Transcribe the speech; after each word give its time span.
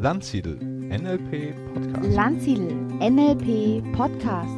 Landsiedel 0.00 0.54
NLP 0.60 1.56
Podcast. 1.74 2.14
Landsiedel 2.14 2.72
NLP 3.00 3.82
Podcast. 3.96 4.54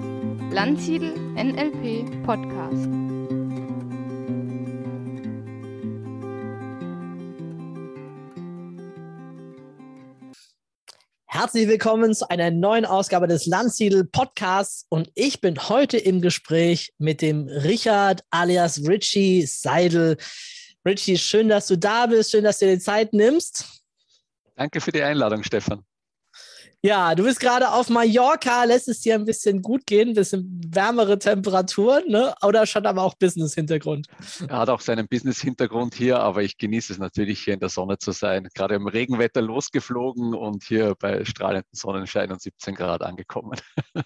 Landsiedel 0.53 1.15
NLP 1.35 2.27
Podcast. 2.27 2.87
Herzlich 11.25 11.69
willkommen 11.69 12.15
zu 12.15 12.29
einer 12.29 12.51
neuen 12.51 12.85
Ausgabe 12.85 13.27
des 13.27 13.47
Landsiedel 13.47 14.05
Podcasts 14.05 14.85
und 14.91 15.11
ich 15.15 15.41
bin 15.41 15.71
heute 15.71 15.97
im 15.97 16.21
Gespräch 16.21 16.93
mit 16.99 17.23
dem 17.23 17.49
Richard 17.49 18.25
alias 18.31 18.87
Richie 18.87 19.47
Seidel. 19.47 20.19
Richie, 20.87 21.17
schön, 21.17 21.49
dass 21.49 21.67
du 21.67 21.79
da 21.79 22.05
bist, 22.05 22.31
schön, 22.31 22.45
dass 22.45 22.59
du 22.59 22.67
dir 22.67 22.75
die 22.75 22.83
Zeit 22.83 23.15
nimmst. 23.15 23.80
Danke 24.61 24.83
für 24.83 24.93
die 24.93 25.03
Einladung, 25.03 25.43
Stefan. 25.43 25.87
Ja, 26.83 27.15
du 27.15 27.23
bist 27.23 27.41
gerade 27.41 27.71
auf 27.73 27.89
Mallorca, 27.89 28.65
lässt 28.65 28.89
es 28.89 29.01
dir 29.01 29.15
ein 29.15 29.25
bisschen 29.25 29.63
gut 29.63 29.87
gehen, 29.87 30.11
ein 30.11 30.15
bisschen 30.15 30.61
wärmere 30.69 31.19
Temperaturen, 31.19 32.07
ne? 32.09 32.35
oder 32.43 32.67
schon 32.67 32.85
aber 32.85 33.03
auch 33.03 33.15
Business-Hintergrund? 33.15 34.09
Er 34.47 34.59
hat 34.59 34.69
auch 34.69 34.83
seinen 34.83 35.09
Business-Hintergrund 35.09 35.95
hier, 35.95 36.21
aber 36.21 36.43
ich 36.43 36.59
genieße 36.59 36.93
es 36.93 36.99
natürlich, 36.99 37.41
hier 37.41 37.55
in 37.55 37.61
der 37.61 37.71
Sonne 37.71 37.97
zu 37.97 38.13
sein. 38.13 38.49
Gerade 38.53 38.75
im 38.75 38.87
Regenwetter 38.87 39.41
losgeflogen 39.41 40.35
und 40.35 40.63
hier 40.65 40.95
bei 40.99 41.25
strahlendem 41.25 41.73
Sonnenschein 41.73 42.31
und 42.31 42.43
17 42.43 42.75
Grad 42.75 43.01
angekommen. 43.01 43.59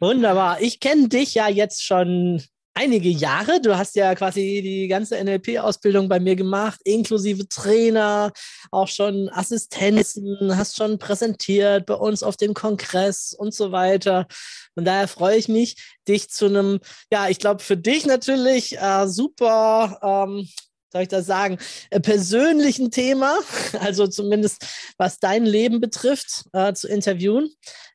Wunderbar. 0.00 0.60
Ich 0.60 0.80
kenne 0.80 1.08
dich 1.08 1.32
ja 1.32 1.48
jetzt 1.48 1.82
schon 1.82 2.42
einige 2.74 3.08
Jahre. 3.08 3.60
Du 3.60 3.76
hast 3.76 3.96
ja 3.96 4.14
quasi 4.14 4.60
die 4.62 4.88
ganze 4.88 5.22
NLP-Ausbildung 5.22 6.08
bei 6.08 6.20
mir 6.20 6.36
gemacht, 6.36 6.80
inklusive 6.84 7.48
Trainer, 7.48 8.32
auch 8.70 8.88
schon 8.88 9.28
Assistenzen, 9.30 10.56
hast 10.56 10.76
schon 10.76 10.98
präsentiert 10.98 11.86
bei 11.86 11.94
uns 11.94 12.22
auf 12.22 12.36
dem 12.36 12.54
Kongress 12.54 13.32
und 13.32 13.54
so 13.54 13.72
weiter. 13.72 14.26
Und 14.74 14.84
daher 14.84 15.08
freue 15.08 15.36
ich 15.36 15.48
mich, 15.48 15.76
dich 16.08 16.30
zu 16.30 16.46
einem, 16.46 16.80
ja, 17.10 17.28
ich 17.28 17.38
glaube 17.38 17.62
für 17.62 17.76
dich 17.76 18.06
natürlich 18.06 18.78
äh, 18.78 19.06
super. 19.06 19.98
Ähm, 20.02 20.48
soll 20.92 21.02
ich 21.02 21.08
das 21.08 21.26
sagen, 21.26 21.58
äh, 21.90 22.00
persönlichen 22.00 22.90
Thema, 22.90 23.38
also 23.80 24.06
zumindest 24.06 24.66
was 24.98 25.18
dein 25.18 25.46
Leben 25.46 25.80
betrifft, 25.80 26.44
äh, 26.52 26.74
zu 26.74 26.86
interviewen. 26.86 27.50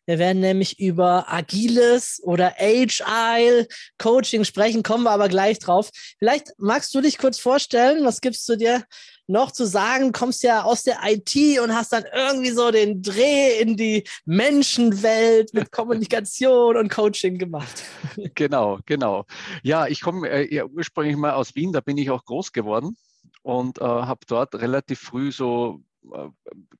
Wir 0.08 0.20
werden 0.20 0.40
nämlich 0.40 0.80
über 0.80 1.32
agiles 1.32 2.22
oder 2.24 2.56
Agile 2.60 3.68
Coaching 3.98 4.46
sprechen, 4.46 4.82
kommen 4.82 5.04
wir 5.04 5.12
aber 5.12 5.28
gleich 5.28 5.60
drauf. 5.60 5.90
Vielleicht 6.18 6.54
magst 6.58 6.96
du 6.96 7.02
dich 7.02 7.18
kurz 7.18 7.40
vorstellen, 7.40 8.06
was 8.06 8.22
gibst 8.22 8.48
du 8.48 8.56
dir 8.56 8.86
noch 9.28 9.52
zu 9.52 9.66
sagen? 9.66 10.14
Kommst 10.14 10.44
ja 10.44 10.64
aus 10.64 10.84
der 10.84 11.00
IT 11.04 11.60
und 11.60 11.76
hast 11.76 11.92
dann 11.92 12.06
irgendwie 12.16 12.52
so 12.52 12.72
den 12.72 13.02
Dreh 13.02 13.60
in 13.60 13.76
die 13.76 14.06
Menschenwelt 14.26 15.54
mit 15.54 15.72
Kommunikation 15.74 16.78
und 16.78 16.90
Coaching 16.90 17.38
gemacht. 17.38 17.84
Genau, 18.36 18.80
genau. 18.86 19.26
Ja, 19.64 19.88
ich 19.88 20.02
komme 20.02 20.30
äh, 20.30 20.54
ja, 20.54 20.66
ursprünglich 20.66 21.18
mal 21.18 21.34
aus 21.34 21.56
Wien, 21.56 21.74
da 21.74 21.82
bin 21.82 21.98
ich 21.98 22.10
auch 22.10 22.24
groß 22.24 22.52
geworden 22.52 22.96
und 23.42 23.80
äh, 23.80 23.84
habe 23.84 24.22
dort 24.28 24.56
relativ 24.56 25.00
früh 25.00 25.32
so 25.32 25.82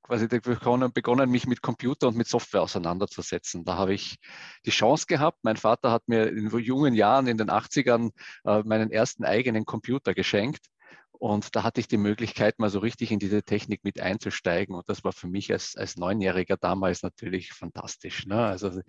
quasi 0.02 0.28
begonnen, 0.28 0.92
begonnen, 0.94 1.30
mich 1.30 1.48
mit 1.48 1.62
Computer 1.62 2.08
und 2.08 2.18
mit 2.18 2.28
Software 2.28 2.62
auseinanderzusetzen. 2.62 3.66
Da 3.66 3.78
habe 3.78 3.94
ich 3.94 4.18
die 4.66 4.72
Chance 4.72 5.06
gehabt. 5.08 5.40
Mein 5.44 5.58
Vater 5.58 5.92
hat 5.92 6.08
mir 6.08 6.28
in 6.28 6.50
jungen 6.60 6.94
Jahren, 6.94 7.28
in 7.28 7.38
den 7.38 7.50
80ern, 7.50 8.12
äh, 8.46 8.64
meinen 8.64 8.92
ersten 8.92 9.26
eigenen 9.26 9.66
Computer 9.66 10.14
geschenkt. 10.14 10.68
Und 11.12 11.56
da 11.56 11.64
hatte 11.64 11.80
ich 11.80 11.88
die 11.88 11.98
Möglichkeit, 11.98 12.60
mal 12.60 12.70
so 12.70 12.80
richtig 12.80 13.12
in 13.12 13.20
diese 13.20 13.44
Technik 13.44 13.84
mit 13.84 14.00
einzusteigen. 14.00 14.76
Und 14.76 14.88
das 14.88 15.04
war 15.04 15.14
für 15.14 15.28
mich 15.28 15.52
als, 15.52 15.76
als 15.76 15.98
Neunjähriger 15.98 16.58
damals 16.58 17.02
natürlich 17.02 17.54
fantastisch. 17.54 18.26
Ne? 18.28 18.46
Also 18.46 18.82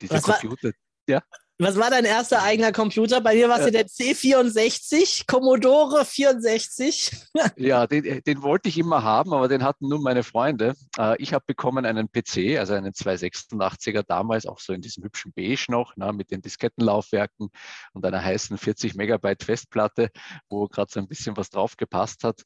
diese 0.00 0.14
Was 0.14 0.22
Computer. 0.22 0.68
War, 0.68 0.74
ja? 1.08 1.22
Was 1.62 1.76
war 1.76 1.90
dein 1.90 2.06
erster 2.06 2.42
eigener 2.42 2.72
Computer? 2.72 3.20
Bei 3.20 3.34
mir 3.34 3.50
war 3.50 3.58
es 3.58 3.66
ja 3.66 3.70
der 3.70 3.86
C64, 3.86 5.26
Commodore 5.26 6.06
64. 6.06 7.12
ja, 7.56 7.86
den, 7.86 8.22
den, 8.22 8.42
wollte 8.42 8.70
ich 8.70 8.78
immer 8.78 9.02
haben, 9.02 9.34
aber 9.34 9.46
den 9.46 9.62
hatten 9.62 9.86
nur 9.86 10.00
meine 10.00 10.22
Freunde. 10.22 10.72
Äh, 10.98 11.20
ich 11.22 11.34
habe 11.34 11.44
bekommen 11.46 11.84
einen 11.84 12.10
PC, 12.10 12.58
also 12.58 12.72
einen 12.72 12.92
286er 12.92 14.02
damals, 14.02 14.46
auch 14.46 14.58
so 14.58 14.72
in 14.72 14.80
diesem 14.80 15.04
hübschen 15.04 15.34
Beige 15.34 15.66
noch, 15.68 15.92
na, 15.96 16.12
mit 16.12 16.30
den 16.30 16.40
Diskettenlaufwerken 16.40 17.50
und 17.92 18.06
einer 18.06 18.24
heißen 18.24 18.56
40 18.56 18.94
Megabyte 18.94 19.44
Festplatte, 19.44 20.08
wo 20.48 20.66
gerade 20.66 20.90
so 20.90 20.98
ein 20.98 21.08
bisschen 21.08 21.36
was 21.36 21.50
drauf 21.50 21.76
gepasst 21.76 22.24
hat. 22.24 22.40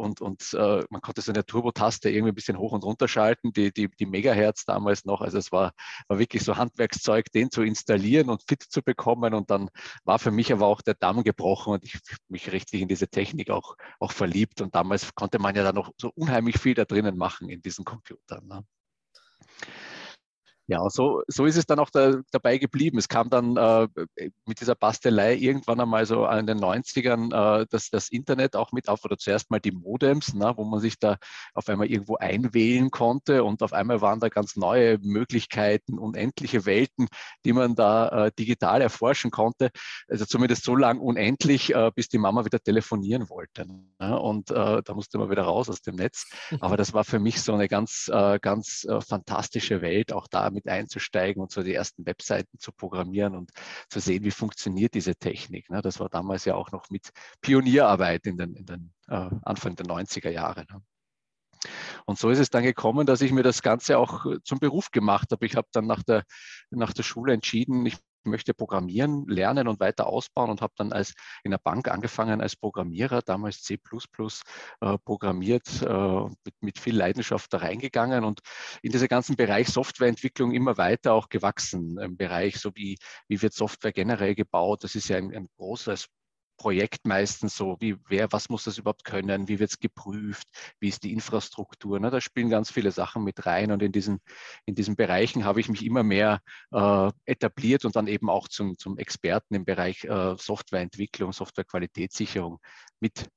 Und, 0.00 0.20
und 0.20 0.54
äh, 0.54 0.84
man 0.90 1.00
konnte 1.00 1.20
so 1.20 1.32
eine 1.32 1.44
Turbo-Taste 1.44 2.10
irgendwie 2.10 2.32
ein 2.32 2.34
bisschen 2.34 2.58
hoch 2.58 2.72
und 2.72 2.84
runter 2.84 3.08
schalten, 3.08 3.52
die, 3.52 3.72
die, 3.72 3.88
die 3.88 4.06
Megahertz 4.06 4.64
damals 4.64 5.04
noch. 5.04 5.20
Also 5.20 5.38
es 5.38 5.52
war, 5.52 5.72
war 6.08 6.18
wirklich 6.18 6.42
so 6.42 6.56
Handwerkszeug, 6.56 7.30
den 7.32 7.50
zu 7.50 7.62
installieren 7.62 8.30
und 8.30 8.42
fit 8.48 8.62
zu 8.62 8.82
bekommen. 8.82 9.34
Und 9.34 9.50
dann 9.50 9.70
war 10.04 10.18
für 10.18 10.30
mich 10.30 10.52
aber 10.52 10.66
auch 10.66 10.82
der 10.82 10.94
Damm 10.94 11.22
gebrochen 11.22 11.74
und 11.74 11.84
ich 11.84 11.98
mich 12.28 12.50
richtig 12.50 12.80
in 12.80 12.88
diese 12.88 13.08
Technik 13.08 13.50
auch, 13.50 13.76
auch 13.98 14.12
verliebt. 14.12 14.60
Und 14.60 14.74
damals 14.74 15.14
konnte 15.14 15.38
man 15.38 15.54
ja 15.54 15.62
dann 15.62 15.74
noch 15.74 15.92
so 15.98 16.10
unheimlich 16.14 16.58
viel 16.58 16.74
da 16.74 16.84
drinnen 16.84 17.16
machen 17.16 17.48
in 17.50 17.62
diesen 17.62 17.84
Computern. 17.84 18.46
Ne? 18.46 18.64
Ja, 20.70 20.88
so, 20.88 21.24
so 21.26 21.46
ist 21.46 21.56
es 21.56 21.66
dann 21.66 21.80
auch 21.80 21.90
da, 21.90 22.20
dabei 22.30 22.56
geblieben. 22.56 22.96
Es 22.96 23.08
kam 23.08 23.28
dann 23.28 23.56
äh, 23.56 23.88
mit 24.46 24.60
dieser 24.60 24.76
Bastelei 24.76 25.34
irgendwann 25.34 25.80
einmal 25.80 26.06
so 26.06 26.24
in 26.28 26.46
den 26.46 26.60
90ern 26.60 27.62
äh, 27.62 27.66
das, 27.68 27.90
das 27.90 28.08
Internet 28.08 28.54
auch 28.54 28.70
mit 28.70 28.88
auf 28.88 29.04
oder 29.04 29.18
zuerst 29.18 29.50
mal 29.50 29.58
die 29.58 29.72
Modems, 29.72 30.32
na, 30.32 30.56
wo 30.56 30.62
man 30.62 30.78
sich 30.78 30.96
da 31.00 31.16
auf 31.54 31.68
einmal 31.68 31.88
irgendwo 31.88 32.18
einwählen 32.18 32.92
konnte 32.92 33.42
und 33.42 33.64
auf 33.64 33.72
einmal 33.72 34.00
waren 34.00 34.20
da 34.20 34.28
ganz 34.28 34.54
neue 34.54 34.98
Möglichkeiten, 34.98 35.98
unendliche 35.98 36.64
Welten, 36.66 37.08
die 37.44 37.52
man 37.52 37.74
da 37.74 38.26
äh, 38.26 38.30
digital 38.38 38.80
erforschen 38.80 39.32
konnte. 39.32 39.70
Also 40.06 40.24
zumindest 40.24 40.62
so 40.62 40.76
lang 40.76 41.00
unendlich, 41.00 41.74
äh, 41.74 41.90
bis 41.92 42.08
die 42.08 42.18
Mama 42.18 42.44
wieder 42.44 42.60
telefonieren 42.60 43.28
wollte. 43.28 43.66
Na, 43.98 44.14
und 44.14 44.52
äh, 44.52 44.82
da 44.84 44.94
musste 44.94 45.18
man 45.18 45.30
wieder 45.30 45.42
raus 45.42 45.68
aus 45.68 45.82
dem 45.82 45.96
Netz. 45.96 46.30
Aber 46.60 46.76
das 46.76 46.92
war 46.92 47.02
für 47.02 47.18
mich 47.18 47.42
so 47.42 47.54
eine 47.54 47.66
ganz, 47.66 48.08
äh, 48.12 48.38
ganz 48.40 48.86
fantastische 49.08 49.82
Welt, 49.82 50.12
auch 50.12 50.28
da 50.28 50.48
mit 50.50 50.59
mit 50.64 50.72
einzusteigen 50.72 51.42
und 51.42 51.50
so 51.50 51.62
die 51.62 51.74
ersten 51.74 52.06
Webseiten 52.06 52.58
zu 52.58 52.72
programmieren 52.72 53.34
und 53.34 53.50
zu 53.88 54.00
sehen, 54.00 54.24
wie 54.24 54.30
funktioniert 54.30 54.94
diese 54.94 55.16
Technik. 55.16 55.70
Ne? 55.70 55.82
Das 55.82 56.00
war 56.00 56.08
damals 56.08 56.44
ja 56.44 56.54
auch 56.54 56.70
noch 56.72 56.90
mit 56.90 57.10
Pionierarbeit 57.40 58.26
in 58.26 58.36
den, 58.36 58.54
in 58.54 58.66
den 58.66 58.92
äh, 59.08 59.30
Anfang 59.42 59.76
der 59.76 59.86
90er 59.86 60.30
Jahre. 60.30 60.66
Ne? 60.70 60.82
Und 62.06 62.18
so 62.18 62.30
ist 62.30 62.38
es 62.38 62.50
dann 62.50 62.62
gekommen, 62.62 63.06
dass 63.06 63.20
ich 63.20 63.32
mir 63.32 63.42
das 63.42 63.62
Ganze 63.62 63.98
auch 63.98 64.26
äh, 64.26 64.42
zum 64.42 64.58
Beruf 64.58 64.90
gemacht 64.90 65.32
habe. 65.32 65.46
Ich 65.46 65.56
habe 65.56 65.68
dann 65.72 65.86
nach 65.86 66.02
der, 66.02 66.24
nach 66.70 66.92
der 66.92 67.02
Schule 67.02 67.32
entschieden, 67.32 67.84
ich 67.86 67.96
möchte 68.24 68.54
programmieren, 68.54 69.26
lernen 69.26 69.68
und 69.68 69.80
weiter 69.80 70.06
ausbauen 70.06 70.50
und 70.50 70.60
habe 70.60 70.72
dann 70.76 70.92
als 70.92 71.14
in 71.44 71.50
der 71.50 71.58
Bank 71.58 71.88
angefangen 71.88 72.40
als 72.40 72.56
Programmierer, 72.56 73.22
damals 73.22 73.62
C++ 73.62 73.78
äh, 74.80 74.98
programmiert, 75.04 75.82
äh, 75.82 76.22
mit, 76.44 76.54
mit, 76.60 76.78
viel 76.78 76.96
Leidenschaft 76.96 77.52
da 77.52 77.58
reingegangen 77.58 78.24
und 78.24 78.40
in 78.82 78.92
dieser 78.92 79.08
ganzen 79.08 79.36
Bereich 79.36 79.68
Softwareentwicklung 79.68 80.52
immer 80.52 80.76
weiter 80.76 81.14
auch 81.14 81.28
gewachsen 81.28 81.98
im 81.98 82.16
Bereich, 82.16 82.58
so 82.58 82.70
wie, 82.74 82.98
wie 83.28 83.42
wird 83.42 83.54
Software 83.54 83.92
generell 83.92 84.34
gebaut. 84.34 84.84
Das 84.84 84.94
ist 84.94 85.08
ja 85.08 85.16
ein, 85.16 85.34
ein 85.34 85.48
großes 85.56 86.06
Projekt 86.60 87.06
meistens 87.06 87.56
so, 87.56 87.78
wie 87.80 87.96
wer, 88.08 88.30
was 88.32 88.50
muss 88.50 88.64
das 88.64 88.76
überhaupt 88.76 89.04
können, 89.04 89.48
wie 89.48 89.58
wird 89.58 89.70
es 89.70 89.80
geprüft, 89.80 90.46
wie 90.78 90.88
ist 90.88 91.04
die 91.04 91.12
Infrastruktur. 91.14 91.98
Ne? 91.98 92.10
Da 92.10 92.20
spielen 92.20 92.50
ganz 92.50 92.70
viele 92.70 92.90
Sachen 92.90 93.24
mit 93.24 93.46
rein 93.46 93.72
und 93.72 93.82
in 93.82 93.92
diesen, 93.92 94.20
in 94.66 94.74
diesen 94.74 94.94
Bereichen 94.94 95.46
habe 95.46 95.60
ich 95.60 95.70
mich 95.70 95.82
immer 95.86 96.02
mehr 96.02 96.42
äh, 96.70 97.10
etabliert 97.24 97.86
und 97.86 97.96
dann 97.96 98.08
eben 98.08 98.28
auch 98.28 98.46
zum, 98.46 98.76
zum 98.76 98.98
Experten 98.98 99.54
im 99.54 99.64
Bereich 99.64 100.04
äh, 100.04 100.36
Softwareentwicklung, 100.36 101.32
Softwarequalitätssicherung 101.32 102.58
mit 103.00 103.30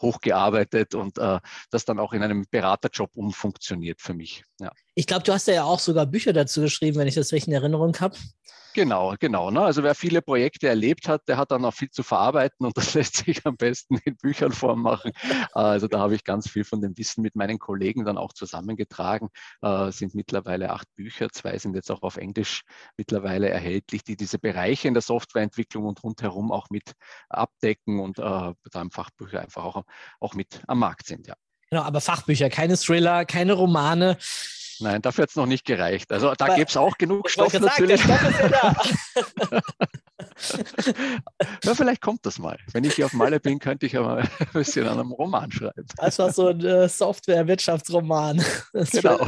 hochgearbeitet 0.00 0.96
und 0.96 1.18
äh, 1.18 1.38
das 1.70 1.84
dann 1.84 2.00
auch 2.00 2.14
in 2.14 2.24
einem 2.24 2.46
Beraterjob 2.50 3.10
umfunktioniert 3.14 4.00
für 4.00 4.14
mich. 4.14 4.42
Ja. 4.58 4.72
Ich 4.94 5.06
glaube, 5.06 5.24
du 5.24 5.32
hast 5.32 5.46
ja 5.48 5.64
auch 5.64 5.80
sogar 5.80 6.06
Bücher 6.06 6.32
dazu 6.32 6.62
geschrieben, 6.62 6.98
wenn 6.98 7.08
ich 7.08 7.14
das 7.14 7.32
richtig 7.32 7.48
in 7.48 7.54
Erinnerung 7.54 7.94
habe. 8.00 8.16
Genau, 8.76 9.14
genau. 9.18 9.50
Ne? 9.50 9.62
Also 9.62 9.82
wer 9.82 9.94
viele 9.94 10.20
Projekte 10.20 10.68
erlebt 10.68 11.08
hat, 11.08 11.26
der 11.28 11.38
hat 11.38 11.50
dann 11.50 11.64
auch 11.64 11.72
viel 11.72 11.88
zu 11.88 12.02
verarbeiten 12.02 12.66
und 12.66 12.76
das 12.76 12.92
lässt 12.92 13.16
sich 13.16 13.46
am 13.46 13.56
besten 13.56 13.96
in 14.04 14.18
Büchern 14.18 14.52
vormachen. 14.52 15.12
Also 15.52 15.88
da 15.88 15.98
habe 16.00 16.14
ich 16.14 16.24
ganz 16.24 16.50
viel 16.50 16.62
von 16.62 16.82
dem 16.82 16.96
Wissen 16.98 17.22
mit 17.22 17.36
meinen 17.36 17.58
Kollegen 17.58 18.04
dann 18.04 18.18
auch 18.18 18.34
zusammengetragen. 18.34 19.30
Äh, 19.62 19.92
sind 19.92 20.14
mittlerweile 20.14 20.68
acht 20.70 20.94
Bücher, 20.94 21.30
zwei 21.30 21.56
sind 21.56 21.74
jetzt 21.74 21.90
auch 21.90 22.02
auf 22.02 22.18
Englisch 22.18 22.64
mittlerweile 22.98 23.48
erhältlich, 23.48 24.04
die 24.04 24.14
diese 24.14 24.38
Bereiche 24.38 24.88
in 24.88 24.94
der 24.94 25.02
Softwareentwicklung 25.02 25.86
und 25.86 26.02
rundherum 26.02 26.52
auch 26.52 26.68
mit 26.68 26.92
abdecken 27.30 27.98
und 27.98 28.18
äh, 28.18 28.22
da 28.22 28.82
im 28.82 28.90
Fachbücher 28.90 29.40
einfach 29.40 29.64
auch, 29.64 29.84
auch 30.20 30.34
mit 30.34 30.60
am 30.66 30.80
Markt 30.80 31.06
sind, 31.06 31.26
ja. 31.26 31.34
Genau, 31.70 31.82
aber 31.82 32.00
Fachbücher, 32.00 32.48
keine 32.48 32.76
Thriller, 32.76 33.24
keine 33.24 33.54
Romane. 33.54 34.16
Nein, 34.78 35.02
dafür 35.02 35.22
hat 35.22 35.30
es 35.30 35.36
noch 35.36 35.46
nicht 35.46 35.64
gereicht. 35.64 36.12
Also 36.12 36.34
da 36.34 36.54
gibt 36.54 36.70
es 36.70 36.76
auch 36.76 36.96
genug 36.98 37.30
Stoff 37.30 37.58
natürlich. 37.58 38.02
Sagen, 38.02 38.34
Stoff 38.44 39.62
ja, 41.64 41.74
vielleicht 41.74 42.02
kommt 42.02 42.26
das 42.26 42.38
mal. 42.38 42.58
Wenn 42.72 42.84
ich 42.84 42.94
hier 42.94 43.06
auf 43.06 43.14
Malle 43.14 43.40
bin, 43.40 43.58
könnte 43.58 43.86
ich 43.86 43.92
ja 43.92 44.02
mal 44.02 44.20
ein 44.20 44.28
bisschen 44.52 44.86
an 44.86 45.00
einem 45.00 45.12
Roman 45.12 45.50
schreiben. 45.50 45.86
Das 45.96 46.18
war 46.18 46.30
so 46.32 46.48
ein 46.48 46.62
äh, 46.64 46.88
Software-Wirtschaftsroman. 46.88 48.44
Genau. 48.72 49.18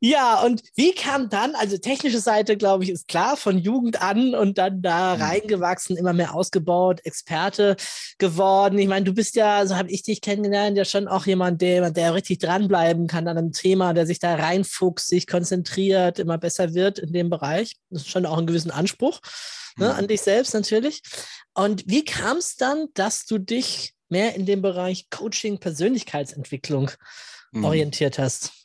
Ja, 0.00 0.42
und 0.42 0.62
wie 0.76 0.92
kam 0.92 1.30
dann, 1.30 1.54
also 1.54 1.78
technische 1.78 2.18
Seite, 2.18 2.58
glaube 2.58 2.84
ich, 2.84 2.90
ist 2.90 3.08
klar, 3.08 3.38
von 3.38 3.56
Jugend 3.56 4.02
an 4.02 4.34
und 4.34 4.58
dann 4.58 4.82
da 4.82 5.16
mhm. 5.16 5.22
reingewachsen, 5.22 5.96
immer 5.96 6.12
mehr 6.12 6.34
ausgebaut, 6.34 7.00
Experte 7.04 7.76
geworden. 8.18 8.78
Ich 8.78 8.88
meine, 8.88 9.06
du 9.06 9.14
bist 9.14 9.34
ja, 9.34 9.64
so 9.66 9.76
habe 9.76 9.90
ich 9.90 10.02
dich 10.02 10.20
kennengelernt, 10.20 10.76
ja 10.76 10.84
schon 10.84 11.08
auch 11.08 11.24
jemand, 11.24 11.62
der, 11.62 11.90
der 11.90 12.12
richtig 12.12 12.38
dranbleiben 12.40 13.06
kann 13.06 13.28
an 13.28 13.38
einem 13.38 13.52
Thema, 13.52 13.94
der 13.94 14.06
sich 14.06 14.18
da 14.18 14.34
reinfuchst, 14.34 15.08
sich 15.08 15.26
konzentriert, 15.26 16.18
immer 16.18 16.36
besser 16.36 16.74
wird 16.74 16.98
in 16.98 17.12
dem 17.12 17.30
Bereich. 17.30 17.76
Das 17.88 18.02
ist 18.02 18.10
schon 18.10 18.26
auch 18.26 18.36
ein 18.36 18.46
gewissen 18.46 18.70
Anspruch 18.70 19.20
ne, 19.76 19.88
mhm. 19.88 19.92
an 19.92 20.08
dich 20.08 20.20
selbst 20.20 20.54
natürlich. 20.54 21.02
Und 21.54 21.84
wie 21.86 22.04
kam 22.04 22.38
es 22.38 22.56
dann, 22.56 22.88
dass 22.94 23.26
du 23.26 23.38
dich 23.38 23.94
mehr 24.08 24.34
in 24.34 24.44
dem 24.46 24.60
Bereich 24.60 25.08
Coaching, 25.10 25.58
Persönlichkeitsentwicklung 25.58 26.90
mhm. 27.52 27.64
orientiert 27.64 28.18
hast? 28.18 28.63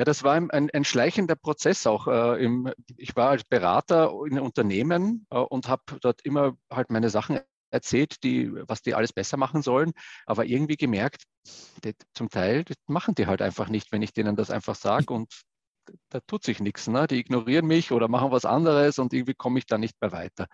Ja, 0.00 0.04
das 0.04 0.22
war 0.22 0.32
ein, 0.32 0.50
ein 0.50 0.84
schleichender 0.84 1.36
Prozess 1.36 1.86
auch. 1.86 2.06
Äh, 2.06 2.42
im, 2.42 2.72
ich 2.96 3.14
war 3.16 3.28
als 3.28 3.44
Berater 3.44 4.10
in 4.26 4.40
Unternehmen 4.40 5.26
äh, 5.28 5.36
und 5.36 5.68
habe 5.68 5.82
dort 6.00 6.22
immer 6.22 6.56
halt 6.72 6.88
meine 6.88 7.10
Sachen 7.10 7.40
erzählt, 7.70 8.24
die, 8.24 8.50
was 8.66 8.80
die 8.80 8.94
alles 8.94 9.12
besser 9.12 9.36
machen 9.36 9.60
sollen, 9.60 9.92
aber 10.24 10.46
irgendwie 10.46 10.78
gemerkt, 10.78 11.24
die, 11.84 11.92
zum 12.14 12.30
Teil 12.30 12.64
machen 12.86 13.14
die 13.14 13.26
halt 13.26 13.42
einfach 13.42 13.68
nicht, 13.68 13.92
wenn 13.92 14.00
ich 14.00 14.14
denen 14.14 14.36
das 14.36 14.50
einfach 14.50 14.74
sage 14.74 15.12
und 15.12 15.42
da 16.08 16.20
tut 16.20 16.44
sich 16.44 16.60
nichts. 16.60 16.88
Ne? 16.88 17.06
Die 17.06 17.18
ignorieren 17.18 17.66
mich 17.66 17.92
oder 17.92 18.08
machen 18.08 18.30
was 18.30 18.44
anderes 18.44 18.98
und 18.98 19.12
irgendwie 19.12 19.34
komme 19.34 19.58
ich 19.58 19.66
da 19.66 19.78
nicht 19.78 20.00
mehr 20.00 20.12
weiter. 20.12 20.46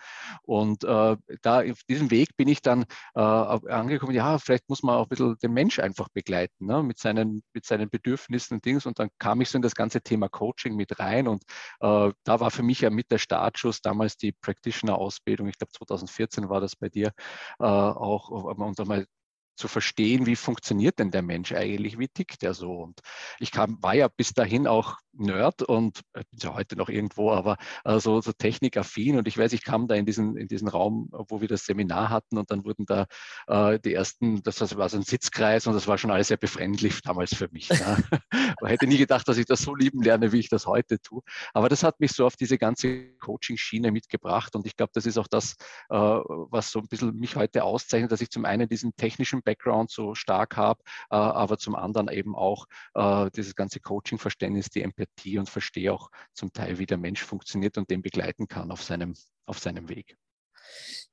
Und 0.42 0.84
äh, 0.84 1.16
da 1.42 1.60
auf 1.60 1.82
diesem 1.88 2.10
Weg 2.10 2.36
bin 2.36 2.48
ich 2.48 2.62
dann 2.62 2.84
äh, 3.14 3.20
angekommen, 3.20 4.14
ja, 4.14 4.38
vielleicht 4.38 4.68
muss 4.68 4.82
man 4.82 4.96
auch 4.96 5.04
ein 5.04 5.08
bisschen 5.08 5.36
den 5.38 5.52
Mensch 5.52 5.78
einfach 5.78 6.08
begleiten, 6.08 6.66
ne? 6.66 6.82
mit, 6.82 6.98
seinen, 6.98 7.42
mit 7.52 7.64
seinen 7.64 7.90
Bedürfnissen 7.90 8.56
und 8.56 8.64
Dings. 8.64 8.86
Und 8.86 8.98
dann 8.98 9.08
kam 9.18 9.40
ich 9.40 9.50
so 9.50 9.58
in 9.58 9.62
das 9.62 9.74
ganze 9.74 10.00
Thema 10.00 10.28
Coaching 10.28 10.76
mit 10.76 10.98
rein 10.98 11.28
und 11.28 11.42
äh, 11.80 12.12
da 12.24 12.40
war 12.40 12.50
für 12.50 12.62
mich 12.62 12.80
ja 12.80 12.90
mit 12.90 13.10
der 13.10 13.18
Startschuss 13.18 13.80
damals 13.82 14.16
die 14.16 14.32
Practitioner-Ausbildung, 14.32 15.48
ich 15.48 15.58
glaube 15.58 15.72
2014 15.72 16.48
war 16.48 16.60
das 16.60 16.76
bei 16.76 16.88
dir, 16.88 17.12
äh, 17.58 17.64
auch 17.64 18.28
und 18.28 18.80
einmal 18.80 19.06
zu 19.56 19.68
verstehen, 19.68 20.26
wie 20.26 20.36
funktioniert 20.36 20.98
denn 20.98 21.10
der 21.10 21.22
Mensch 21.22 21.52
eigentlich, 21.52 21.98
wie 21.98 22.08
tickt 22.08 22.42
der 22.42 22.54
so. 22.54 22.72
Und 22.72 23.00
ich 23.38 23.50
kam, 23.50 23.82
war 23.82 23.94
ja 23.94 24.08
bis 24.08 24.32
dahin 24.32 24.66
auch 24.66 24.96
Nerd 25.18 25.62
und 25.62 26.00
äh, 26.12 26.22
bin 26.30 26.40
ja 26.40 26.54
heute 26.54 26.76
noch 26.76 26.88
irgendwo, 26.88 27.32
aber 27.32 27.56
äh, 27.84 27.98
so, 27.98 28.20
technikaffin. 28.20 29.16
Und 29.16 29.28
ich 29.28 29.38
weiß, 29.38 29.52
ich 29.52 29.64
kam 29.64 29.88
da 29.88 29.94
in 29.94 30.06
diesen, 30.06 30.36
in 30.36 30.48
diesen 30.48 30.68
Raum, 30.68 31.08
wo 31.10 31.40
wir 31.40 31.48
das 31.48 31.64
Seminar 31.64 32.10
hatten 32.10 32.38
und 32.38 32.50
dann 32.50 32.64
wurden 32.64 32.86
da 32.86 33.06
äh, 33.46 33.78
die 33.80 33.94
ersten, 33.94 34.42
das 34.42 34.60
war 34.76 34.88
so 34.88 34.96
ein 34.96 35.02
Sitzkreis 35.02 35.66
und 35.66 35.74
das 35.74 35.88
war 35.88 35.98
schon 35.98 36.10
alles 36.10 36.28
sehr 36.28 36.36
befremdlich 36.36 37.00
damals 37.02 37.34
für 37.34 37.48
mich. 37.50 37.70
Ne? 37.70 38.04
Man 38.60 38.70
hätte 38.70 38.86
nie 38.86 38.98
gedacht, 38.98 39.26
dass 39.28 39.38
ich 39.38 39.46
das 39.46 39.60
so 39.60 39.74
lieben 39.74 40.02
lerne, 40.02 40.32
wie 40.32 40.40
ich 40.40 40.48
das 40.48 40.66
heute 40.66 41.00
tue. 41.00 41.22
Aber 41.54 41.68
das 41.68 41.82
hat 41.82 42.00
mich 42.00 42.12
so 42.12 42.26
auf 42.26 42.36
diese 42.36 42.58
ganze 42.58 43.14
Coaching-Schiene 43.18 43.92
mitgebracht 43.92 44.54
und 44.54 44.66
ich 44.66 44.76
glaube, 44.76 44.92
das 44.94 45.06
ist 45.06 45.18
auch 45.18 45.28
das, 45.28 45.56
äh, 45.88 45.96
was 45.96 46.70
so 46.70 46.80
ein 46.80 46.88
bisschen 46.88 47.14
mich 47.16 47.36
heute 47.36 47.64
auszeichnet, 47.64 48.12
dass 48.12 48.20
ich 48.20 48.30
zum 48.30 48.44
einen 48.44 48.68
diesen 48.68 48.94
technischen 48.96 49.42
Background 49.46 49.90
so 49.90 50.14
stark 50.14 50.58
habe, 50.58 50.82
äh, 51.10 51.16
aber 51.16 51.56
zum 51.56 51.74
anderen 51.74 52.08
eben 52.08 52.36
auch 52.36 52.66
äh, 52.94 53.30
dieses 53.30 53.54
ganze 53.54 53.80
Coaching-Verständnis, 53.80 54.68
die 54.68 54.82
Empathie 54.82 55.38
und 55.38 55.48
verstehe 55.48 55.92
auch 55.92 56.10
zum 56.34 56.52
Teil, 56.52 56.78
wie 56.78 56.86
der 56.86 56.98
Mensch 56.98 57.24
funktioniert 57.24 57.78
und 57.78 57.88
den 57.90 58.02
begleiten 58.02 58.48
kann 58.48 58.70
auf 58.70 58.82
seinem, 58.82 59.14
auf 59.46 59.58
seinem 59.58 59.88
Weg. 59.88 60.18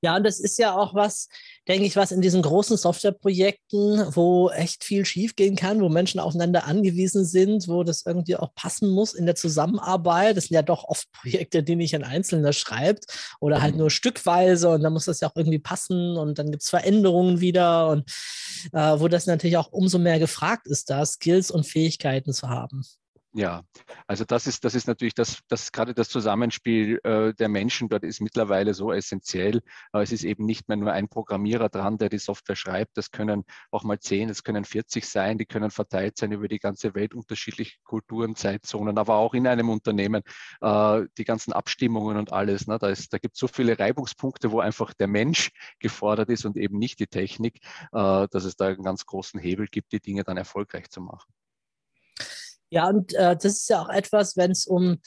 Ja, 0.03 0.17
und 0.17 0.25
das 0.25 0.41
ist 0.41 0.59
ja 0.59 0.75
auch 0.75 0.93
was, 0.93 1.29
denke 1.65 1.85
ich, 1.85 1.95
was 1.95 2.11
in 2.11 2.19
diesen 2.19 2.41
großen 2.41 2.75
Softwareprojekten, 2.75 4.13
wo 4.13 4.49
echt 4.49 4.83
viel 4.83 5.05
schiefgehen 5.05 5.55
kann, 5.55 5.79
wo 5.79 5.87
Menschen 5.87 6.19
aufeinander 6.19 6.65
angewiesen 6.65 7.23
sind, 7.23 7.69
wo 7.69 7.83
das 7.83 8.05
irgendwie 8.05 8.35
auch 8.35 8.53
passen 8.53 8.89
muss 8.89 9.13
in 9.13 9.25
der 9.25 9.35
Zusammenarbeit. 9.35 10.35
Das 10.35 10.47
sind 10.47 10.55
ja 10.55 10.61
doch 10.61 10.83
oft 10.83 11.09
Projekte, 11.13 11.63
die 11.63 11.77
nicht 11.77 11.95
ein 11.95 12.03
Einzelner 12.03 12.51
schreibt 12.51 13.05
oder 13.39 13.61
halt 13.61 13.75
mhm. 13.75 13.79
nur 13.79 13.91
stückweise 13.91 14.71
und 14.71 14.83
dann 14.83 14.91
muss 14.91 15.05
das 15.05 15.21
ja 15.21 15.29
auch 15.29 15.37
irgendwie 15.37 15.59
passen 15.59 16.17
und 16.17 16.37
dann 16.37 16.51
gibt 16.51 16.63
es 16.63 16.69
Veränderungen 16.69 17.39
wieder 17.39 17.87
und 17.87 18.11
äh, 18.73 18.99
wo 18.99 19.07
das 19.07 19.25
natürlich 19.25 19.55
auch 19.55 19.71
umso 19.71 19.99
mehr 19.99 20.19
gefragt 20.19 20.67
ist, 20.67 20.89
da 20.89 21.05
Skills 21.05 21.49
und 21.49 21.65
Fähigkeiten 21.65 22.33
zu 22.33 22.49
haben. 22.49 22.83
Ja, 23.35 23.63
also 24.05 24.25
das 24.25 24.45
ist, 24.45 24.63
das 24.63 24.75
ist 24.75 24.85
natürlich 24.87 25.15
das, 25.15 25.39
das 25.47 25.71
gerade 25.71 25.95
das 25.95 26.07
Zusammenspiel 26.07 26.99
äh, 27.03 27.33
der 27.33 27.49
Menschen 27.49 27.89
dort 27.89 28.03
ist 28.03 28.21
mittlerweile 28.21 28.75
so 28.75 28.93
essentiell. 28.93 29.63
Äh, 29.91 30.03
es 30.03 30.11
ist 30.11 30.23
eben 30.23 30.45
nicht 30.45 30.67
mehr 30.67 30.77
nur 30.77 30.91
ein 30.91 31.07
Programmierer 31.09 31.69
dran, 31.69 31.97
der 31.97 32.09
die 32.09 32.19
Software 32.19 32.55
schreibt. 32.55 32.95
Das 32.95 33.09
können 33.09 33.43
auch 33.71 33.83
mal 33.83 33.99
zehn, 33.99 34.27
das 34.27 34.43
können 34.43 34.65
40 34.65 35.09
sein, 35.09 35.39
die 35.39 35.47
können 35.47 35.71
verteilt 35.71 36.15
sein 36.15 36.31
über 36.31 36.47
die 36.47 36.59
ganze 36.59 36.93
Welt, 36.93 37.15
unterschiedliche 37.15 37.79
Kulturen, 37.83 38.35
Zeitzonen, 38.35 38.99
aber 38.99 39.15
auch 39.15 39.33
in 39.33 39.47
einem 39.47 39.69
Unternehmen 39.69 40.21
äh, 40.61 41.01
die 41.17 41.23
ganzen 41.23 41.53
Abstimmungen 41.53 42.17
und 42.17 42.31
alles. 42.31 42.67
Ne? 42.67 42.77
Da, 42.77 42.89
ist, 42.89 43.13
da 43.13 43.17
gibt 43.17 43.33
es 43.33 43.39
so 43.39 43.47
viele 43.47 43.79
Reibungspunkte, 43.79 44.51
wo 44.51 44.59
einfach 44.59 44.93
der 44.93 45.07
Mensch 45.07 45.49
gefordert 45.79 46.29
ist 46.29 46.45
und 46.45 46.55
eben 46.55 46.77
nicht 46.77 46.99
die 46.99 47.07
Technik, 47.07 47.61
äh, 47.93 48.27
dass 48.29 48.43
es 48.43 48.55
da 48.57 48.67
einen 48.67 48.83
ganz 48.83 49.07
großen 49.07 49.39
Hebel 49.39 49.65
gibt, 49.65 49.91
die 49.91 49.99
Dinge 49.99 50.23
dann 50.23 50.37
erfolgreich 50.37 50.91
zu 50.91 51.01
machen. 51.01 51.33
Ja, 52.73 52.89
und 52.89 53.13
äh, 53.13 53.35
das 53.35 53.45
ist 53.45 53.69
ja 53.69 53.83
auch 53.83 53.89
etwas, 53.89 54.35
wenn 54.35 54.51
es 54.51 54.65
um 54.65 54.97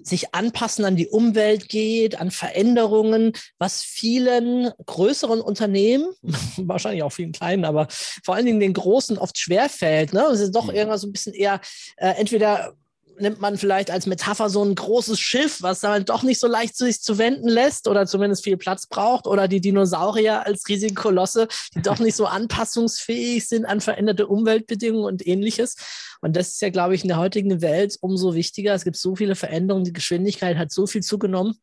sich 0.00 0.32
anpassen 0.32 0.84
an 0.84 0.94
die 0.94 1.08
Umwelt 1.08 1.68
geht, 1.68 2.20
an 2.20 2.30
Veränderungen, 2.30 3.32
was 3.58 3.82
vielen 3.82 4.70
größeren 4.86 5.40
Unternehmen, 5.40 6.06
wahrscheinlich 6.56 7.02
auch 7.02 7.10
vielen 7.10 7.32
kleinen, 7.32 7.64
aber 7.64 7.88
vor 7.90 8.36
allen 8.36 8.46
Dingen 8.46 8.60
den 8.60 8.74
großen 8.74 9.18
oft 9.18 9.36
schwerfällt. 9.36 10.12
Ne? 10.12 10.22
Es 10.32 10.38
ist 10.38 10.54
doch 10.54 10.66
mhm. 10.66 10.76
irgendwas 10.76 11.00
so 11.00 11.08
ein 11.08 11.12
bisschen 11.12 11.34
eher 11.34 11.60
äh, 11.96 12.10
entweder 12.10 12.74
nimmt 13.20 13.40
man 13.40 13.58
vielleicht 13.58 13.90
als 13.90 14.06
Metapher 14.06 14.50
so 14.50 14.64
ein 14.64 14.74
großes 14.74 15.18
Schiff, 15.18 15.62
was 15.62 15.80
dann 15.80 16.04
doch 16.04 16.22
nicht 16.22 16.40
so 16.40 16.46
leicht 16.46 16.76
sich 16.76 17.02
zu 17.02 17.18
wenden 17.18 17.48
lässt 17.48 17.88
oder 17.88 18.06
zumindest 18.06 18.44
viel 18.44 18.56
Platz 18.56 18.86
braucht 18.86 19.26
oder 19.26 19.48
die 19.48 19.60
Dinosaurier 19.60 20.46
als 20.46 20.68
riesige 20.68 20.94
Kolosse, 20.94 21.48
die 21.74 21.82
doch 21.82 21.98
nicht 21.98 22.16
so 22.16 22.26
anpassungsfähig 22.26 23.46
sind 23.46 23.64
an 23.64 23.80
veränderte 23.80 24.26
Umweltbedingungen 24.26 25.06
und 25.06 25.26
ähnliches. 25.26 25.76
Und 26.20 26.36
das 26.36 26.48
ist 26.48 26.62
ja, 26.62 26.70
glaube 26.70 26.94
ich, 26.94 27.02
in 27.02 27.08
der 27.08 27.18
heutigen 27.18 27.60
Welt 27.60 27.96
umso 28.00 28.34
wichtiger. 28.34 28.74
Es 28.74 28.84
gibt 28.84 28.96
so 28.96 29.16
viele 29.16 29.34
Veränderungen, 29.34 29.84
die 29.84 29.92
Geschwindigkeit 29.92 30.56
hat 30.56 30.72
so 30.72 30.86
viel 30.86 31.02
zugenommen 31.02 31.54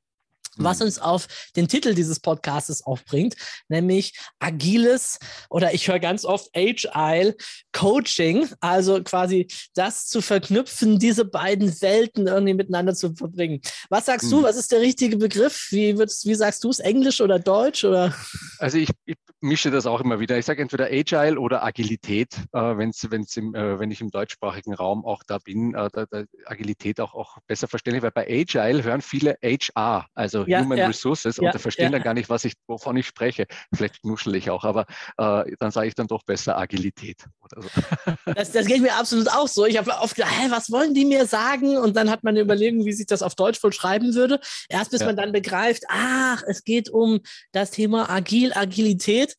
was 0.58 0.80
mhm. 0.80 0.86
uns 0.86 1.00
auf 1.00 1.28
den 1.56 1.68
Titel 1.68 1.94
dieses 1.94 2.20
Podcasts 2.20 2.82
aufbringt, 2.84 3.36
nämlich 3.68 4.18
agiles 4.40 5.20
oder 5.50 5.74
ich 5.74 5.88
höre 5.88 6.00
ganz 6.00 6.26
oft 6.26 6.50
Agile 6.56 7.36
Coaching, 7.72 8.48
also 8.60 9.04
quasi 9.04 9.48
das 9.74 10.08
zu 10.08 10.22
verknüpfen, 10.22 11.00
diese 11.00 11.26
beiden 11.26 11.82
Welten 11.82 12.28
irgendwie 12.28 12.54
miteinander 12.54 12.96
zu 12.96 13.14
verbringen. 13.14 13.62
Was 13.90 14.06
sagst 14.06 14.28
mhm. 14.28 14.32
du, 14.32 14.44
was 14.44 14.56
ist 14.56 14.72
der 14.72 14.82
richtige 14.82 15.18
Begriff? 15.18 15.68
Wie, 15.72 15.98
wie 15.98 16.36
sagst 16.36 16.64
du 16.64 16.70
es, 16.70 16.80
Englisch 16.80 17.22
oder 17.22 17.40
Deutsch? 17.40 17.84
Oder? 17.84 18.14
Also 18.60 18.78
ich, 18.78 18.90
ich 19.06 19.16
mische 19.42 19.72
das 19.72 19.86
auch 19.86 20.02
immer 20.02 20.20
wieder. 20.20 20.38
Ich 20.38 20.46
sage 20.46 20.62
entweder 20.62 20.86
Agile 20.86 21.40
oder 21.40 21.64
Agilität, 21.64 22.36
äh, 22.54 22.78
wenn's, 22.78 23.06
wenn's 23.10 23.36
im, 23.38 23.54
äh, 23.54 23.80
wenn 23.80 23.92
ich 23.92 24.02
im 24.02 24.10
deutschsprachigen 24.10 24.74
Raum 24.74 25.06
auch 25.06 25.24
da 25.24 25.38
bin, 25.38 25.76
äh, 25.76 25.90
da, 25.92 26.06
da 26.06 26.24
Agilität 26.46 27.00
auch, 27.00 27.14
auch 27.14 27.38
besser 27.48 27.68
verständlich, 27.68 28.04
weil 28.04 28.12
bei 28.12 28.28
Agile 28.28 28.84
hören 28.84 29.02
viele 29.02 29.38
HR, 29.44 30.08
also 30.14 30.45
ja, 30.48 30.62
Human 30.62 30.78
ja, 30.78 30.88
Resources, 30.88 31.38
ja, 31.38 31.44
und 31.44 31.56
da 31.56 31.60
verstehen 31.60 31.92
dann 31.92 32.02
gar 32.02 32.14
nicht, 32.14 32.30
was 32.30 32.46
ich, 32.46 32.54
wovon 32.68 32.98
ich 32.98 33.08
spreche. 33.08 33.46
Vielleicht 33.74 34.02
knuschel 34.02 34.36
ich 34.36 34.50
auch, 34.50 34.64
aber 34.64 34.86
äh, 35.18 35.44
dann 35.60 35.72
sage 35.72 35.88
ich 35.88 35.96
dann 35.96 36.08
doch 36.08 36.24
besser 36.24 36.58
Agilität 36.58 37.26
oder 37.42 37.62
so. 37.62 37.70
Das, 38.36 38.52
das 38.52 38.66
geht 38.66 38.82
mir 38.82 38.94
absolut 38.96 39.30
auch 39.30 39.48
so. 39.48 39.66
Ich 39.66 39.78
habe 39.78 39.92
oft 39.92 40.16
gedacht, 40.16 40.32
hä, 40.38 40.48
was 40.50 40.72
wollen 40.72 40.94
die 40.94 41.06
mir 41.06 41.26
sagen? 41.26 41.78
Und 41.78 41.96
dann 41.96 42.10
hat 42.10 42.24
man 42.24 42.34
eine 42.34 42.42
Überlegung, 42.42 42.86
wie 42.86 42.92
sich 42.92 43.06
das 43.06 43.22
auf 43.22 43.36
Deutsch 43.36 43.64
wohl 43.64 43.72
schreiben 43.72 44.14
würde. 44.14 44.40
Erst 44.68 44.92
bis 44.92 45.02
man 45.02 45.16
dann 45.16 45.32
begreift, 45.32 45.84
ach, 45.88 46.44
es 46.48 46.64
geht 46.64 46.90
um 46.90 47.22
das 47.52 47.72
Thema 47.72 48.10
Agil, 48.10 48.52
Agilität. 48.54 49.36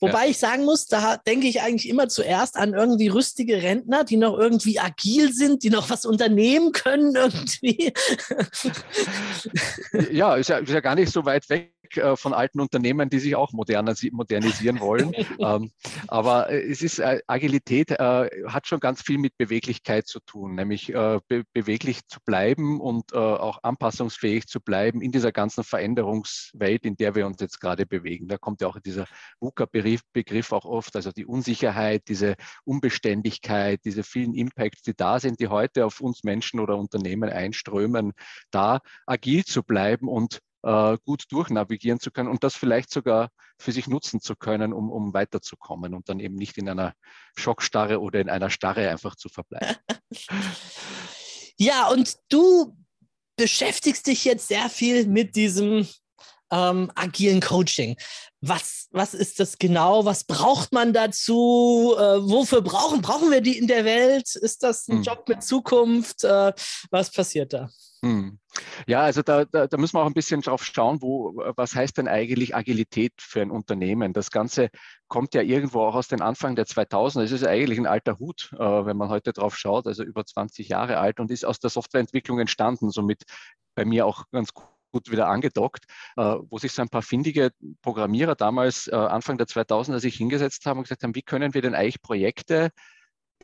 Wobei 0.00 0.24
ja. 0.24 0.30
ich 0.30 0.38
sagen 0.38 0.64
muss, 0.64 0.86
da 0.86 1.16
denke 1.16 1.48
ich 1.48 1.60
eigentlich 1.60 1.88
immer 1.88 2.08
zuerst 2.08 2.56
an 2.56 2.74
irgendwie 2.74 3.08
rüstige 3.08 3.62
Rentner, 3.62 4.04
die 4.04 4.16
noch 4.16 4.38
irgendwie 4.38 4.78
agil 4.78 5.32
sind, 5.32 5.62
die 5.62 5.70
noch 5.70 5.90
was 5.90 6.04
unternehmen 6.04 6.72
können 6.72 7.14
irgendwie. 7.16 7.92
Ja, 10.12 10.36
ist 10.36 10.48
ja, 10.48 10.58
ist 10.58 10.70
ja 10.70 10.80
gar 10.80 10.94
nicht 10.94 11.12
so 11.12 11.24
weit 11.24 11.48
weg 11.50 11.77
von 12.14 12.32
alten 12.32 12.60
Unternehmen, 12.60 13.10
die 13.10 13.18
sich 13.18 13.36
auch 13.36 13.52
modernisieren 13.52 14.80
wollen. 14.80 15.12
ähm, 15.40 15.70
aber 16.06 16.50
äh, 16.50 16.70
es 16.70 16.82
ist, 16.82 16.98
äh, 16.98 17.20
Agilität 17.26 17.90
äh, 17.90 18.30
hat 18.46 18.66
schon 18.66 18.80
ganz 18.80 19.02
viel 19.02 19.18
mit 19.18 19.36
Beweglichkeit 19.36 20.06
zu 20.06 20.20
tun, 20.20 20.54
nämlich 20.54 20.92
äh, 20.92 21.20
be 21.28 21.44
beweglich 21.52 22.06
zu 22.06 22.18
bleiben 22.24 22.80
und 22.80 23.12
äh, 23.12 23.16
auch 23.16 23.62
anpassungsfähig 23.62 24.46
zu 24.46 24.60
bleiben 24.60 25.00
in 25.00 25.12
dieser 25.12 25.32
ganzen 25.32 25.64
Veränderungswelt, 25.64 26.84
in 26.84 26.96
der 26.96 27.14
wir 27.14 27.26
uns 27.26 27.40
jetzt 27.40 27.60
gerade 27.60 27.86
bewegen. 27.86 28.28
Da 28.28 28.38
kommt 28.38 28.60
ja 28.60 28.68
auch 28.68 28.78
dieser 28.80 29.06
VUCA-Begriff 29.40 30.52
auch 30.52 30.64
oft, 30.64 30.96
also 30.96 31.10
die 31.12 31.26
Unsicherheit, 31.26 32.02
diese 32.08 32.34
Unbeständigkeit, 32.64 33.80
diese 33.84 34.02
vielen 34.02 34.34
Impacts, 34.34 34.82
die 34.82 34.94
da 34.94 35.20
sind, 35.20 35.40
die 35.40 35.48
heute 35.48 35.86
auf 35.86 36.00
uns 36.00 36.24
Menschen 36.24 36.60
oder 36.60 36.76
Unternehmen 36.76 37.30
einströmen, 37.30 38.12
da 38.50 38.80
agil 39.06 39.44
zu 39.44 39.62
bleiben 39.62 40.08
und 40.08 40.36
äh, 40.36 40.47
gut 40.62 41.24
durchnavigieren 41.30 42.00
zu 42.00 42.10
können 42.10 42.28
und 42.28 42.42
das 42.44 42.54
vielleicht 42.54 42.90
sogar 42.90 43.30
für 43.58 43.72
sich 43.72 43.86
nutzen 43.86 44.20
zu 44.20 44.36
können, 44.36 44.72
um, 44.72 44.90
um 44.90 45.14
weiterzukommen 45.14 45.94
und 45.94 46.08
dann 46.08 46.20
eben 46.20 46.34
nicht 46.34 46.58
in 46.58 46.68
einer 46.68 46.94
Schockstarre 47.36 48.00
oder 48.00 48.20
in 48.20 48.28
einer 48.28 48.50
Starre 48.50 48.88
einfach 48.88 49.16
zu 49.16 49.28
verbleiben. 49.28 49.76
ja, 51.58 51.88
und 51.88 52.16
du 52.28 52.76
beschäftigst 53.36 54.06
dich 54.06 54.24
jetzt 54.24 54.48
sehr 54.48 54.68
viel 54.68 55.06
mit 55.06 55.36
diesem 55.36 55.86
ähm, 56.50 56.90
agilen 56.94 57.40
Coaching. 57.40 57.96
Was, 58.40 58.88
was 58.92 59.14
ist 59.14 59.40
das 59.40 59.58
genau? 59.58 60.04
Was 60.04 60.24
braucht 60.24 60.72
man 60.72 60.92
dazu? 60.92 61.94
Äh, 61.98 62.22
wofür 62.22 62.62
brauchen, 62.62 63.02
brauchen 63.02 63.30
wir 63.30 63.40
die 63.40 63.58
in 63.58 63.66
der 63.66 63.84
Welt? 63.84 64.36
Ist 64.36 64.62
das 64.62 64.86
ein 64.88 64.98
hm. 64.98 65.02
Job 65.02 65.28
mit 65.28 65.42
Zukunft? 65.42 66.24
Äh, 66.24 66.52
was 66.90 67.10
passiert 67.10 67.52
da? 67.52 67.68
Hm. 68.04 68.38
Ja, 68.86 69.00
also 69.00 69.22
da, 69.22 69.44
da, 69.44 69.66
da, 69.66 69.76
müssen 69.76 69.96
wir 69.96 70.02
auch 70.02 70.06
ein 70.06 70.14
bisschen 70.14 70.40
drauf 70.40 70.64
schauen, 70.64 71.02
wo, 71.02 71.34
was 71.56 71.74
heißt 71.74 71.98
denn 71.98 72.06
eigentlich 72.06 72.54
Agilität 72.54 73.12
für 73.18 73.42
ein 73.42 73.50
Unternehmen? 73.50 74.12
Das 74.12 74.30
Ganze 74.30 74.70
kommt 75.08 75.34
ja 75.34 75.42
irgendwo 75.42 75.80
auch 75.80 75.96
aus 75.96 76.06
den 76.06 76.22
Anfang 76.22 76.54
der 76.54 76.66
2000er. 76.66 77.22
Es 77.22 77.32
ist 77.32 77.42
ja 77.42 77.48
eigentlich 77.48 77.78
ein 77.78 77.86
alter 77.86 78.18
Hut, 78.18 78.50
äh, 78.54 78.58
wenn 78.58 78.96
man 78.96 79.08
heute 79.08 79.32
drauf 79.32 79.56
schaut, 79.56 79.86
also 79.86 80.04
über 80.04 80.24
20 80.24 80.68
Jahre 80.68 80.98
alt 80.98 81.18
und 81.18 81.30
ist 81.32 81.44
aus 81.44 81.58
der 81.58 81.70
Softwareentwicklung 81.70 82.38
entstanden, 82.38 82.90
somit 82.90 83.24
bei 83.74 83.84
mir 83.84 84.06
auch 84.06 84.24
ganz 84.30 84.54
gut 84.54 84.66
gut 84.98 85.10
wieder 85.10 85.28
angedockt, 85.28 85.84
äh, 86.16 86.36
wo 86.50 86.58
sich 86.58 86.72
so 86.72 86.82
ein 86.82 86.88
paar 86.88 87.02
findige 87.02 87.50
Programmierer 87.82 88.34
damals 88.34 88.88
äh, 88.88 88.96
Anfang 88.96 89.38
der 89.38 89.46
2000er 89.46 90.00
sich 90.00 90.16
hingesetzt 90.16 90.66
haben 90.66 90.78
und 90.78 90.84
gesagt 90.84 91.04
haben, 91.04 91.14
wie 91.14 91.22
können 91.22 91.54
wir 91.54 91.62
denn 91.62 91.74
eigentlich 91.74 92.02
Projekte 92.02 92.70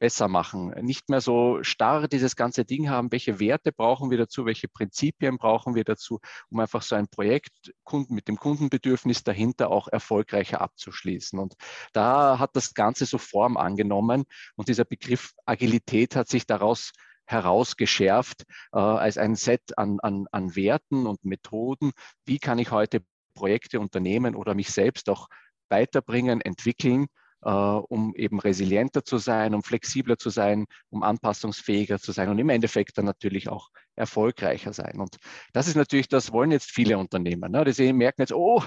besser 0.00 0.26
machen, 0.26 0.74
nicht 0.82 1.08
mehr 1.08 1.20
so 1.20 1.62
starr 1.62 2.08
dieses 2.08 2.34
ganze 2.34 2.64
Ding 2.64 2.88
haben, 2.88 3.12
welche 3.12 3.38
Werte 3.38 3.70
brauchen 3.70 4.10
wir 4.10 4.18
dazu, 4.18 4.44
welche 4.44 4.66
Prinzipien 4.66 5.38
brauchen 5.38 5.76
wir 5.76 5.84
dazu, 5.84 6.18
um 6.50 6.58
einfach 6.58 6.82
so 6.82 6.96
ein 6.96 7.06
Projekt 7.06 7.72
mit 8.08 8.26
dem 8.26 8.36
Kundenbedürfnis 8.36 9.22
dahinter 9.22 9.70
auch 9.70 9.86
erfolgreicher 9.86 10.60
abzuschließen. 10.60 11.38
Und 11.38 11.54
da 11.92 12.40
hat 12.40 12.56
das 12.56 12.74
Ganze 12.74 13.06
so 13.06 13.18
Form 13.18 13.56
angenommen 13.56 14.24
und 14.56 14.68
dieser 14.68 14.84
Begriff 14.84 15.32
Agilität 15.46 16.16
hat 16.16 16.28
sich 16.28 16.44
daraus 16.44 16.90
herausgeschärft 17.26 18.44
äh, 18.72 18.78
als 18.78 19.18
ein 19.18 19.34
Set 19.36 19.76
an, 19.76 19.98
an, 20.00 20.26
an 20.32 20.56
Werten 20.56 21.06
und 21.06 21.24
Methoden. 21.24 21.92
Wie 22.26 22.38
kann 22.38 22.58
ich 22.58 22.70
heute 22.70 23.00
Projekte, 23.34 23.80
Unternehmen 23.80 24.34
oder 24.34 24.54
mich 24.54 24.70
selbst 24.70 25.08
auch 25.10 25.28
weiterbringen, 25.68 26.40
entwickeln, 26.40 27.06
äh, 27.42 27.50
um 27.50 28.14
eben 28.14 28.38
resilienter 28.38 29.04
zu 29.04 29.18
sein, 29.18 29.54
um 29.54 29.62
flexibler 29.62 30.18
zu 30.18 30.30
sein, 30.30 30.66
um 30.90 31.02
anpassungsfähiger 31.02 31.98
zu 31.98 32.12
sein 32.12 32.28
und 32.28 32.38
im 32.38 32.48
Endeffekt 32.48 32.98
dann 32.98 33.04
natürlich 33.04 33.48
auch 33.48 33.70
erfolgreicher 33.96 34.72
sein. 34.72 35.00
Und 35.00 35.16
das 35.52 35.68
ist 35.68 35.76
natürlich, 35.76 36.08
das 36.08 36.32
wollen 36.32 36.50
jetzt 36.50 36.70
viele 36.70 36.98
Unternehmen. 36.98 37.52
Ne? 37.52 37.64
Die 37.64 37.92
merken 37.92 38.22
jetzt, 38.22 38.32
oh, 38.32 38.62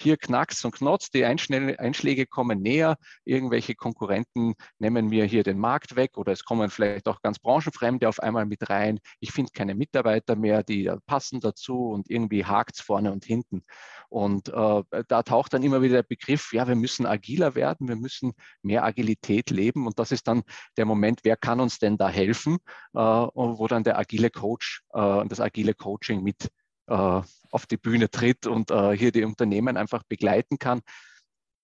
hier 0.00 0.16
knackst 0.16 0.64
und 0.64 0.72
knotzt, 0.72 1.14
die 1.14 1.24
Einschläge 1.24 2.26
kommen 2.26 2.60
näher, 2.60 2.96
irgendwelche 3.24 3.74
Konkurrenten 3.74 4.54
nehmen 4.78 5.06
mir 5.08 5.24
hier 5.24 5.42
den 5.42 5.58
Markt 5.58 5.96
weg 5.96 6.16
oder 6.16 6.32
es 6.32 6.44
kommen 6.44 6.70
vielleicht 6.70 7.06
auch 7.08 7.22
ganz 7.22 7.38
branchenfremde 7.38 8.08
auf 8.08 8.20
einmal 8.20 8.46
mit 8.46 8.68
rein. 8.70 8.98
Ich 9.20 9.32
finde 9.32 9.52
keine 9.54 9.74
Mitarbeiter 9.74 10.36
mehr, 10.36 10.62
die 10.62 10.90
passen 11.06 11.40
dazu 11.40 11.90
und 11.90 12.10
irgendwie 12.10 12.44
hakt 12.44 12.76
es 12.76 12.80
vorne 12.80 13.12
und 13.12 13.24
hinten. 13.24 13.62
Und 14.08 14.48
äh, 14.48 14.82
da 15.08 15.22
taucht 15.22 15.52
dann 15.52 15.62
immer 15.62 15.82
wieder 15.82 15.96
der 15.96 16.02
Begriff, 16.02 16.52
ja, 16.52 16.66
wir 16.66 16.76
müssen 16.76 17.06
agiler 17.06 17.54
werden, 17.54 17.88
wir 17.88 17.96
müssen 17.96 18.32
mehr 18.62 18.84
Agilität 18.84 19.50
leben 19.50 19.86
und 19.86 19.98
das 19.98 20.12
ist 20.12 20.26
dann 20.28 20.42
der 20.76 20.86
Moment, 20.86 21.20
wer 21.24 21.36
kann 21.36 21.60
uns 21.60 21.78
denn 21.78 21.98
da 21.98 22.08
helfen, 22.08 22.58
äh, 22.94 22.98
wo 22.98 23.66
dann 23.68 23.84
der 23.84 23.98
agile 23.98 24.30
Coach 24.30 24.67
Coach 24.68 24.82
äh, 24.92 25.20
und 25.20 25.32
das 25.32 25.40
agile 25.40 25.74
Coaching 25.74 26.22
mit 26.22 26.50
äh, 26.86 27.22
auf 27.50 27.66
die 27.70 27.76
Bühne 27.76 28.10
tritt 28.10 28.46
und 28.46 28.70
äh, 28.70 28.96
hier 28.96 29.12
die 29.12 29.24
Unternehmen 29.24 29.76
einfach 29.76 30.02
begleiten 30.04 30.58
kann, 30.58 30.80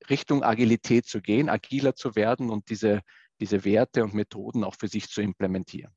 Richtung 0.08 0.42
Agilität 0.42 1.06
zu 1.06 1.20
gehen, 1.20 1.48
agiler 1.48 1.94
zu 1.94 2.14
werden 2.14 2.50
und 2.50 2.68
diese, 2.68 3.00
diese 3.40 3.64
Werte 3.64 4.04
und 4.04 4.14
Methoden 4.14 4.64
auch 4.64 4.74
für 4.78 4.88
sich 4.88 5.08
zu 5.08 5.22
implementieren. 5.22 5.92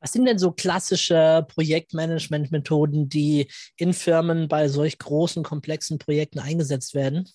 Was 0.00 0.12
sind 0.12 0.26
denn 0.26 0.38
so 0.38 0.52
klassische 0.52 1.46
Projektmanagement-Methoden, 1.48 3.08
die 3.08 3.50
in 3.76 3.94
Firmen 3.94 4.48
bei 4.48 4.68
solch 4.68 4.98
großen, 4.98 5.42
komplexen 5.42 5.98
Projekten 5.98 6.40
eingesetzt 6.40 6.94
werden? 6.94 7.26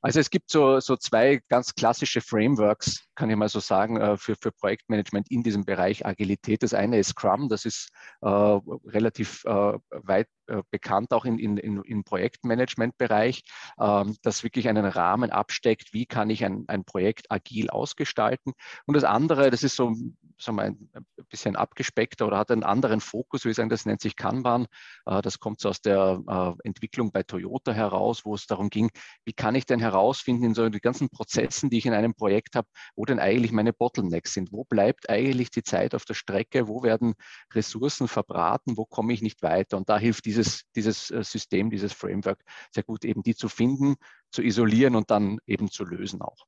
Also 0.00 0.20
es 0.20 0.30
gibt 0.30 0.50
so, 0.50 0.78
so 0.78 0.96
zwei 0.96 1.40
ganz 1.48 1.74
klassische 1.74 2.20
Frameworks, 2.20 3.08
kann 3.16 3.30
ich 3.30 3.36
mal 3.36 3.48
so 3.48 3.58
sagen, 3.58 4.00
äh, 4.00 4.16
für, 4.16 4.36
für 4.40 4.52
Projektmanagement 4.52 5.30
in 5.30 5.42
diesem 5.42 5.64
Bereich 5.64 6.06
Agilität. 6.06 6.62
Das 6.62 6.72
eine 6.72 6.98
ist 6.98 7.10
Scrum, 7.10 7.48
das 7.48 7.64
ist 7.64 7.90
äh, 8.20 8.28
relativ 8.28 9.44
äh, 9.44 9.78
weit 9.90 10.28
äh, 10.46 10.62
bekannt 10.70 11.12
auch 11.12 11.24
in, 11.24 11.38
in, 11.38 11.56
in, 11.56 11.82
im 11.82 12.04
Projektmanagement-Bereich, 12.04 13.42
ähm, 13.80 14.16
das 14.22 14.44
wirklich 14.44 14.68
einen 14.68 14.86
Rahmen 14.86 15.30
absteckt, 15.30 15.92
wie 15.92 16.06
kann 16.06 16.30
ich 16.30 16.44
ein, 16.44 16.64
ein 16.68 16.84
Projekt 16.84 17.30
agil 17.30 17.68
ausgestalten. 17.68 18.52
Und 18.86 18.94
das 18.94 19.04
andere, 19.04 19.50
das 19.50 19.64
ist 19.64 19.74
so 19.74 19.94
sagen 20.40 20.56
wir, 20.56 20.64
ein 20.64 21.06
bisschen 21.28 21.56
abgespeckter 21.56 22.26
oder 22.26 22.38
hat 22.38 22.50
einen 22.50 22.62
anderen 22.62 23.00
Fokus, 23.00 23.44
würde 23.44 23.50
ich 23.50 23.56
sagen, 23.56 23.68
das 23.68 23.86
nennt 23.86 24.00
sich 24.00 24.16
Kanban. 24.16 24.66
Äh, 25.06 25.22
das 25.22 25.38
kommt 25.38 25.60
so 25.60 25.68
aus 25.68 25.80
der 25.80 26.22
äh, 26.26 26.66
Entwicklung 26.66 27.12
bei 27.12 27.22
Toyota 27.22 27.72
heraus, 27.72 28.24
wo 28.24 28.34
es 28.34 28.46
darum 28.46 28.70
ging, 28.70 28.90
wie 29.24 29.32
kann 29.32 29.54
ich 29.54 29.66
denn 29.66 29.80
herausfinden 29.80 30.44
in 30.44 30.54
so 30.54 30.68
den 30.68 30.80
ganzen 30.80 31.08
Prozessen, 31.08 31.70
die 31.70 31.78
ich 31.78 31.86
in 31.86 31.94
einem 31.94 32.14
Projekt 32.14 32.56
habe, 32.56 32.68
wo 32.94 33.04
denn 33.04 33.18
eigentlich 33.18 33.52
meine 33.52 33.72
Bottlenecks 33.72 34.34
sind? 34.34 34.52
Wo 34.52 34.64
bleibt 34.64 35.10
eigentlich 35.10 35.50
die 35.50 35.62
Zeit 35.62 35.94
auf 35.94 36.04
der 36.04 36.14
Strecke? 36.14 36.68
Wo 36.68 36.82
werden 36.82 37.14
Ressourcen 37.52 38.08
verbraten? 38.08 38.76
Wo 38.76 38.84
komme 38.84 39.12
ich 39.12 39.22
nicht 39.22 39.42
weiter? 39.42 39.76
Und 39.76 39.88
da 39.88 39.98
hilft 39.98 40.24
dieses, 40.24 40.62
dieses 40.74 41.10
äh, 41.10 41.22
System, 41.22 41.70
dieses 41.70 41.92
Framework 41.92 42.42
sehr 42.72 42.82
gut, 42.82 43.04
eben 43.04 43.22
die 43.22 43.34
zu 43.34 43.48
finden, 43.48 43.96
zu 44.30 44.42
isolieren 44.42 44.94
und 44.94 45.10
dann 45.10 45.38
eben 45.46 45.70
zu 45.70 45.84
lösen 45.84 46.20
auch. 46.22 46.46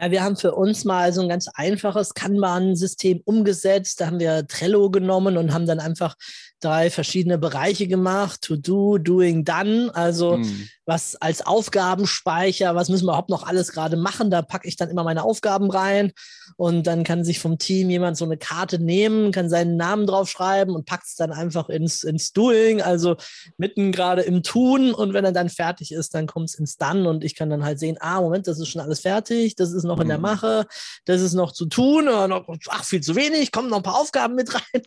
Ja, 0.00 0.10
wir 0.10 0.22
haben 0.22 0.36
für 0.36 0.54
uns 0.54 0.86
mal 0.86 1.12
so 1.12 1.20
ein 1.20 1.28
ganz 1.28 1.46
einfaches 1.52 2.14
Kanban-System 2.14 3.20
umgesetzt. 3.26 4.00
Da 4.00 4.06
haben 4.06 4.18
wir 4.18 4.46
Trello 4.46 4.90
genommen 4.90 5.36
und 5.36 5.52
haben 5.52 5.66
dann 5.66 5.78
einfach 5.78 6.14
drei 6.60 6.90
verschiedene 6.90 7.36
Bereiche 7.36 7.86
gemacht. 7.86 8.40
To 8.42 8.56
do, 8.56 8.96
doing, 8.96 9.44
done. 9.44 9.90
Also 9.94 10.36
hm. 10.36 10.68
was 10.86 11.16
als 11.16 11.44
Aufgabenspeicher, 11.46 12.74
was 12.74 12.88
müssen 12.88 13.04
wir 13.04 13.10
überhaupt 13.10 13.28
noch 13.28 13.46
alles 13.46 13.72
gerade 13.72 13.98
machen? 13.98 14.30
Da 14.30 14.40
packe 14.40 14.68
ich 14.68 14.76
dann 14.76 14.88
immer 14.88 15.04
meine 15.04 15.22
Aufgaben 15.22 15.70
rein 15.70 16.12
und 16.56 16.86
dann 16.86 17.04
kann 17.04 17.24
sich 17.24 17.38
vom 17.38 17.58
Team 17.58 17.90
jemand 17.90 18.16
so 18.16 18.24
eine 18.24 18.36
Karte 18.36 18.78
nehmen, 18.78 19.32
kann 19.32 19.48
seinen 19.48 19.76
Namen 19.76 20.06
draufschreiben 20.06 20.74
und 20.74 20.86
packt 20.86 21.06
es 21.06 21.16
dann 21.16 21.32
einfach 21.32 21.68
ins, 21.68 22.04
ins 22.04 22.32
Doing, 22.32 22.80
also 22.82 23.16
mitten 23.56 23.92
gerade 23.92 24.22
im 24.22 24.42
Tun. 24.42 24.92
Und 24.92 25.12
wenn 25.12 25.24
er 25.24 25.32
dann 25.32 25.48
fertig 25.48 25.92
ist, 25.92 26.14
dann 26.14 26.26
kommt 26.26 26.50
es 26.50 26.54
ins 26.54 26.76
Done 26.76 27.08
und 27.08 27.24
ich 27.24 27.34
kann 27.34 27.50
dann 27.50 27.64
halt 27.64 27.78
sehen, 27.78 27.96
ah, 28.00 28.20
Moment, 28.20 28.46
das 28.46 28.58
ist 28.58 28.68
schon 28.68 28.82
alles 28.82 29.00
fertig, 29.00 29.56
das 29.56 29.72
ist 29.72 29.84
noch 29.90 30.00
in 30.00 30.08
der 30.08 30.16
hm. 30.16 30.22
Mache, 30.22 30.66
das 31.04 31.20
ist 31.20 31.34
noch 31.34 31.52
zu 31.52 31.66
tun, 31.66 32.06
noch, 32.06 32.46
ach, 32.68 32.84
viel 32.84 33.00
zu 33.00 33.16
wenig, 33.16 33.52
kommen 33.52 33.68
noch 33.68 33.78
ein 33.78 33.82
paar 33.82 33.98
Aufgaben 33.98 34.34
mit 34.34 34.54
rein. 34.54 34.62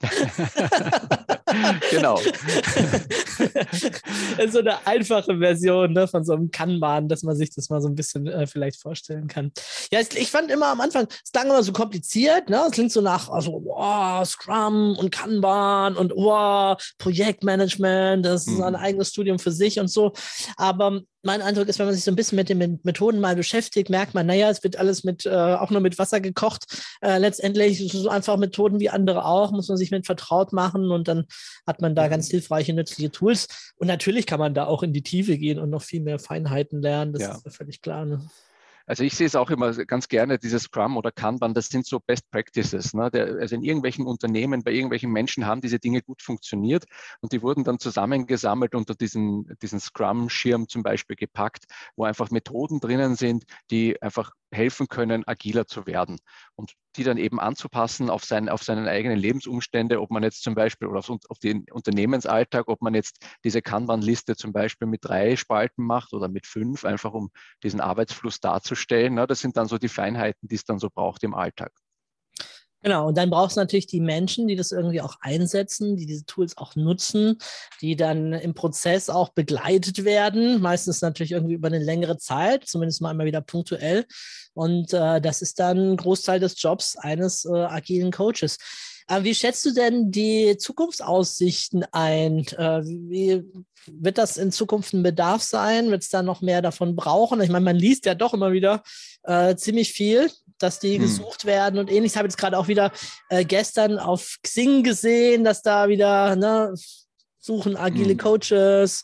genau. 1.91 2.15
das 3.37 4.45
ist 4.45 4.53
so 4.53 4.59
eine 4.59 4.85
einfache 4.87 5.37
Version 5.37 5.93
ne, 5.93 6.07
von 6.07 6.23
so 6.23 6.33
einem 6.33 6.51
Kanban, 6.51 7.07
dass 7.07 7.23
man 7.23 7.35
sich 7.35 7.53
das 7.53 7.69
mal 7.69 7.81
so 7.81 7.87
ein 7.87 7.95
bisschen 7.95 8.27
äh, 8.27 8.47
vielleicht 8.47 8.81
vorstellen 8.81 9.27
kann. 9.27 9.51
Ja, 9.91 9.99
ich 9.99 10.31
fand 10.31 10.51
immer 10.51 10.67
am 10.67 10.81
Anfang, 10.81 11.07
es 11.23 11.31
klang 11.31 11.47
immer 11.47 11.63
so 11.63 11.73
kompliziert, 11.73 12.49
ne? 12.49 12.63
Es 12.67 12.71
klingt 12.71 12.91
so 12.91 13.01
nach, 13.01 13.29
also, 13.29 13.61
wow, 13.65 14.25
Scrum 14.25 14.95
und 14.97 15.11
Kanban 15.11 15.97
und 15.97 16.11
wow, 16.15 16.81
Projektmanagement, 16.97 18.25
das 18.25 18.47
ist 18.47 18.57
mhm. 18.57 18.63
ein 18.63 18.75
eigenes 18.75 19.09
Studium 19.09 19.39
für 19.39 19.51
sich 19.51 19.79
und 19.79 19.89
so. 19.89 20.13
Aber 20.57 21.01
mein 21.23 21.41
Eindruck 21.41 21.67
ist, 21.67 21.79
wenn 21.79 21.85
man 21.85 21.95
sich 21.95 22.03
so 22.03 22.11
ein 22.11 22.15
bisschen 22.15 22.35
mit 22.35 22.49
den 22.49 22.79
Methoden 22.83 23.19
mal 23.19 23.35
beschäftigt, 23.35 23.89
merkt 23.89 24.13
man, 24.13 24.25
naja, 24.25 24.49
es 24.49 24.63
wird 24.63 24.75
alles 24.75 25.03
mit, 25.03 25.25
äh, 25.25 25.29
auch 25.29 25.69
nur 25.69 25.81
mit 25.81 25.97
Wasser 25.97 26.19
gekocht. 26.19 26.65
Äh, 27.01 27.17
letztendlich 27.17 27.91
so 27.91 28.09
einfach 28.09 28.37
Methoden 28.37 28.79
wie 28.79 28.89
andere 28.89 29.25
auch, 29.25 29.51
muss 29.51 29.69
man 29.69 29.77
sich 29.77 29.91
mit 29.91 30.05
vertraut 30.05 30.51
machen 30.51 30.91
und 30.91 31.07
dann 31.07 31.25
hat 31.65 31.81
man 31.81 31.95
da 31.95 32.09
ganz 32.09 32.29
hilfreiche, 32.29 32.73
nützliche 32.73 33.09
Tools. 33.09 33.47
Und 33.77 33.87
natürlich 33.87 34.25
kann 34.25 34.39
man 34.39 34.53
da 34.53 34.65
auch 34.65 34.83
in 34.83 34.93
die 34.93 35.01
Tiefe 35.03 35.37
gehen 35.37 35.59
und 35.59 35.69
noch 35.69 35.81
viel 35.81 36.01
mehr 36.01 36.19
Feinheiten 36.19 36.81
lernen. 36.81 37.13
Das 37.13 37.21
ja. 37.21 37.35
ist 37.35 37.45
ja 37.45 37.51
völlig 37.51 37.81
klar. 37.81 38.05
Ne? 38.05 38.21
Also 38.85 39.03
ich 39.03 39.15
sehe 39.15 39.27
es 39.27 39.35
auch 39.35 39.49
immer 39.49 39.73
ganz 39.85 40.09
gerne, 40.09 40.37
dieses 40.37 40.63
Scrum 40.63 40.97
oder 40.97 41.11
Kanban, 41.11 41.53
das 41.53 41.67
sind 41.67 41.85
so 41.85 41.99
Best 41.99 42.29
Practices. 42.31 42.93
Ne? 42.93 43.09
Der, 43.11 43.27
also 43.39 43.55
in 43.55 43.63
irgendwelchen 43.63 44.05
Unternehmen, 44.05 44.63
bei 44.63 44.71
irgendwelchen 44.71 45.11
Menschen 45.11 45.45
haben 45.45 45.61
diese 45.61 45.79
Dinge 45.79 46.01
gut 46.01 46.21
funktioniert 46.21 46.85
und 47.21 47.31
die 47.31 47.41
wurden 47.41 47.63
dann 47.63 47.79
zusammengesammelt 47.79 48.75
unter 48.75 48.93
diesen, 48.93 49.57
diesen 49.61 49.79
Scrum-Schirm 49.79 50.67
zum 50.67 50.83
Beispiel 50.83 51.15
gepackt, 51.15 51.65
wo 51.95 52.03
einfach 52.03 52.29
Methoden 52.31 52.81
drinnen 52.81 53.15
sind, 53.15 53.45
die 53.71 54.01
einfach 54.01 54.31
helfen 54.53 54.87
können, 54.87 55.27
agiler 55.27 55.67
zu 55.67 55.85
werden 55.85 56.19
und 56.55 56.73
die 56.95 57.03
dann 57.03 57.17
eben 57.17 57.39
anzupassen 57.39 58.09
auf, 58.09 58.23
sein, 58.23 58.49
auf 58.49 58.63
seinen 58.63 58.87
eigenen 58.87 59.17
Lebensumstände, 59.17 59.99
ob 59.99 60.11
man 60.11 60.23
jetzt 60.23 60.43
zum 60.43 60.55
Beispiel 60.55 60.87
oder 60.87 60.99
auf, 60.99 61.09
auf 61.09 61.39
den 61.39 61.65
Unternehmensalltag, 61.71 62.67
ob 62.67 62.81
man 62.81 62.93
jetzt 62.93 63.25
diese 63.43 63.61
Kanban-Liste 63.61 64.35
zum 64.35 64.53
Beispiel 64.53 64.87
mit 64.87 65.03
drei 65.03 65.35
Spalten 65.35 65.85
macht 65.85 66.13
oder 66.13 66.27
mit 66.27 66.45
fünf, 66.45 66.85
einfach 66.85 67.13
um 67.13 67.31
diesen 67.63 67.81
Arbeitsfluss 67.81 68.39
darzustellen. 68.39 69.15
Das 69.27 69.39
sind 69.39 69.57
dann 69.57 69.67
so 69.67 69.77
die 69.77 69.89
Feinheiten, 69.89 70.47
die 70.47 70.55
es 70.55 70.65
dann 70.65 70.79
so 70.79 70.89
braucht 70.89 71.23
im 71.23 71.33
Alltag. 71.33 71.71
Genau, 72.83 73.07
und 73.07 73.17
dann 73.17 73.29
brauchst 73.29 73.55
du 73.55 73.61
natürlich 73.61 73.87
die 73.87 74.01
Menschen, 74.01 74.45
die 74.45 74.57
das 74.57 74.73
irgendwie 74.73 74.99
auch 74.99 75.15
einsetzen, 75.21 75.95
die 75.95 76.05
diese 76.05 76.25
Tools 76.25 76.57
auch 76.57 76.75
nutzen, 76.75 77.37
die 77.79 77.95
dann 77.95 78.33
im 78.33 78.53
Prozess 78.53 79.09
auch 79.09 79.29
begleitet 79.29 80.03
werden, 80.03 80.59
meistens 80.59 81.01
natürlich 81.01 81.31
irgendwie 81.31 81.53
über 81.53 81.67
eine 81.69 81.79
längere 81.79 82.17
Zeit, 82.17 82.65
zumindest 82.67 83.01
mal 83.01 83.11
immer 83.11 83.23
wieder 83.23 83.39
punktuell. 83.39 84.05
Und 84.53 84.93
äh, 84.93 85.21
das 85.21 85.41
ist 85.41 85.59
dann 85.59 85.93
ein 85.93 85.97
Großteil 85.97 86.41
des 86.41 86.61
Jobs 86.61 86.97
eines 86.97 87.45
äh, 87.45 87.53
agilen 87.53 88.11
Coaches. 88.11 88.57
Äh, 89.07 89.23
wie 89.23 89.35
schätzt 89.35 89.65
du 89.65 89.71
denn 89.71 90.11
die 90.11 90.57
Zukunftsaussichten 90.57 91.85
ein? 91.91 92.39
Äh, 92.57 92.81
wie 92.83 93.43
wird 93.87 94.17
das 94.17 94.37
in 94.37 94.51
Zukunft 94.51 94.93
ein 94.93 95.03
Bedarf 95.03 95.43
sein? 95.43 95.91
Wird 95.91 96.03
es 96.03 96.09
da 96.09 96.23
noch 96.23 96.41
mehr 96.41 96.61
davon 96.61 96.95
brauchen? 96.95 97.41
Ich 97.41 97.49
meine, 97.49 97.65
man 97.65 97.75
liest 97.75 98.05
ja 98.05 98.15
doch 98.15 98.33
immer 98.33 98.51
wieder 98.51 98.83
äh, 99.23 99.55
ziemlich 99.55 99.93
viel 99.93 100.29
dass 100.63 100.79
die 100.79 100.95
hm. 100.95 101.01
gesucht 101.01 101.45
werden 101.45 101.77
und 101.77 101.91
ähnliches. 101.91 102.13
Ich 102.13 102.17
habe 102.17 102.27
jetzt 102.27 102.37
gerade 102.37 102.57
auch 102.57 102.67
wieder 102.67 102.91
äh, 103.29 103.43
gestern 103.43 103.99
auf 103.99 104.37
Xing 104.41 104.83
gesehen, 104.83 105.43
dass 105.43 105.61
da 105.61 105.89
wieder 105.89 106.35
ne, 106.35 106.73
suchen 107.39 107.77
agile 107.77 108.11
hm. 108.11 108.17
Coaches. 108.17 109.03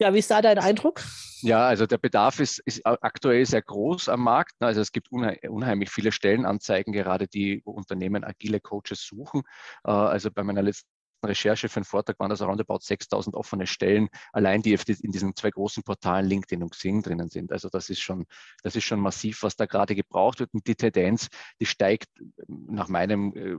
Ja, 0.00 0.14
wie 0.14 0.18
ist 0.18 0.30
da 0.30 0.40
dein 0.40 0.58
Eindruck? 0.58 1.02
Ja, 1.42 1.68
also 1.68 1.86
der 1.86 1.98
Bedarf 1.98 2.40
ist, 2.40 2.58
ist 2.60 2.80
aktuell 2.84 3.44
sehr 3.44 3.60
groß 3.60 4.08
am 4.08 4.22
Markt. 4.22 4.52
Also 4.60 4.80
es 4.80 4.92
gibt 4.92 5.08
unheimlich 5.12 5.90
viele 5.90 6.10
Stellenanzeigen 6.10 6.92
gerade, 6.92 7.28
die 7.28 7.60
Unternehmen 7.64 8.24
agile 8.24 8.60
Coaches 8.60 9.06
suchen. 9.06 9.42
Äh, 9.84 9.90
also 9.90 10.30
bei 10.30 10.42
meiner 10.42 10.62
letzten 10.62 10.88
Recherche 11.22 11.68
für 11.68 11.76
einen 11.76 11.84
Vortrag 11.84 12.18
waren 12.18 12.30
das 12.30 12.40
roundabout 12.40 12.78
6000 12.80 13.36
offene 13.36 13.66
Stellen, 13.66 14.08
allein 14.32 14.62
die 14.62 14.72
in 14.72 15.12
diesen 15.12 15.36
zwei 15.36 15.50
großen 15.50 15.82
Portalen 15.82 16.26
LinkedIn 16.26 16.62
und 16.62 16.70
Xing 16.70 17.02
drinnen 17.02 17.28
sind. 17.28 17.52
Also 17.52 17.68
das 17.68 17.90
ist 17.90 18.00
schon, 18.00 18.24
das 18.62 18.76
ist 18.76 18.84
schon 18.84 19.00
massiv, 19.00 19.42
was 19.42 19.56
da 19.56 19.66
gerade 19.66 19.94
gebraucht 19.94 20.40
wird. 20.40 20.54
Und 20.54 20.66
die 20.66 20.74
Tendenz, 20.74 21.28
die 21.60 21.66
steigt 21.66 22.08
nach 22.46 22.88
meinem 22.88 23.34
äh, 23.34 23.56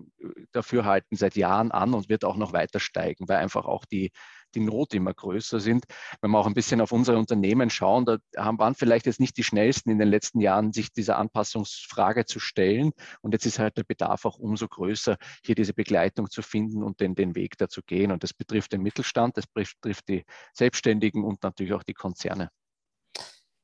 Dafürhalten 0.51 1.17
seit 1.17 1.36
Jahren 1.36 1.71
an 1.71 1.93
und 1.93 2.10
wird 2.10 2.25
auch 2.25 2.38
noch 2.38 2.53
weiter 2.53 2.79
steigen, 2.79 3.27
weil 3.27 3.38
einfach 3.38 3.65
auch 3.65 3.86
die, 3.86 4.12
die 4.55 4.60
Not 4.60 4.93
immer 4.93 5.13
größer 5.13 5.60
sind. 5.60 5.86
Wenn 6.22 6.31
wir 6.31 6.39
auch 6.39 6.48
ein 6.48 6.53
bisschen 6.53 6.81
auf 6.81 6.91
unsere 6.91 7.17
Unternehmen 7.17 7.70
schauen, 7.70 8.05
da 8.05 8.17
haben, 8.38 8.58
waren 8.60 8.75
vielleicht 8.75 9.05
jetzt 9.05 9.20
nicht 9.20 9.38
die 9.38 9.43
schnellsten 9.43 9.89
in 9.89 10.00
den 10.00 10.08
letzten 10.08 10.39
Jahren, 10.39 10.74
sich 10.74 10.91
dieser 10.91 11.17
Anpassungsfrage 11.17 12.25
zu 12.25 12.39
stellen. 12.39 12.91
Und 13.22 13.34
jetzt 13.34 13.46
ist 13.46 13.60
halt 13.60 13.77
der 13.77 13.84
Bedarf 13.84 14.25
auch 14.25 14.38
umso 14.38 14.67
größer, 14.67 15.17
hier 15.43 15.55
diese 15.55 15.74
Begleitung 15.74 16.29
zu 16.29 16.41
finden 16.41 16.84
und 16.84 17.00
den, 17.00 17.15
den 17.15 17.36
Weg 17.36 17.58
dazu 17.58 17.81
gehen. 17.86 18.12
Und 18.12 18.24
das 18.24 18.34
betrifft 18.34 18.74
den 18.74 18.81
Mittelstand, 18.81 19.38
das 19.38 19.48
betrifft 19.48 20.08
die 20.10 20.24
Selbstständigen 20.53 21.24
und 21.24 21.43
natürlich 21.43 21.74
auch 21.74 21.84
die 21.84 21.93
Konzerne. 21.93 22.50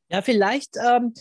Ja, 0.09 0.21
vielleicht 0.21 0.77
ähm, 0.77 1.13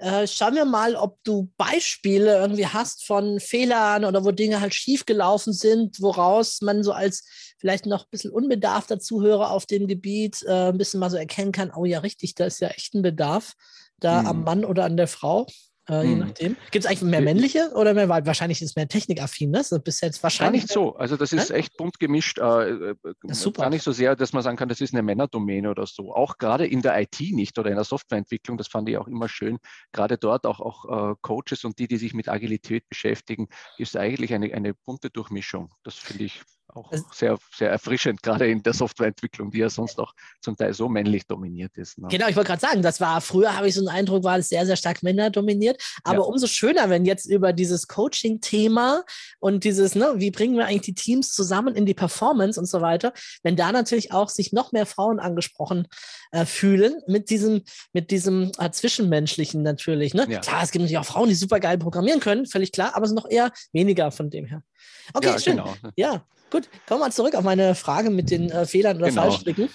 äh, 0.00 0.26
schauen 0.26 0.54
wir 0.54 0.64
mal, 0.64 0.96
ob 0.96 1.18
du 1.24 1.50
Beispiele 1.56 2.38
irgendwie 2.38 2.66
hast 2.66 3.06
von 3.06 3.40
Fehlern 3.40 4.04
oder 4.04 4.24
wo 4.24 4.30
Dinge 4.30 4.60
halt 4.60 4.74
schiefgelaufen 4.74 5.52
sind, 5.52 6.00
woraus 6.00 6.60
man 6.62 6.82
so 6.82 6.92
als 6.92 7.24
vielleicht 7.58 7.86
noch 7.86 8.04
ein 8.04 8.10
bisschen 8.10 8.30
unbedarfter 8.30 8.98
Zuhörer 8.98 9.50
auf 9.50 9.66
dem 9.66 9.86
Gebiet 9.86 10.42
äh, 10.46 10.70
ein 10.70 10.78
bisschen 10.78 11.00
mal 11.00 11.10
so 11.10 11.16
erkennen 11.16 11.52
kann, 11.52 11.72
oh 11.74 11.84
ja, 11.84 11.98
richtig, 12.00 12.34
da 12.34 12.46
ist 12.46 12.60
ja 12.60 12.68
echt 12.68 12.94
ein 12.94 13.02
Bedarf 13.02 13.54
da 13.98 14.22
mhm. 14.22 14.28
am 14.28 14.44
Mann 14.44 14.64
oder 14.64 14.84
an 14.84 14.96
der 14.96 15.08
Frau 15.08 15.46
äh, 15.90 16.02
je 16.02 16.12
hm. 16.12 16.18
nachdem. 16.20 16.56
Gibt 16.70 16.84
es 16.84 16.86
eigentlich 16.86 17.02
mehr 17.02 17.20
männliche 17.20 17.72
oder 17.74 17.94
mehr 17.94 18.08
weibliche? 18.08 18.28
Wahrscheinlich 18.28 18.62
ist 18.62 18.70
es 18.70 18.76
mehr 18.76 18.88
technikaffin, 18.88 19.50
ne? 19.50 19.58
Das 19.58 19.72
ist 19.72 20.00
jetzt 20.00 20.22
wahrscheinlich. 20.22 20.62
Gar 20.62 20.64
nicht 20.64 20.72
so. 20.72 20.96
Also 20.96 21.16
das 21.16 21.32
ist 21.32 21.50
echt 21.50 21.76
bunt 21.76 21.98
gemischt. 21.98 22.38
Äh, 22.38 22.90
äh 22.90 22.94
super. 23.28 23.62
Gar 23.62 23.70
nicht 23.70 23.82
so 23.82 23.92
sehr, 23.92 24.16
dass 24.16 24.32
man 24.32 24.42
sagen 24.42 24.56
kann, 24.56 24.68
das 24.68 24.80
ist 24.80 24.94
eine 24.94 25.02
Männerdomäne 25.02 25.70
oder 25.70 25.86
so. 25.86 26.14
Auch 26.14 26.38
gerade 26.38 26.66
in 26.66 26.82
der 26.82 27.00
IT 27.00 27.20
nicht 27.20 27.58
oder 27.58 27.70
in 27.70 27.76
der 27.76 27.84
Softwareentwicklung, 27.84 28.56
das 28.56 28.68
fand 28.68 28.88
ich 28.88 28.96
auch 28.96 29.08
immer 29.08 29.28
schön. 29.28 29.58
Gerade 29.92 30.18
dort 30.18 30.46
auch, 30.46 30.60
auch 30.60 31.12
äh, 31.12 31.14
Coaches 31.20 31.64
und 31.64 31.78
die, 31.78 31.88
die 31.88 31.96
sich 31.96 32.14
mit 32.14 32.28
Agilität 32.28 32.88
beschäftigen, 32.88 33.48
ist 33.78 33.96
eigentlich 33.96 34.32
eine, 34.34 34.52
eine 34.54 34.74
bunte 34.74 35.10
Durchmischung. 35.10 35.72
Das 35.82 35.96
finde 35.96 36.24
ich 36.24 36.42
auch 36.74 36.92
sehr, 37.12 37.38
sehr 37.54 37.70
erfrischend, 37.70 38.22
gerade 38.22 38.48
in 38.48 38.62
der 38.62 38.72
Softwareentwicklung, 38.72 39.50
die 39.50 39.58
ja 39.58 39.70
sonst 39.70 39.98
auch 39.98 40.12
zum 40.40 40.56
Teil 40.56 40.74
so 40.74 40.88
männlich 40.88 41.26
dominiert 41.26 41.76
ist. 41.76 41.98
Ne? 41.98 42.08
Genau, 42.10 42.28
ich 42.28 42.36
wollte 42.36 42.48
gerade 42.48 42.60
sagen, 42.60 42.82
das 42.82 43.00
war 43.00 43.20
früher, 43.20 43.56
habe 43.56 43.68
ich 43.68 43.74
so 43.74 43.80
einen 43.80 43.88
Eindruck, 43.88 44.24
war 44.24 44.38
es 44.38 44.48
sehr, 44.48 44.66
sehr 44.66 44.76
stark 44.76 45.02
männerdominiert. 45.02 45.82
Aber 46.04 46.18
ja. 46.18 46.24
umso 46.24 46.46
schöner, 46.46 46.90
wenn 46.90 47.04
jetzt 47.04 47.26
über 47.26 47.52
dieses 47.52 47.88
Coaching-Thema 47.88 49.04
und 49.38 49.64
dieses, 49.64 49.94
ne, 49.94 50.14
wie 50.16 50.30
bringen 50.30 50.56
wir 50.56 50.66
eigentlich 50.66 50.82
die 50.82 50.94
Teams 50.94 51.32
zusammen 51.32 51.74
in 51.74 51.86
die 51.86 51.94
Performance 51.94 52.58
und 52.58 52.66
so 52.66 52.80
weiter, 52.80 53.12
wenn 53.42 53.56
da 53.56 53.72
natürlich 53.72 54.12
auch 54.12 54.28
sich 54.28 54.52
noch 54.52 54.72
mehr 54.72 54.86
Frauen 54.86 55.20
angesprochen 55.20 55.86
äh, 56.32 56.44
fühlen 56.44 57.00
mit 57.06 57.30
diesem, 57.30 57.62
mit 57.92 58.10
diesem 58.10 58.52
äh, 58.58 58.70
Zwischenmenschlichen 58.70 59.62
natürlich. 59.62 60.14
Ne? 60.14 60.26
Ja. 60.28 60.40
Klar, 60.40 60.62
es 60.62 60.70
gibt 60.70 60.82
natürlich 60.82 60.98
auch 60.98 61.04
Frauen, 61.04 61.28
die 61.28 61.34
super 61.34 61.60
geil 61.60 61.78
programmieren 61.78 62.20
können, 62.20 62.46
völlig 62.46 62.72
klar, 62.72 62.94
aber 62.94 63.04
es 63.04 63.10
sind 63.10 63.16
noch 63.16 63.30
eher 63.30 63.52
weniger 63.72 64.10
von 64.10 64.30
dem 64.30 64.46
her. 64.46 64.62
Okay, 65.12 65.26
ja, 65.26 65.38
schön. 65.38 65.56
Genau. 65.56 65.74
Ja, 65.96 66.24
gut. 66.50 66.68
Kommen 66.86 67.00
wir 67.00 67.06
mal 67.06 67.12
zurück 67.12 67.34
auf 67.34 67.44
meine 67.44 67.74
Frage 67.74 68.10
mit 68.10 68.30
den 68.30 68.50
äh, 68.50 68.66
Fehlern 68.66 68.98
oder 68.98 69.08
genau. 69.08 69.22
Fallstricken. 69.22 69.68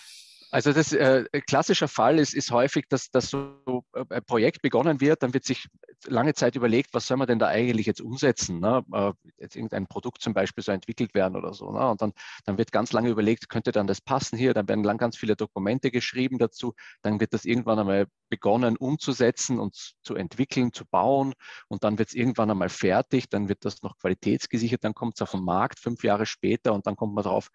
Also 0.55 0.71
das 0.71 0.93
äh, 0.93 1.25
klassischer 1.45 1.89
Fall 1.89 2.17
ist, 2.17 2.33
ist 2.33 2.49
häufig, 2.49 2.85
dass, 2.87 3.11
dass 3.11 3.29
so 3.29 3.83
äh, 3.93 4.05
ein 4.09 4.23
Projekt 4.23 4.61
begonnen 4.61 5.01
wird, 5.01 5.21
dann 5.21 5.33
wird 5.33 5.43
sich 5.43 5.67
lange 6.05 6.33
Zeit 6.33 6.55
überlegt, 6.55 6.93
was 6.93 7.07
soll 7.07 7.17
man 7.17 7.27
denn 7.27 7.39
da 7.39 7.47
eigentlich 7.47 7.85
jetzt 7.87 7.99
umsetzen? 7.99 8.61
Ne? 8.61 8.81
Äh, 8.93 9.11
jetzt 9.37 9.57
irgendein 9.57 9.85
Produkt 9.85 10.21
zum 10.21 10.33
Beispiel 10.33 10.63
so 10.63 10.71
entwickelt 10.71 11.13
werden 11.13 11.35
oder 11.35 11.53
so. 11.53 11.73
Ne? 11.73 11.85
Und 11.89 12.01
dann, 12.01 12.13
dann 12.45 12.57
wird 12.57 12.71
ganz 12.71 12.93
lange 12.93 13.09
überlegt, 13.09 13.49
könnte 13.49 13.73
dann 13.73 13.85
das 13.85 13.99
passen 13.99 14.37
hier? 14.37 14.53
Dann 14.53 14.69
werden 14.69 14.85
lang 14.85 14.97
ganz 14.97 15.17
viele 15.17 15.35
Dokumente 15.35 15.91
geschrieben 15.91 16.37
dazu. 16.37 16.73
Dann 17.01 17.19
wird 17.19 17.33
das 17.33 17.43
irgendwann 17.43 17.79
einmal 17.79 18.07
begonnen 18.29 18.77
umzusetzen 18.77 19.59
und 19.59 19.75
zu 20.03 20.15
entwickeln, 20.15 20.71
zu 20.71 20.85
bauen. 20.85 21.33
Und 21.67 21.83
dann 21.83 21.97
wird 21.99 22.07
es 22.07 22.15
irgendwann 22.15 22.49
einmal 22.49 22.69
fertig. 22.69 23.27
Dann 23.29 23.49
wird 23.49 23.65
das 23.65 23.81
noch 23.81 23.97
qualitätsgesichert. 23.97 24.85
Dann 24.85 24.93
kommt 24.93 25.15
es 25.15 25.21
auf 25.21 25.31
den 25.31 25.43
Markt 25.43 25.79
fünf 25.79 26.01
Jahre 26.05 26.25
später 26.25 26.71
und 26.71 26.87
dann 26.87 26.95
kommt 26.95 27.13
man 27.13 27.25
drauf, 27.25 27.49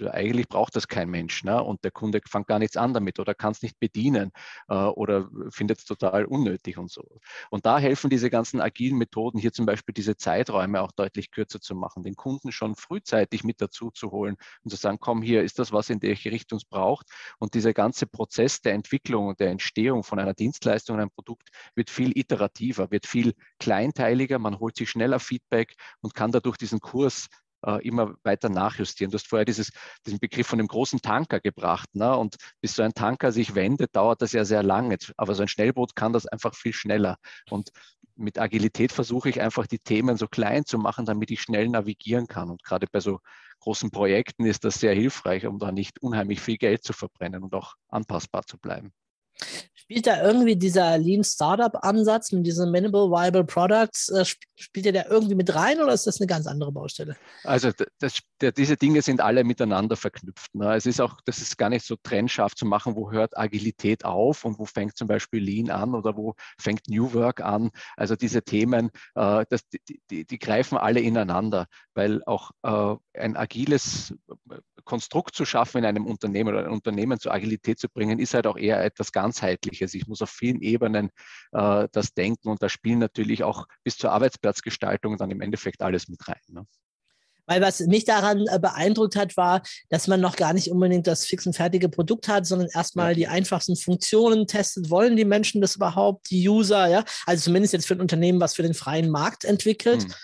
eigentlich 0.00 0.48
braucht 0.48 0.74
das 0.76 0.88
kein 0.88 1.08
Mensch 1.08 1.44
ne? 1.44 1.62
und 1.62 1.84
der 1.84 1.90
Kunde 1.90 2.20
fängt 2.28 2.48
gar 2.48 2.58
nichts 2.58 2.76
an 2.76 2.94
damit 2.94 3.18
oder 3.18 3.34
kann 3.34 3.52
es 3.52 3.62
nicht 3.62 3.78
bedienen 3.78 4.32
äh, 4.68 4.74
oder 4.74 5.28
findet 5.50 5.78
es 5.78 5.84
total 5.84 6.24
unnötig 6.24 6.78
und 6.78 6.90
so. 6.90 7.20
Und 7.50 7.66
da 7.66 7.78
helfen 7.78 8.10
diese 8.10 8.30
ganzen 8.30 8.60
agilen 8.60 8.98
Methoden, 8.98 9.38
hier 9.38 9.52
zum 9.52 9.66
Beispiel 9.66 9.92
diese 9.92 10.16
Zeiträume 10.16 10.80
auch 10.82 10.92
deutlich 10.92 11.30
kürzer 11.30 11.60
zu 11.60 11.74
machen, 11.74 12.02
den 12.02 12.16
Kunden 12.16 12.52
schon 12.52 12.74
frühzeitig 12.74 13.44
mit 13.44 13.60
dazu 13.60 13.90
zu 13.90 14.10
holen 14.10 14.36
und 14.62 14.70
zu 14.70 14.76
sagen, 14.76 14.98
komm 15.00 15.22
hier, 15.22 15.42
ist 15.42 15.58
das 15.58 15.72
was, 15.72 15.90
in 15.90 16.02
welche 16.02 16.32
Richtung 16.32 16.56
es 16.58 16.64
braucht? 16.64 17.06
Und 17.38 17.54
dieser 17.54 17.72
ganze 17.72 18.06
Prozess 18.06 18.60
der 18.60 18.74
Entwicklung 18.74 19.28
und 19.28 19.40
der 19.40 19.50
Entstehung 19.50 20.02
von 20.02 20.18
einer 20.18 20.34
Dienstleistung, 20.34 20.98
einem 20.98 21.10
Produkt 21.10 21.48
wird 21.74 21.90
viel 21.90 22.16
iterativer, 22.18 22.90
wird 22.90 23.06
viel 23.06 23.34
kleinteiliger, 23.58 24.38
man 24.38 24.58
holt 24.58 24.76
sich 24.76 24.90
schneller 24.90 25.20
Feedback 25.20 25.74
und 26.00 26.14
kann 26.14 26.32
dadurch 26.32 26.56
diesen 26.56 26.80
Kurs 26.80 27.28
äh, 27.66 27.86
immer 27.86 28.14
weiter 28.22 28.48
nachjustieren. 28.48 29.10
Du 29.10 29.16
hast 29.16 29.26
vorher 29.26 29.44
dieses, 29.44 29.70
diesen 30.06 30.18
Begriff 30.18 30.46
von 30.46 30.58
dem 30.58 30.68
großen 30.68 31.00
Tanker 31.00 31.40
gebracht. 31.40 31.88
Ne? 31.94 32.16
Und 32.16 32.36
bis 32.60 32.74
so 32.74 32.82
ein 32.82 32.94
Tanker 32.94 33.32
sich 33.32 33.54
wendet, 33.54 33.94
dauert 33.94 34.22
das 34.22 34.32
ja 34.32 34.44
sehr 34.44 34.62
lange. 34.62 34.96
Aber 35.16 35.34
so 35.34 35.42
ein 35.42 35.48
Schnellboot 35.48 35.96
kann 35.96 36.12
das 36.12 36.26
einfach 36.26 36.54
viel 36.54 36.72
schneller. 36.72 37.16
Und 37.50 37.70
mit 38.16 38.38
Agilität 38.38 38.92
versuche 38.92 39.28
ich 39.28 39.40
einfach 39.40 39.66
die 39.66 39.78
Themen 39.78 40.16
so 40.16 40.28
klein 40.28 40.64
zu 40.64 40.78
machen, 40.78 41.04
damit 41.04 41.30
ich 41.30 41.42
schnell 41.42 41.68
navigieren 41.68 42.26
kann. 42.26 42.50
Und 42.50 42.62
gerade 42.62 42.86
bei 42.90 43.00
so 43.00 43.18
großen 43.60 43.90
Projekten 43.90 44.46
ist 44.46 44.64
das 44.64 44.74
sehr 44.74 44.94
hilfreich, 44.94 45.46
um 45.46 45.58
da 45.58 45.72
nicht 45.72 46.00
unheimlich 46.00 46.40
viel 46.40 46.58
Geld 46.58 46.84
zu 46.84 46.92
verbrennen 46.92 47.42
und 47.42 47.54
auch 47.54 47.74
anpassbar 47.88 48.44
zu 48.46 48.58
bleiben. 48.58 48.92
Spielt 49.84 50.06
da 50.06 50.22
irgendwie 50.22 50.56
dieser 50.56 50.96
Lean 50.96 51.22
Startup 51.22 51.76
Ansatz 51.84 52.32
mit 52.32 52.46
diesen 52.46 52.70
Minimal 52.70 53.10
Viable 53.10 53.44
Products, 53.44 54.08
äh, 54.08 54.24
spielt 54.56 54.86
der 54.86 54.92
da 54.92 55.04
irgendwie 55.10 55.34
mit 55.34 55.54
rein 55.54 55.78
oder 55.78 55.92
ist 55.92 56.06
das 56.06 56.20
eine 56.20 56.26
ganz 56.26 56.46
andere 56.46 56.72
Baustelle? 56.72 57.16
Also 57.42 57.70
das, 57.98 58.20
der, 58.40 58.52
diese 58.52 58.78
Dinge 58.78 59.02
sind 59.02 59.20
alle 59.20 59.44
miteinander 59.44 59.96
verknüpft. 59.96 60.54
Ne? 60.54 60.74
Es 60.74 60.86
ist 60.86 61.02
auch, 61.02 61.20
das 61.26 61.38
ist 61.38 61.58
gar 61.58 61.68
nicht 61.68 61.84
so 61.84 61.96
trennscharf 62.02 62.54
zu 62.54 62.64
machen, 62.64 62.96
wo 62.96 63.10
hört 63.10 63.36
Agilität 63.36 64.06
auf 64.06 64.46
und 64.46 64.58
wo 64.58 64.64
fängt 64.64 64.96
zum 64.96 65.06
Beispiel 65.06 65.42
Lean 65.42 65.68
an 65.68 65.94
oder 65.94 66.16
wo 66.16 66.34
fängt 66.58 66.88
New 66.88 67.12
Work 67.12 67.42
an. 67.42 67.70
Also 67.94 68.16
diese 68.16 68.42
Themen, 68.42 68.90
äh, 69.16 69.44
das, 69.50 69.68
die, 69.68 70.00
die, 70.10 70.24
die, 70.24 70.38
greifen 70.38 70.78
alle 70.78 71.00
ineinander, 71.00 71.66
weil 71.92 72.22
auch 72.24 72.52
äh, 72.62 72.96
ein 73.20 73.36
agiles 73.36 74.14
Konstrukt 74.84 75.34
zu 75.34 75.44
schaffen 75.44 75.78
in 75.78 75.84
einem 75.84 76.06
Unternehmen 76.06 76.54
oder 76.54 76.64
ein 76.64 76.72
Unternehmen 76.72 77.18
zur 77.18 77.32
Agilität 77.32 77.78
zu 77.78 77.88
bringen, 77.88 78.18
ist 78.18 78.32
halt 78.32 78.46
auch 78.46 78.56
eher 78.56 78.82
etwas 78.82 79.12
ganzheitliches. 79.12 79.73
Ich 79.82 80.06
muss 80.06 80.22
auf 80.22 80.30
vielen 80.30 80.60
Ebenen 80.60 81.10
äh, 81.52 81.88
das 81.92 82.14
denken 82.14 82.48
und 82.48 82.62
da 82.62 82.68
spielen 82.68 82.98
natürlich 82.98 83.44
auch 83.44 83.66
bis 83.82 83.96
zur 83.96 84.12
Arbeitsplatzgestaltung 84.12 85.16
dann 85.16 85.30
im 85.30 85.40
Endeffekt 85.40 85.82
alles 85.82 86.08
mit 86.08 86.26
rein. 86.28 86.40
Ne? 86.48 86.66
Weil 87.46 87.60
was 87.60 87.80
mich 87.80 88.04
daran 88.04 88.46
äh, 88.46 88.58
beeindruckt 88.58 89.16
hat, 89.16 89.36
war, 89.36 89.62
dass 89.90 90.08
man 90.08 90.20
noch 90.20 90.36
gar 90.36 90.52
nicht 90.52 90.70
unbedingt 90.70 91.06
das 91.06 91.26
fix 91.26 91.46
und 91.46 91.54
fertige 91.54 91.88
Produkt 91.88 92.28
hat, 92.28 92.46
sondern 92.46 92.68
erstmal 92.72 93.14
die 93.14 93.28
einfachsten 93.28 93.76
Funktionen 93.76 94.46
testet. 94.46 94.90
Wollen 94.90 95.16
die 95.16 95.24
Menschen 95.24 95.60
das 95.60 95.76
überhaupt, 95.76 96.30
die 96.30 96.48
User, 96.48 96.86
ja? 96.88 97.04
Also 97.26 97.44
zumindest 97.44 97.74
jetzt 97.74 97.86
für 97.86 97.94
ein 97.94 98.00
Unternehmen, 98.00 98.40
was 98.40 98.54
für 98.54 98.62
den 98.62 98.74
freien 98.74 99.10
Markt 99.10 99.44
entwickelt. 99.44 100.04
Hm 100.04 100.14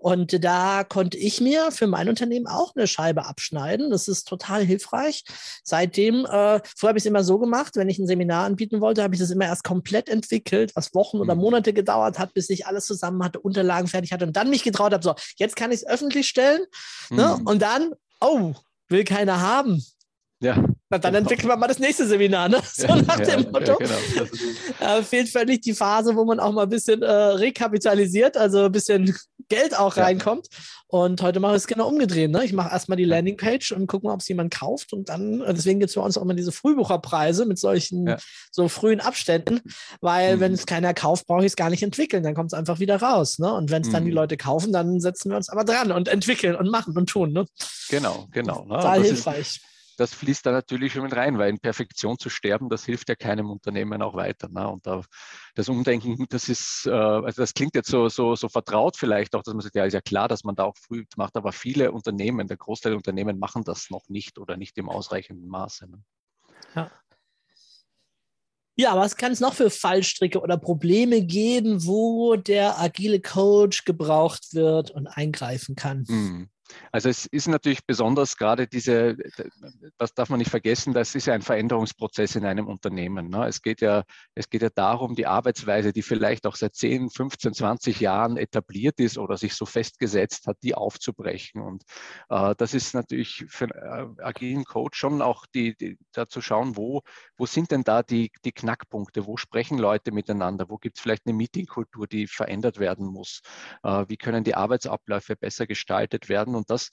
Und 0.00 0.42
da 0.42 0.82
konnte 0.82 1.18
ich 1.18 1.42
mir 1.42 1.70
für 1.72 1.86
mein 1.86 2.08
Unternehmen 2.08 2.46
auch 2.46 2.74
eine 2.74 2.86
Scheibe 2.86 3.26
abschneiden. 3.26 3.90
Das 3.90 4.08
ist 4.08 4.26
total 4.26 4.64
hilfreich. 4.64 5.24
Seitdem, 5.62 6.24
äh, 6.24 6.60
früher 6.76 6.88
habe 6.88 6.98
ich 6.98 7.02
es 7.02 7.06
immer 7.06 7.22
so 7.22 7.38
gemacht, 7.38 7.76
wenn 7.76 7.90
ich 7.90 7.98
ein 7.98 8.06
Seminar 8.06 8.46
anbieten 8.46 8.80
wollte, 8.80 9.02
habe 9.02 9.14
ich 9.14 9.20
das 9.20 9.30
immer 9.30 9.44
erst 9.44 9.62
komplett 9.62 10.08
entwickelt, 10.08 10.72
was 10.74 10.94
Wochen 10.94 11.18
oder 11.18 11.34
Mhm. 11.34 11.42
Monate 11.42 11.72
gedauert 11.74 12.18
hat, 12.18 12.32
bis 12.32 12.48
ich 12.48 12.66
alles 12.66 12.86
zusammen 12.86 13.22
hatte, 13.22 13.40
Unterlagen 13.40 13.88
fertig 13.88 14.10
hatte 14.12 14.26
und 14.26 14.34
dann 14.36 14.48
mich 14.48 14.62
getraut 14.62 14.94
habe, 14.94 15.04
so, 15.04 15.14
jetzt 15.36 15.54
kann 15.54 15.70
ich 15.70 15.80
es 15.82 15.86
öffentlich 15.86 16.28
stellen. 16.28 16.62
Ne? 17.10 17.36
Mhm. 17.38 17.46
Und 17.46 17.60
dann, 17.60 17.92
oh, 18.22 18.54
will 18.88 19.04
keiner 19.04 19.40
haben. 19.42 19.84
Ja, 20.42 20.56
Na, 20.88 20.96
dann 20.96 21.12
Genau. 21.12 21.18
entwickeln 21.18 21.48
wir 21.50 21.56
mal 21.58 21.68
das 21.68 21.78
nächste 21.78 22.06
Seminar, 22.06 22.48
ne? 22.48 22.62
So 22.72 22.86
ja, 22.86 22.96
nach 22.96 23.18
ja, 23.18 23.36
dem 23.36 23.52
Motto. 23.52 23.78
Ja, 23.78 23.86
genau. 24.14 24.98
Äh, 24.98 25.02
fehlt 25.02 25.28
völlig 25.28 25.60
die 25.60 25.74
Phase, 25.74 26.16
wo 26.16 26.24
man 26.24 26.40
auch 26.40 26.52
mal 26.52 26.62
ein 26.62 26.68
bisschen 26.70 27.02
äh, 27.02 27.10
rekapitalisiert, 27.12 28.38
also 28.38 28.64
ein 28.64 28.72
bisschen 28.72 29.14
Geld 29.50 29.78
auch 29.78 29.96
Ja. 29.96 30.04
reinkommt. 30.04 30.46
Und 30.86 31.20
heute 31.22 31.38
mache 31.38 31.52
ich 31.52 31.58
es 31.58 31.66
genau 31.66 31.86
umgedreht. 31.88 32.30
Ne? 32.30 32.44
Ich 32.44 32.52
mache 32.52 32.70
erstmal 32.72 32.96
die 32.96 33.04
Landingpage 33.04 33.72
und 33.72 33.86
gucke 33.86 34.06
mal, 34.06 34.14
ob 34.14 34.20
es 34.20 34.28
jemand 34.28 34.52
kauft. 34.52 34.92
Und 34.94 35.08
dann, 35.10 35.40
äh, 35.42 35.52
deswegen 35.52 35.78
gibt 35.78 35.90
es 35.90 35.94
bei 35.96 36.00
uns 36.02 36.16
auch 36.16 36.22
immer 36.22 36.34
diese 36.34 36.50
Frühbucherpreise 36.50 37.44
mit 37.46 37.58
solchen 37.58 38.06
Ja. 38.08 38.16
so 38.50 38.68
frühen 38.68 39.00
Abständen, 39.00 39.60
weil 40.00 40.36
Mhm. 40.36 40.40
wenn 40.40 40.52
es 40.54 40.66
keiner 40.66 40.94
kauft, 40.94 41.26
brauche 41.26 41.40
ich 41.40 41.46
es 41.52 41.56
gar 41.56 41.68
nicht 41.70 41.82
entwickeln. 41.82 42.22
Dann 42.22 42.34
kommt 42.34 42.52
es 42.52 42.58
einfach 42.58 42.80
wieder 42.80 42.96
raus. 43.02 43.38
Ne? 43.38 43.52
Und 43.52 43.70
wenn 43.70 43.82
es 43.82 43.90
dann 43.90 44.04
die 44.04 44.10
Mhm. 44.10 44.16
Leute 44.16 44.36
kaufen, 44.36 44.72
dann 44.72 45.00
setzen 45.00 45.30
wir 45.30 45.36
uns 45.36 45.48
aber 45.50 45.64
dran 45.64 45.92
und 45.92 46.08
entwickeln 46.08 46.56
und 46.56 46.68
machen 46.70 46.96
und 46.96 47.08
tun. 47.10 47.32
Ne? 47.32 47.44
genau, 47.90 48.26
genau. 48.32 48.62
Ne? 48.64 48.74
Total 48.76 48.98
Das 48.98 49.06
ist- 49.06 49.12
hilfreich. 49.24 49.60
Das 50.00 50.14
fließt 50.14 50.46
da 50.46 50.52
natürlich 50.52 50.94
schon 50.94 51.02
mit 51.02 51.14
rein, 51.14 51.36
weil 51.36 51.50
in 51.50 51.58
Perfektion 51.58 52.18
zu 52.18 52.30
sterben, 52.30 52.70
das 52.70 52.86
hilft 52.86 53.10
ja 53.10 53.14
keinem 53.14 53.50
Unternehmen 53.50 54.00
auch 54.00 54.14
weiter. 54.14 54.48
Ne? 54.48 54.66
Und 54.66 54.86
da, 54.86 55.02
das 55.54 55.68
Umdenken, 55.68 56.24
das 56.30 56.48
ist, 56.48 56.86
äh, 56.86 56.90
also 56.90 57.42
das 57.42 57.52
klingt 57.52 57.74
jetzt 57.74 57.90
so, 57.90 58.08
so, 58.08 58.34
so 58.34 58.48
vertraut 58.48 58.96
vielleicht 58.96 59.34
auch, 59.34 59.42
dass 59.42 59.52
man 59.52 59.60
sagt, 59.60 59.74
ja, 59.74 59.84
ist 59.84 59.92
ja 59.92 60.00
klar, 60.00 60.26
dass 60.26 60.42
man 60.42 60.56
da 60.56 60.64
auch 60.64 60.76
früh 60.78 61.04
macht, 61.16 61.36
aber 61.36 61.52
viele 61.52 61.92
Unternehmen, 61.92 62.48
der 62.48 62.56
Großteil 62.56 62.92
der 62.92 62.96
Unternehmen 62.96 63.38
machen 63.38 63.62
das 63.62 63.90
noch 63.90 64.08
nicht 64.08 64.38
oder 64.38 64.56
nicht 64.56 64.78
im 64.78 64.88
ausreichenden 64.88 65.48
Maße. 65.48 65.86
Ne? 65.90 66.02
Ja, 68.76 68.96
was 68.96 69.16
kann 69.16 69.32
es 69.32 69.40
noch 69.40 69.52
für 69.52 69.68
Fallstricke 69.68 70.40
oder 70.40 70.56
Probleme 70.56 71.20
geben, 71.20 71.84
wo 71.84 72.36
der 72.36 72.80
agile 72.80 73.20
Coach 73.20 73.84
gebraucht 73.84 74.54
wird 74.54 74.90
und 74.92 75.06
eingreifen 75.06 75.76
kann? 75.76 76.06
Mhm. 76.08 76.48
Also 76.92 77.08
es 77.08 77.26
ist 77.26 77.48
natürlich 77.48 77.84
besonders 77.86 78.36
gerade 78.36 78.66
diese, 78.66 79.16
das 79.98 80.14
darf 80.14 80.28
man 80.28 80.38
nicht 80.38 80.50
vergessen, 80.50 80.92
das 80.92 81.14
ist 81.14 81.26
ja 81.26 81.34
ein 81.34 81.42
Veränderungsprozess 81.42 82.36
in 82.36 82.44
einem 82.44 82.66
Unternehmen. 82.66 83.28
Ne? 83.28 83.46
Es, 83.46 83.62
geht 83.62 83.80
ja, 83.80 84.04
es 84.34 84.48
geht 84.50 84.62
ja 84.62 84.70
darum, 84.70 85.14
die 85.14 85.26
Arbeitsweise, 85.26 85.92
die 85.92 86.02
vielleicht 86.02 86.46
auch 86.46 86.56
seit 86.56 86.74
10, 86.74 87.10
15, 87.10 87.54
20 87.54 88.00
Jahren 88.00 88.36
etabliert 88.36 89.00
ist 89.00 89.18
oder 89.18 89.36
sich 89.36 89.54
so 89.54 89.66
festgesetzt 89.66 90.46
hat, 90.46 90.58
die 90.62 90.74
aufzubrechen. 90.74 91.60
Und 91.60 91.84
äh, 92.28 92.54
das 92.56 92.74
ist 92.74 92.94
natürlich 92.94 93.44
für 93.48 93.64
einen 93.64 94.18
äh, 94.18 94.22
agilen 94.22 94.64
Coach 94.64 94.98
schon 94.98 95.22
auch 95.22 95.46
die, 95.54 95.76
die, 95.76 95.98
da 96.12 96.26
zu 96.26 96.40
schauen, 96.40 96.76
wo, 96.76 97.02
wo 97.36 97.46
sind 97.46 97.70
denn 97.70 97.84
da 97.84 98.02
die, 98.02 98.30
die 98.44 98.52
Knackpunkte, 98.52 99.26
wo 99.26 99.36
sprechen 99.36 99.78
Leute 99.78 100.12
miteinander, 100.12 100.68
wo 100.68 100.78
gibt 100.78 100.98
es 100.98 101.02
vielleicht 101.02 101.26
eine 101.26 101.34
Meetingkultur, 101.34 102.06
die 102.06 102.26
verändert 102.26 102.78
werden 102.78 103.06
muss, 103.06 103.40
äh, 103.82 104.04
wie 104.08 104.16
können 104.16 104.44
die 104.44 104.54
Arbeitsabläufe 104.54 105.36
besser 105.36 105.66
gestaltet 105.66 106.28
werden 106.28 106.54
und 106.60 106.70
das 106.70 106.90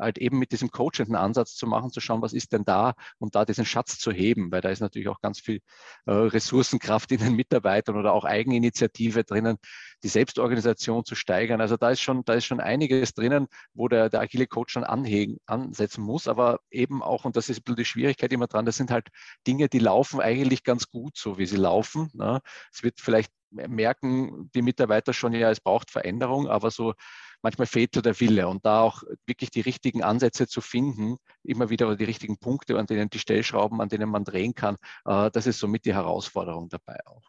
halt 0.00 0.18
eben 0.18 0.38
mit 0.38 0.52
diesem 0.52 0.70
coachenden 0.70 1.16
Ansatz 1.16 1.54
zu 1.54 1.66
machen, 1.66 1.90
zu 1.90 2.00
schauen, 2.00 2.22
was 2.22 2.32
ist 2.32 2.52
denn 2.52 2.64
da 2.64 2.94
und 3.18 3.34
da 3.34 3.44
diesen 3.44 3.64
Schatz 3.64 3.98
zu 3.98 4.10
heben, 4.10 4.50
weil 4.50 4.60
da 4.60 4.70
ist 4.70 4.80
natürlich 4.80 5.08
auch 5.08 5.20
ganz 5.20 5.40
viel 5.40 5.60
äh, 6.06 6.12
Ressourcenkraft 6.12 7.12
in 7.12 7.18
den 7.18 7.36
Mitarbeitern 7.36 7.96
oder 7.96 8.12
auch 8.12 8.24
Eigeninitiative 8.24 9.24
drinnen, 9.24 9.58
die 10.02 10.08
Selbstorganisation 10.08 11.04
zu 11.04 11.14
steigern. 11.14 11.60
Also 11.60 11.76
da 11.76 11.90
ist 11.90 12.00
schon, 12.00 12.24
da 12.24 12.34
ist 12.34 12.46
schon 12.46 12.60
einiges 12.60 13.14
drinnen, 13.14 13.46
wo 13.74 13.88
der, 13.88 14.08
der 14.08 14.20
agile 14.20 14.46
Coach 14.46 14.74
dann 14.74 14.84
anhegen, 14.84 15.38
ansetzen 15.46 16.02
muss, 16.02 16.28
aber 16.28 16.60
eben 16.70 17.02
auch, 17.02 17.24
und 17.24 17.36
das 17.36 17.48
ist 17.48 17.62
die 17.66 17.84
Schwierigkeit 17.84 18.32
immer 18.32 18.46
dran, 18.46 18.66
das 18.66 18.76
sind 18.76 18.90
halt 18.90 19.08
Dinge, 19.46 19.68
die 19.68 19.78
laufen 19.78 20.20
eigentlich 20.20 20.64
ganz 20.64 20.88
gut, 20.88 21.16
so 21.16 21.38
wie 21.38 21.46
sie 21.46 21.56
laufen. 21.56 22.10
Ne? 22.14 22.40
Es 22.72 22.82
wird 22.82 23.00
vielleicht 23.00 23.30
merken 23.52 24.48
die 24.54 24.62
Mitarbeiter 24.62 25.12
schon, 25.12 25.32
ja, 25.32 25.50
es 25.50 25.60
braucht 25.60 25.90
Veränderung, 25.90 26.48
aber 26.48 26.70
so 26.70 26.94
manchmal 27.42 27.66
fehlt 27.66 27.94
so 27.94 28.00
der 28.00 28.18
Wille 28.20 28.48
und 28.48 28.64
da 28.64 28.82
auch 28.82 29.02
wirklich 29.26 29.50
die 29.50 29.60
richtigen 29.60 30.02
Ansätze 30.02 30.46
zu 30.46 30.60
finden, 30.60 31.16
immer 31.42 31.70
wieder 31.70 31.96
die 31.96 32.04
richtigen 32.04 32.38
Punkte, 32.38 32.78
an 32.78 32.86
denen 32.86 33.10
die 33.10 33.18
Stellschrauben, 33.18 33.80
an 33.80 33.88
denen 33.88 34.08
man 34.10 34.24
drehen 34.24 34.54
kann, 34.54 34.76
äh, 35.04 35.30
das 35.30 35.46
ist 35.46 35.58
somit 35.58 35.84
die 35.84 35.94
Herausforderung 35.94 36.68
dabei 36.68 36.98
auch. 37.06 37.22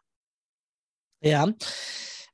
Ja. 1.22 1.48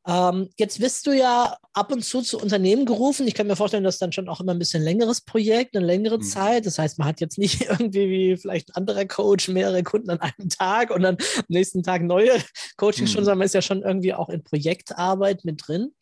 Ähm, 0.07 0.49
jetzt 0.55 0.79
wirst 0.79 1.05
du 1.05 1.11
ja 1.11 1.57
ab 1.73 1.91
und 1.91 2.01
zu 2.01 2.21
zu 2.21 2.39
Unternehmen 2.39 2.85
gerufen. 2.85 3.27
Ich 3.27 3.33
kann 3.33 3.45
mir 3.45 3.57
vorstellen, 3.57 3.83
das 3.83 3.95
ist 3.95 4.01
dann 4.01 4.13
schon 4.13 4.29
auch 4.29 4.39
immer 4.39 4.53
ein 4.53 4.59
bisschen 4.59 4.81
längeres 4.81 5.19
Projekt, 5.19 5.75
eine 5.75 5.85
längere 5.85 6.19
Mhm. 6.19 6.21
Zeit. 6.23 6.65
Das 6.65 6.79
heißt, 6.79 6.97
man 6.97 7.09
hat 7.09 7.19
jetzt 7.19 7.37
nicht 7.37 7.59
irgendwie 7.69 8.09
wie 8.09 8.37
vielleicht 8.37 8.69
ein 8.69 8.75
anderer 8.75 9.03
Coach 9.05 9.49
mehrere 9.49 9.83
Kunden 9.83 10.09
an 10.09 10.21
einem 10.21 10.47
Tag 10.49 10.91
und 10.91 11.01
dann 11.01 11.17
am 11.37 11.45
nächsten 11.49 11.83
Tag 11.83 12.03
neue 12.03 12.41
Coachings 12.77 13.11
schon, 13.11 13.21
Mhm. 13.21 13.25
sondern 13.25 13.39
man 13.39 13.45
ist 13.47 13.55
ja 13.55 13.61
schon 13.61 13.83
irgendwie 13.83 14.13
auch 14.13 14.29
in 14.29 14.43
Projektarbeit 14.45 15.43
mit 15.43 15.67
drin. 15.67 15.93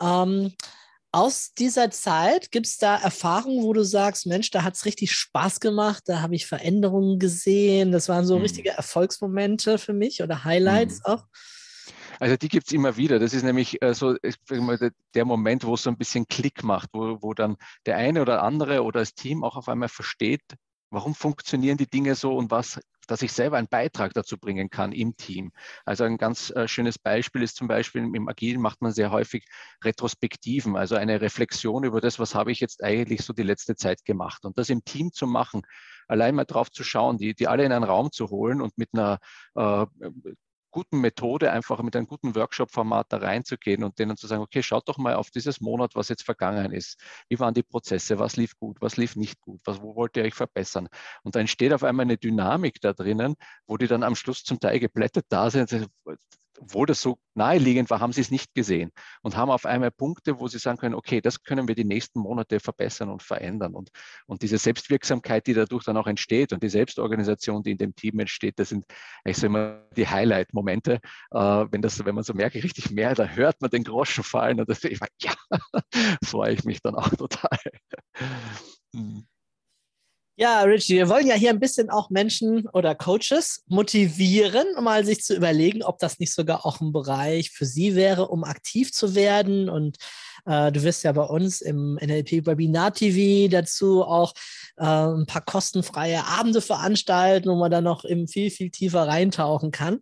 Ähm, 0.00 0.52
aus 1.16 1.54
dieser 1.54 1.90
Zeit 1.90 2.50
gibt 2.50 2.66
es 2.66 2.76
da 2.76 2.94
Erfahrungen, 2.94 3.64
wo 3.64 3.72
du 3.72 3.82
sagst, 3.84 4.26
Mensch, 4.26 4.50
da 4.50 4.64
hat 4.64 4.74
es 4.74 4.84
richtig 4.84 5.12
Spaß 5.12 5.60
gemacht, 5.60 6.02
da 6.04 6.20
habe 6.20 6.34
ich 6.34 6.46
Veränderungen 6.46 7.18
gesehen. 7.18 7.90
Das 7.90 8.10
waren 8.10 8.26
so 8.26 8.36
Mhm. 8.36 8.42
richtige 8.42 8.72
Erfolgsmomente 8.72 9.78
für 9.78 9.94
mich 9.94 10.22
oder 10.22 10.44
Highlights 10.44 11.00
Mhm. 11.06 11.14
auch. 11.14 11.24
Also 12.20 12.36
die 12.36 12.48
gibt 12.48 12.66
es 12.66 12.74
immer 12.74 12.98
wieder. 12.98 13.18
Das 13.18 13.32
ist 13.32 13.44
nämlich 13.44 13.80
äh, 13.82 13.94
so 13.94 14.16
ich 14.22 14.36
der 15.14 15.24
Moment, 15.24 15.64
wo 15.64 15.72
es 15.72 15.84
so 15.84 15.90
ein 15.90 15.96
bisschen 15.96 16.28
Klick 16.28 16.62
macht, 16.62 16.90
wo, 16.92 17.16
wo 17.22 17.32
dann 17.32 17.56
der 17.86 17.96
eine 17.96 18.20
oder 18.20 18.42
andere 18.42 18.82
oder 18.82 19.00
das 19.00 19.14
Team 19.14 19.42
auch 19.42 19.56
auf 19.56 19.70
einmal 19.70 19.88
versteht, 19.88 20.42
warum 20.90 21.14
funktionieren 21.14 21.78
die 21.78 21.88
Dinge 21.88 22.14
so 22.14 22.36
und 22.36 22.50
was, 22.50 22.78
dass 23.06 23.22
ich 23.22 23.32
selber 23.32 23.56
einen 23.56 23.68
Beitrag 23.68 24.14
dazu 24.14 24.38
bringen 24.38 24.70
kann 24.70 24.92
im 24.92 25.16
Team. 25.16 25.52
Also 25.84 26.04
ein 26.04 26.18
ganz 26.18 26.50
äh, 26.50 26.68
schönes 26.68 26.98
Beispiel 26.98 27.42
ist 27.42 27.56
zum 27.56 27.68
Beispiel 27.68 28.02
im 28.02 28.28
Agilen 28.28 28.60
macht 28.60 28.82
man 28.82 28.92
sehr 28.92 29.10
häufig 29.10 29.46
Retrospektiven, 29.84 30.76
also 30.76 30.96
eine 30.96 31.20
Reflexion 31.20 31.84
über 31.84 32.00
das, 32.00 32.18
was 32.18 32.34
habe 32.34 32.52
ich 32.52 32.60
jetzt 32.60 32.82
eigentlich 32.82 33.22
so 33.22 33.32
die 33.32 33.42
letzte 33.42 33.76
Zeit 33.76 34.04
gemacht. 34.04 34.44
Und 34.44 34.58
das 34.58 34.70
im 34.70 34.84
Team 34.84 35.12
zu 35.12 35.26
machen, 35.26 35.62
allein 36.08 36.34
mal 36.34 36.44
drauf 36.44 36.70
zu 36.70 36.84
schauen, 36.84 37.18
die, 37.18 37.34
die 37.34 37.48
alle 37.48 37.64
in 37.64 37.72
einen 37.72 37.84
Raum 37.84 38.12
zu 38.12 38.30
holen 38.30 38.60
und 38.60 38.76
mit 38.78 38.90
einer 38.92 39.18
äh, 39.54 39.86
guten 40.76 41.00
Methode, 41.00 41.52
einfach 41.52 41.80
mit 41.82 41.96
einem 41.96 42.06
guten 42.06 42.34
Workshop-Format 42.34 43.06
da 43.08 43.16
reinzugehen 43.16 43.82
und 43.82 43.98
denen 43.98 44.18
zu 44.18 44.26
sagen, 44.26 44.42
okay, 44.42 44.62
schaut 44.62 44.86
doch 44.90 44.98
mal 44.98 45.14
auf 45.14 45.30
dieses 45.30 45.62
Monat, 45.62 45.94
was 45.94 46.10
jetzt 46.10 46.22
vergangen 46.22 46.70
ist. 46.70 47.00
Wie 47.30 47.40
waren 47.40 47.54
die 47.54 47.62
Prozesse? 47.62 48.18
Was 48.18 48.36
lief 48.36 48.58
gut? 48.58 48.76
Was 48.82 48.98
lief 48.98 49.16
nicht 49.16 49.40
gut? 49.40 49.62
Was, 49.64 49.80
wo 49.80 49.96
wollt 49.96 50.18
ihr 50.18 50.24
euch 50.24 50.34
verbessern? 50.34 50.88
Und 51.22 51.34
da 51.34 51.40
entsteht 51.40 51.72
auf 51.72 51.82
einmal 51.82 52.04
eine 52.04 52.18
Dynamik 52.18 52.78
da 52.82 52.92
drinnen, 52.92 53.36
wo 53.66 53.78
die 53.78 53.86
dann 53.86 54.02
am 54.02 54.14
Schluss 54.14 54.44
zum 54.44 54.60
Teil 54.60 54.78
geblättet 54.78 55.24
da 55.30 55.48
sind. 55.48 55.88
Obwohl 56.58 56.86
das 56.86 57.00
so 57.00 57.18
naheliegend 57.34 57.90
war, 57.90 58.00
haben 58.00 58.12
sie 58.12 58.20
es 58.20 58.30
nicht 58.30 58.54
gesehen 58.54 58.90
und 59.22 59.36
haben 59.36 59.50
auf 59.50 59.66
einmal 59.66 59.90
Punkte, 59.90 60.38
wo 60.40 60.48
sie 60.48 60.58
sagen 60.58 60.78
können, 60.78 60.94
okay, 60.94 61.20
das 61.20 61.42
können 61.42 61.68
wir 61.68 61.74
die 61.74 61.84
nächsten 61.84 62.20
Monate 62.20 62.60
verbessern 62.60 63.10
und 63.10 63.22
verändern. 63.22 63.74
Und, 63.74 63.90
und 64.26 64.42
diese 64.42 64.58
Selbstwirksamkeit, 64.58 65.46
die 65.46 65.54
dadurch 65.54 65.84
dann 65.84 65.96
auch 65.96 66.06
entsteht 66.06 66.52
und 66.52 66.62
die 66.62 66.68
Selbstorganisation, 66.68 67.62
die 67.62 67.72
in 67.72 67.78
dem 67.78 67.94
Team 67.94 68.18
entsteht, 68.18 68.58
das 68.58 68.70
sind 68.70 68.84
eigentlich 69.24 69.38
so 69.38 69.46
immer 69.46 69.82
die 69.96 70.08
Highlight-Momente, 70.08 71.00
äh, 71.30 71.38
wenn, 71.38 71.82
wenn 71.82 72.14
man 72.14 72.24
so 72.24 72.34
merkt, 72.34 72.56
richtig 72.56 72.90
mehr, 72.90 73.14
da 73.14 73.26
hört 73.26 73.60
man 73.60 73.70
den 73.70 73.84
Groschen 73.84 74.24
fallen 74.24 74.60
und 74.60 74.68
das, 74.68 74.82
ich 74.84 75.00
meine, 75.00 75.10
ja, 75.20 75.34
freue 76.24 76.52
ich 76.52 76.64
mich 76.64 76.80
dann 76.82 76.94
auch 76.94 77.10
total. 77.10 77.58
Ja, 80.38 80.60
Richie, 80.64 80.96
wir 80.96 81.08
wollen 81.08 81.26
ja 81.26 81.34
hier 81.34 81.48
ein 81.48 81.60
bisschen 81.60 81.88
auch 81.88 82.10
Menschen 82.10 82.68
oder 82.74 82.94
Coaches 82.94 83.64
motivieren, 83.68 84.66
um 84.76 84.84
mal 84.84 85.02
sich 85.02 85.24
zu 85.24 85.34
überlegen, 85.34 85.82
ob 85.82 85.98
das 85.98 86.18
nicht 86.18 86.34
sogar 86.34 86.66
auch 86.66 86.82
ein 86.82 86.92
Bereich 86.92 87.52
für 87.52 87.64
sie 87.64 87.94
wäre, 87.94 88.28
um 88.28 88.44
aktiv 88.44 88.92
zu 88.92 89.14
werden. 89.14 89.70
Und 89.70 89.96
äh, 90.44 90.70
du 90.72 90.82
wirst 90.82 91.04
ja 91.04 91.12
bei 91.12 91.22
uns 91.22 91.62
im 91.62 91.94
NLP 91.94 92.44
Webinar 92.44 92.92
TV 92.92 93.50
dazu 93.50 94.04
auch 94.04 94.34
äh, 94.76 94.84
ein 94.84 95.24
paar 95.24 95.42
kostenfreie 95.42 96.22
Abende 96.26 96.60
veranstalten, 96.60 97.48
wo 97.48 97.54
man 97.54 97.70
dann 97.70 97.84
noch 97.84 98.04
eben 98.04 98.28
viel, 98.28 98.50
viel 98.50 98.68
tiefer 98.68 99.08
reintauchen 99.08 99.70
kann. 99.70 100.00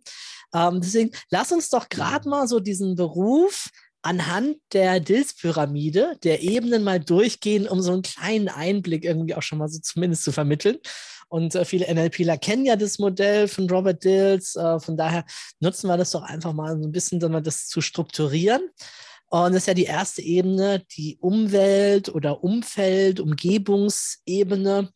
Ähm, 0.53 0.81
deswegen 0.81 1.11
lass 1.29 1.53
uns 1.53 1.69
doch 1.69 1.87
gerade 1.87 2.27
mal 2.27 2.45
so 2.49 2.59
diesen 2.59 2.95
Beruf 2.95 3.69
anhand 4.05 4.57
der 4.71 4.99
Dills-Pyramide 4.99 6.17
der 6.23 6.43
Ebenen 6.43 6.83
mal 6.83 6.99
durchgehen, 6.99 7.67
um 7.67 7.81
so 7.81 7.91
einen 7.91 8.03
kleinen 8.03 8.49
Einblick 8.49 9.03
irgendwie 9.03 9.33
auch 9.33 9.41
schon 9.41 9.57
mal 9.57 9.67
so 9.67 9.79
zumindest 9.79 10.23
zu 10.23 10.31
vermitteln. 10.31 10.77
Und 11.27 11.55
äh, 11.55 11.65
viele 11.65 11.91
NLPler 11.91 12.37
kennen 12.37 12.65
ja 12.65 12.75
das 12.75 12.99
Modell 12.99 13.47
von 13.47 13.67
Robert 13.67 14.03
Dills. 14.03 14.55
Äh, 14.55 14.79
von 14.79 14.95
daher 14.95 15.25
nutzen 15.59 15.87
wir 15.87 15.97
das 15.97 16.11
doch 16.11 16.21
einfach 16.21 16.53
mal 16.53 16.79
so 16.79 16.87
ein 16.87 16.91
bisschen, 16.91 17.23
um 17.23 17.43
das 17.43 17.67
zu 17.67 17.81
strukturieren. 17.81 18.61
Und 19.27 19.53
das 19.53 19.63
ist 19.63 19.67
ja 19.67 19.73
die 19.73 19.85
erste 19.85 20.21
Ebene, 20.21 20.85
die 20.95 21.17
Umwelt- 21.19 22.13
oder 22.13 22.43
Umfeld-, 22.43 23.19
Umgebungsebene. 23.19 24.91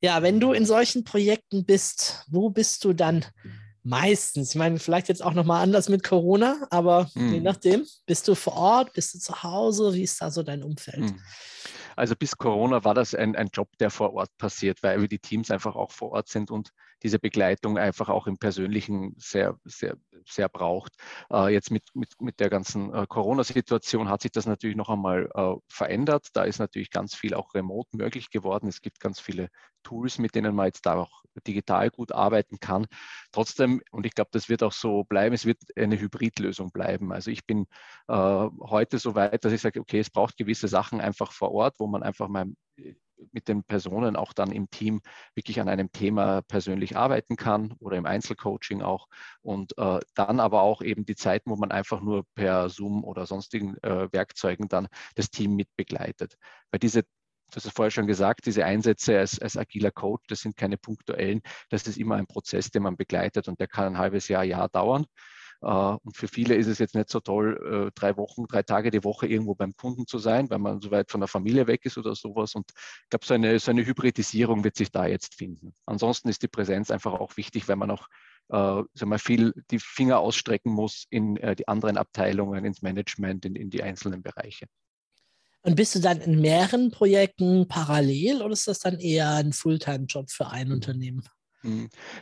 Ja, 0.00 0.22
wenn 0.22 0.40
du 0.40 0.52
in 0.52 0.64
solchen 0.64 1.04
Projekten 1.04 1.66
bist, 1.66 2.24
wo 2.28 2.48
bist 2.48 2.82
du 2.84 2.94
dann 2.94 3.26
Meistens. 3.84 4.50
Ich 4.50 4.56
meine, 4.56 4.78
vielleicht 4.78 5.08
jetzt 5.08 5.22
auch 5.22 5.34
nochmal 5.34 5.62
anders 5.62 5.90
mit 5.90 6.02
Corona, 6.02 6.66
aber 6.70 7.10
Mhm. 7.14 7.32
je 7.34 7.40
nachdem. 7.40 7.86
Bist 8.06 8.26
du 8.26 8.34
vor 8.34 8.54
Ort? 8.54 8.92
Bist 8.94 9.14
du 9.14 9.18
zu 9.18 9.42
Hause? 9.42 9.92
Wie 9.94 10.02
ist 10.02 10.20
da 10.20 10.30
so 10.30 10.42
dein 10.42 10.62
Umfeld? 10.62 11.00
Mhm. 11.12 11.20
Also 11.96 12.16
bis 12.16 12.36
Corona 12.36 12.82
war 12.82 12.94
das 12.94 13.14
ein, 13.14 13.36
ein 13.36 13.50
Job, 13.52 13.68
der 13.78 13.90
vor 13.90 14.14
Ort 14.14 14.30
passiert, 14.38 14.82
weil 14.82 15.06
die 15.06 15.18
Teams 15.18 15.50
einfach 15.50 15.76
auch 15.76 15.92
vor 15.92 16.10
Ort 16.12 16.28
sind 16.28 16.50
und 16.50 16.70
diese 17.02 17.18
Begleitung 17.18 17.78
einfach 17.78 18.08
auch 18.08 18.26
im 18.26 18.38
Persönlichen 18.38 19.14
sehr, 19.18 19.58
sehr, 19.64 19.96
sehr 20.26 20.48
braucht. 20.48 20.92
Äh, 21.30 21.52
jetzt 21.52 21.70
mit, 21.70 21.84
mit, 21.94 22.08
mit 22.20 22.40
der 22.40 22.50
ganzen 22.50 22.92
äh, 22.92 23.06
Corona-Situation 23.08 24.08
hat 24.08 24.22
sich 24.22 24.32
das 24.32 24.46
natürlich 24.46 24.76
noch 24.76 24.88
einmal 24.88 25.28
äh, 25.34 25.54
verändert. 25.68 26.28
Da 26.32 26.44
ist 26.44 26.58
natürlich 26.58 26.90
ganz 26.90 27.14
viel 27.14 27.34
auch 27.34 27.54
remote 27.54 27.96
möglich 27.96 28.30
geworden. 28.30 28.68
Es 28.68 28.80
gibt 28.80 29.00
ganz 29.00 29.20
viele 29.20 29.48
Tools, 29.82 30.18
mit 30.18 30.34
denen 30.34 30.54
man 30.54 30.66
jetzt 30.66 30.86
da 30.86 30.96
auch 30.96 31.22
digital 31.46 31.90
gut 31.90 32.12
arbeiten 32.12 32.58
kann. 32.60 32.86
Trotzdem, 33.32 33.82
und 33.90 34.06
ich 34.06 34.14
glaube, 34.14 34.30
das 34.32 34.48
wird 34.48 34.62
auch 34.62 34.72
so 34.72 35.04
bleiben, 35.04 35.34
es 35.34 35.44
wird 35.44 35.58
eine 35.76 35.98
Hybridlösung 35.98 36.70
bleiben. 36.70 37.12
Also 37.12 37.30
ich 37.30 37.44
bin 37.44 37.66
heute 38.08 38.98
so 38.98 39.14
weit, 39.14 39.44
dass 39.44 39.52
ich 39.52 39.60
sage, 39.60 39.80
okay, 39.80 39.98
es 39.98 40.10
braucht 40.10 40.36
gewisse 40.36 40.68
Sachen 40.68 41.00
einfach 41.00 41.32
vor 41.32 41.50
Ort, 41.50 41.74
wo 41.78 41.86
man 41.86 42.02
einfach 42.02 42.28
mal 42.28 42.46
mit 43.32 43.48
den 43.48 43.64
Personen 43.64 44.16
auch 44.16 44.32
dann 44.32 44.52
im 44.52 44.70
Team 44.70 45.00
wirklich 45.34 45.60
an 45.60 45.68
einem 45.68 45.92
Thema 45.92 46.42
persönlich 46.42 46.96
arbeiten 46.96 47.36
kann 47.36 47.74
oder 47.80 47.96
im 47.96 48.06
Einzelcoaching 48.06 48.82
auch. 48.82 49.08
Und 49.42 49.76
äh, 49.78 50.00
dann 50.14 50.40
aber 50.40 50.62
auch 50.62 50.82
eben 50.82 51.04
die 51.04 51.16
Zeiten, 51.16 51.50
wo 51.50 51.56
man 51.56 51.70
einfach 51.70 52.00
nur 52.00 52.24
per 52.34 52.68
Zoom 52.68 53.04
oder 53.04 53.26
sonstigen 53.26 53.76
äh, 53.82 54.12
Werkzeugen 54.12 54.68
dann 54.68 54.88
das 55.14 55.30
Team 55.30 55.56
mit 55.56 55.68
begleitet. 55.76 56.36
Weil 56.70 56.80
diese 56.80 57.04
hast 57.56 57.66
es 57.66 57.72
vorher 57.72 57.90
schon 57.90 58.06
gesagt, 58.06 58.46
diese 58.46 58.64
Einsätze 58.64 59.18
als, 59.18 59.38
als 59.38 59.56
agiler 59.56 59.90
Coach, 59.90 60.24
das 60.28 60.40
sind 60.40 60.56
keine 60.56 60.76
punktuellen, 60.76 61.40
das 61.70 61.86
ist 61.86 61.98
immer 61.98 62.16
ein 62.16 62.26
Prozess, 62.26 62.70
den 62.70 62.82
man 62.82 62.96
begleitet 62.96 63.48
und 63.48 63.60
der 63.60 63.68
kann 63.68 63.94
ein 63.94 63.98
halbes 63.98 64.28
Jahr, 64.28 64.44
Jahr 64.44 64.68
dauern. 64.68 65.06
Uh, 65.64 65.96
und 66.04 66.14
für 66.14 66.28
viele 66.28 66.56
ist 66.56 66.66
es 66.66 66.78
jetzt 66.78 66.94
nicht 66.94 67.08
so 67.08 67.20
toll, 67.20 67.58
uh, 67.58 67.90
drei 67.94 68.18
Wochen, 68.18 68.46
drei 68.46 68.62
Tage 68.62 68.90
die 68.90 69.02
Woche 69.02 69.26
irgendwo 69.26 69.54
beim 69.54 69.74
Kunden 69.74 70.06
zu 70.06 70.18
sein, 70.18 70.50
weil 70.50 70.58
man 70.58 70.82
so 70.82 70.90
weit 70.90 71.10
von 71.10 71.22
der 71.22 71.28
Familie 71.28 71.66
weg 71.66 71.86
ist 71.86 71.96
oder 71.96 72.14
sowas. 72.14 72.54
Und 72.54 72.66
ich 72.74 73.08
glaube, 73.08 73.24
so 73.24 73.32
eine, 73.32 73.58
so 73.58 73.70
eine 73.70 73.86
Hybridisierung 73.86 74.62
wird 74.62 74.76
sich 74.76 74.90
da 74.90 75.06
jetzt 75.06 75.36
finden. 75.36 75.74
Ansonsten 75.86 76.28
ist 76.28 76.42
die 76.42 76.48
Präsenz 76.48 76.90
einfach 76.90 77.14
auch 77.14 77.38
wichtig, 77.38 77.66
weil 77.66 77.76
man 77.76 77.90
auch 77.90 78.08
uh, 78.52 78.84
sagen 78.92 79.18
viel 79.18 79.54
die 79.70 79.78
Finger 79.78 80.18
ausstrecken 80.18 80.70
muss 80.70 81.06
in 81.08 81.36
die 81.36 81.66
anderen 81.66 81.96
Abteilungen, 81.96 82.66
ins 82.66 82.82
Management, 82.82 83.46
in, 83.46 83.56
in 83.56 83.70
die 83.70 83.82
einzelnen 83.82 84.22
Bereiche. 84.22 84.66
Und 85.62 85.76
bist 85.76 85.94
du 85.94 86.00
dann 86.00 86.20
in 86.20 86.42
mehreren 86.42 86.90
Projekten 86.90 87.66
parallel 87.68 88.42
oder 88.42 88.52
ist 88.52 88.68
das 88.68 88.80
dann 88.80 88.98
eher 88.98 89.30
ein 89.30 89.54
Fulltime-Job 89.54 90.30
für 90.30 90.48
ein 90.48 90.70
Unternehmen? 90.70 91.26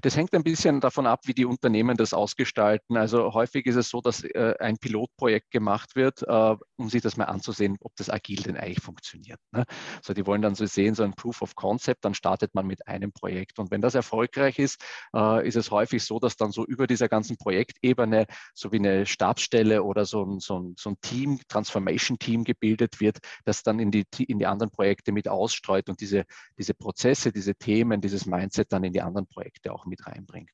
Das 0.03 0.17
hängt 0.17 0.35
ein 0.35 0.45
bisschen 0.45 0.81
davon 0.81 1.07
ab, 1.07 1.21
wie 1.25 1.35
die 1.35 1.45
Unternehmen 1.45 1.97
das 1.97 2.15
ausgestalten. 2.15 2.97
Also 2.97 3.35
häufig 3.35 3.67
ist 3.67 3.75
es 3.75 3.89
so, 3.89 4.01
dass 4.01 4.23
äh, 4.23 4.55
ein 4.61 4.79
Pilotprojekt 4.79 5.51
gemacht 5.51 5.97
wird, 5.97 6.23
äh, 6.23 6.57
um 6.77 6.89
sich 6.89 7.03
das 7.03 7.17
mal 7.17 7.25
anzusehen, 7.25 7.77
ob 7.81 7.93
das 7.97 8.09
agil 8.09 8.43
denn 8.43 8.57
eigentlich 8.57 8.81
funktioniert. 8.81 9.41
Ne? 9.51 9.65
Also 9.97 10.15
die 10.15 10.27
wollen 10.27 10.43
dann 10.43 10.55
so 10.55 10.65
sehen, 10.67 10.95
so 10.95 11.03
ein 11.03 11.15
Proof 11.15 11.43
of 11.43 11.57
Concept, 11.57 12.05
dann 12.05 12.15
startet 12.15 12.55
man 12.55 12.67
mit 12.67 12.87
einem 12.87 13.13
Projekt. 13.13 13.59
Und 13.59 13.73
wenn 13.73 13.81
das 13.81 13.97
erfolgreich 13.97 14.61
ist, 14.61 14.81
äh, 15.15 15.47
ist 15.47 15.57
es 15.57 15.73
häufig 15.73 16.05
so, 16.05 16.21
dass 16.21 16.37
dann 16.37 16.53
so 16.53 16.65
über 16.65 16.87
dieser 16.87 17.09
ganzen 17.09 17.37
Projektebene 17.37 18.27
so 18.55 18.71
wie 18.71 18.79
eine 18.79 19.07
Stabsstelle 19.07 19.83
oder 19.83 20.05
so 20.05 20.25
ein, 20.25 20.39
so 20.39 20.61
ein, 20.61 20.75
so 20.79 20.91
ein 20.91 20.97
Team, 21.01 21.41
Transformation-Team 21.49 22.45
gebildet 22.45 23.01
wird, 23.01 23.19
das 23.45 23.65
dann 23.65 23.81
in 23.81 23.91
die, 23.91 24.05
in 24.19 24.39
die 24.39 24.47
anderen 24.47 24.71
Projekte 24.71 25.11
mit 25.11 25.27
ausstreut 25.27 25.89
und 25.89 26.01
diese, 26.01 26.25
diese 26.57 26.75
Prozesse, 26.75 27.33
diese 27.33 27.57
Themen, 27.57 28.01
dieses 28.01 28.25
Mindset 28.27 28.73
dann 28.73 28.85
in 28.85 28.93
die 28.93 29.03
anderen 29.03 29.27
Projekte 29.33 29.73
auch 29.73 29.87
mit 29.87 30.07
reinbringt. 30.07 30.51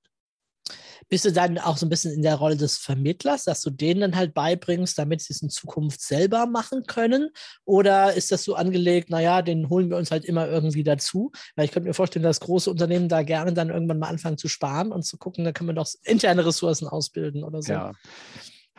Bist 1.08 1.24
du 1.24 1.32
dann 1.32 1.58
auch 1.58 1.76
so 1.76 1.86
ein 1.86 1.88
bisschen 1.88 2.12
in 2.12 2.22
der 2.22 2.34
Rolle 2.34 2.56
des 2.56 2.76
Vermittlers, 2.76 3.44
dass 3.44 3.62
du 3.62 3.70
denen 3.70 4.00
dann 4.00 4.16
halt 4.16 4.34
beibringst, 4.34 4.98
damit 4.98 5.22
sie 5.22 5.32
es 5.32 5.42
in 5.42 5.48
Zukunft 5.48 6.00
selber 6.00 6.46
machen 6.46 6.84
können? 6.86 7.30
Oder 7.64 8.12
ist 8.14 8.32
das 8.32 8.44
so 8.44 8.54
angelegt, 8.54 9.08
naja, 9.08 9.42
den 9.42 9.70
holen 9.70 9.88
wir 9.90 9.96
uns 9.96 10.10
halt 10.10 10.24
immer 10.24 10.46
irgendwie 10.48 10.84
dazu? 10.84 11.30
Weil 11.56 11.64
ich 11.64 11.72
könnte 11.72 11.88
mir 11.88 11.94
vorstellen, 11.94 12.24
dass 12.24 12.40
große 12.40 12.70
Unternehmen 12.70 13.08
da 13.08 13.22
gerne 13.22 13.52
dann 13.54 13.70
irgendwann 13.70 13.98
mal 13.98 14.08
anfangen 14.08 14.38
zu 14.38 14.48
sparen 14.48 14.92
und 14.92 15.04
zu 15.04 15.16
gucken, 15.16 15.44
da 15.44 15.52
kann 15.52 15.66
man 15.66 15.76
doch 15.76 15.88
interne 16.02 16.44
Ressourcen 16.44 16.88
ausbilden 16.88 17.44
oder 17.44 17.62
so. 17.62 17.72
Ja. 17.72 17.92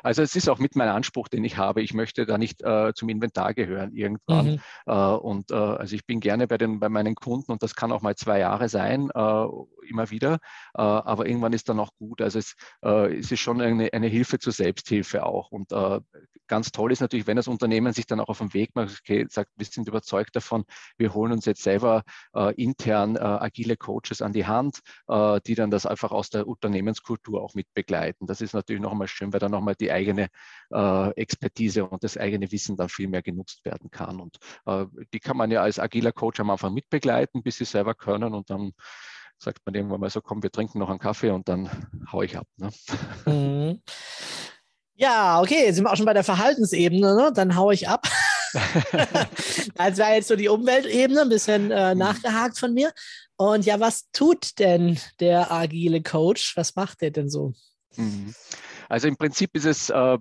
Also 0.03 0.21
es 0.21 0.35
ist 0.35 0.49
auch 0.49 0.59
mit 0.59 0.75
meinem 0.75 0.95
Anspruch, 0.95 1.27
den 1.27 1.43
ich 1.43 1.57
habe. 1.57 1.81
Ich 1.81 1.93
möchte 1.93 2.25
da 2.25 2.37
nicht 2.37 2.61
äh, 2.61 2.93
zum 2.93 3.09
Inventar 3.09 3.53
gehören 3.53 3.93
irgendwann. 3.93 4.51
Mhm. 4.53 4.59
Äh, 4.85 4.93
und 4.93 5.51
äh, 5.51 5.55
also 5.55 5.95
ich 5.95 6.05
bin 6.05 6.19
gerne 6.19 6.47
bei, 6.47 6.57
den, 6.57 6.79
bei 6.79 6.89
meinen 6.89 7.15
Kunden 7.15 7.51
und 7.51 7.63
das 7.63 7.75
kann 7.75 7.91
auch 7.91 8.01
mal 8.01 8.15
zwei 8.15 8.39
Jahre 8.39 8.69
sein, 8.69 9.09
äh, 9.13 9.45
immer 9.87 10.09
wieder. 10.11 10.35
Äh, 10.75 10.81
aber 10.81 11.27
irgendwann 11.27 11.53
ist 11.53 11.69
dann 11.69 11.79
auch 11.79 11.91
gut. 11.97 12.21
Also 12.21 12.39
es, 12.39 12.55
äh, 12.83 13.17
es 13.17 13.31
ist 13.31 13.39
schon 13.39 13.61
eine, 13.61 13.91
eine 13.93 14.07
Hilfe 14.07 14.39
zur 14.39 14.53
Selbsthilfe 14.53 15.25
auch. 15.25 15.51
Und 15.51 15.69
ganz 16.47 16.71
toll 16.71 16.91
ist 16.91 16.99
natürlich, 16.99 17.27
wenn 17.27 17.35
das 17.35 17.47
Unternehmen 17.47 17.93
sich 17.93 18.07
dann 18.07 18.19
auch 18.19 18.29
auf 18.29 18.39
den 18.39 18.53
Weg 18.53 18.75
macht, 18.75 18.99
okay, 18.99 19.25
sagt, 19.29 19.51
wir 19.55 19.65
sind 19.65 19.87
überzeugt 19.87 20.35
davon, 20.35 20.63
wir 20.97 21.13
holen 21.13 21.31
uns 21.31 21.45
jetzt 21.45 21.61
selber 21.61 22.03
intern 22.55 23.17
agile 23.17 23.77
Coaches 23.77 24.21
an 24.21 24.33
die 24.33 24.47
Hand, 24.47 24.79
die 25.45 25.55
dann 25.55 25.71
das 25.71 25.85
einfach 25.85 26.11
aus 26.11 26.29
der 26.29 26.47
Unternehmenskultur 26.47 27.41
auch 27.41 27.53
mit 27.53 27.67
begleiten. 27.73 28.25
Das 28.25 28.41
ist 28.41 28.53
natürlich 28.53 28.81
nochmal 28.81 29.07
schön, 29.07 29.31
weil 29.31 29.39
dann 29.39 29.51
nochmal 29.51 29.75
die 29.75 29.88
eigene 29.91 30.27
äh, 30.71 31.09
Expertise 31.15 31.85
und 31.85 32.03
das 32.03 32.17
eigene 32.17 32.51
Wissen 32.51 32.77
dann 32.77 32.89
viel 32.89 33.07
mehr 33.07 33.21
genutzt 33.21 33.63
werden 33.65 33.89
kann. 33.91 34.19
Und 34.19 34.37
äh, 34.65 34.85
die 35.13 35.19
kann 35.19 35.37
man 35.37 35.51
ja 35.51 35.61
als 35.61 35.79
agiler 35.79 36.11
Coach 36.11 36.39
am 36.39 36.49
Anfang 36.49 36.73
mitbegleiten, 36.73 37.43
bis 37.43 37.57
sie 37.57 37.65
selber 37.65 37.95
können 37.95 38.33
und 38.33 38.49
dann 38.49 38.73
sagt 39.37 39.59
man 39.65 39.73
irgendwann 39.73 40.01
mal 40.01 40.09
so, 40.09 40.21
komm, 40.21 40.43
wir 40.43 40.51
trinken 40.51 40.79
noch 40.79 40.89
einen 40.89 40.99
Kaffee 40.99 41.29
und 41.29 41.47
dann 41.47 41.69
hau 42.11 42.21
ich 42.21 42.37
ab. 42.37 42.47
Ne? 42.57 42.69
Mhm. 43.25 43.81
Ja, 44.95 45.39
okay, 45.39 45.65
jetzt 45.65 45.75
sind 45.75 45.85
wir 45.85 45.91
auch 45.93 45.95
schon 45.95 46.05
bei 46.05 46.13
der 46.13 46.25
Verhaltensebene, 46.25 47.15
ne? 47.15 47.31
dann 47.33 47.55
hau 47.55 47.71
ich 47.71 47.87
ab. 47.87 48.05
das 49.75 49.97
war 49.97 50.13
jetzt 50.13 50.27
so 50.27 50.35
die 50.35 50.49
Umweltebene, 50.49 51.21
ein 51.21 51.29
bisschen 51.29 51.71
äh, 51.71 51.95
nachgehakt 51.95 52.57
von 52.57 52.73
mir. 52.73 52.91
Und 53.37 53.65
ja, 53.65 53.79
was 53.79 54.11
tut 54.11 54.59
denn 54.59 54.99
der 55.21 55.51
agile 55.51 56.01
Coach? 56.01 56.57
Was 56.57 56.75
macht 56.75 57.01
der 57.01 57.11
denn 57.11 57.29
so? 57.29 57.53
Mhm. 57.95 58.35
Also 58.89 59.07
im 59.07 59.17
Prinzip 59.17 59.51
ist 59.55 59.65
es, 59.65 59.89
äh, 59.89 60.17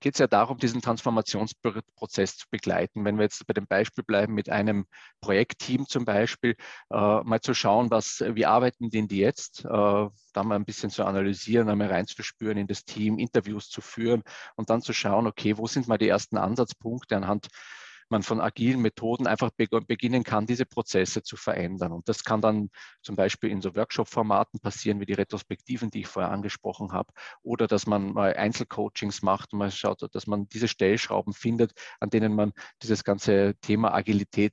geht 0.00 0.14
es 0.14 0.18
ja 0.18 0.26
darum, 0.26 0.58
diesen 0.58 0.82
Transformationsprozess 0.82 2.36
zu 2.36 2.46
begleiten. 2.50 3.04
Wenn 3.04 3.16
wir 3.16 3.22
jetzt 3.22 3.46
bei 3.46 3.54
dem 3.54 3.66
Beispiel 3.66 4.04
bleiben 4.04 4.34
mit 4.34 4.50
einem 4.50 4.84
Projektteam 5.20 5.86
zum 5.86 6.04
Beispiel, 6.04 6.56
äh, 6.90 7.22
mal 7.22 7.40
zu 7.40 7.54
schauen, 7.54 7.90
was, 7.90 8.22
wie 8.34 8.46
arbeiten 8.46 8.90
denn 8.90 9.08
die 9.08 9.18
jetzt, 9.18 9.64
äh, 9.64 9.68
da 9.68 10.42
mal 10.42 10.56
ein 10.56 10.64
bisschen 10.64 10.90
zu 10.90 11.04
analysieren, 11.04 11.68
einmal 11.68 11.88
reinzuspüren 11.88 12.58
in 12.58 12.66
das 12.66 12.84
Team, 12.84 13.18
Interviews 13.18 13.70
zu 13.70 13.80
führen 13.80 14.22
und 14.56 14.70
dann 14.70 14.82
zu 14.82 14.92
schauen, 14.92 15.26
okay, 15.26 15.56
wo 15.56 15.66
sind 15.66 15.88
mal 15.88 15.98
die 15.98 16.08
ersten 16.08 16.36
Ansatzpunkte 16.36 17.16
anhand 17.16 17.46
man 18.10 18.22
von 18.22 18.40
agilen 18.40 18.80
Methoden 18.80 19.26
einfach 19.26 19.50
beginnen 19.50 20.24
kann, 20.24 20.46
diese 20.46 20.66
Prozesse 20.66 21.22
zu 21.22 21.36
verändern. 21.36 21.92
Und 21.92 22.08
das 22.08 22.24
kann 22.24 22.40
dann 22.40 22.70
zum 23.02 23.16
Beispiel 23.16 23.50
in 23.50 23.60
so 23.60 23.74
Workshop-Formaten 23.74 24.60
passieren, 24.60 25.00
wie 25.00 25.06
die 25.06 25.14
Retrospektiven, 25.14 25.90
die 25.90 26.00
ich 26.00 26.06
vorher 26.06 26.30
angesprochen 26.30 26.92
habe, 26.92 27.12
oder 27.42 27.66
dass 27.66 27.86
man 27.86 28.12
mal 28.12 28.34
Einzelcoachings 28.34 29.22
macht 29.22 29.52
und 29.52 29.58
man 29.58 29.70
schaut, 29.70 30.02
dass 30.14 30.26
man 30.26 30.48
diese 30.48 30.68
Stellschrauben 30.68 31.32
findet, 31.32 31.72
an 32.00 32.10
denen 32.10 32.34
man 32.34 32.52
dieses 32.82 33.04
ganze 33.04 33.54
Thema 33.60 33.94
Agilität 33.94 34.52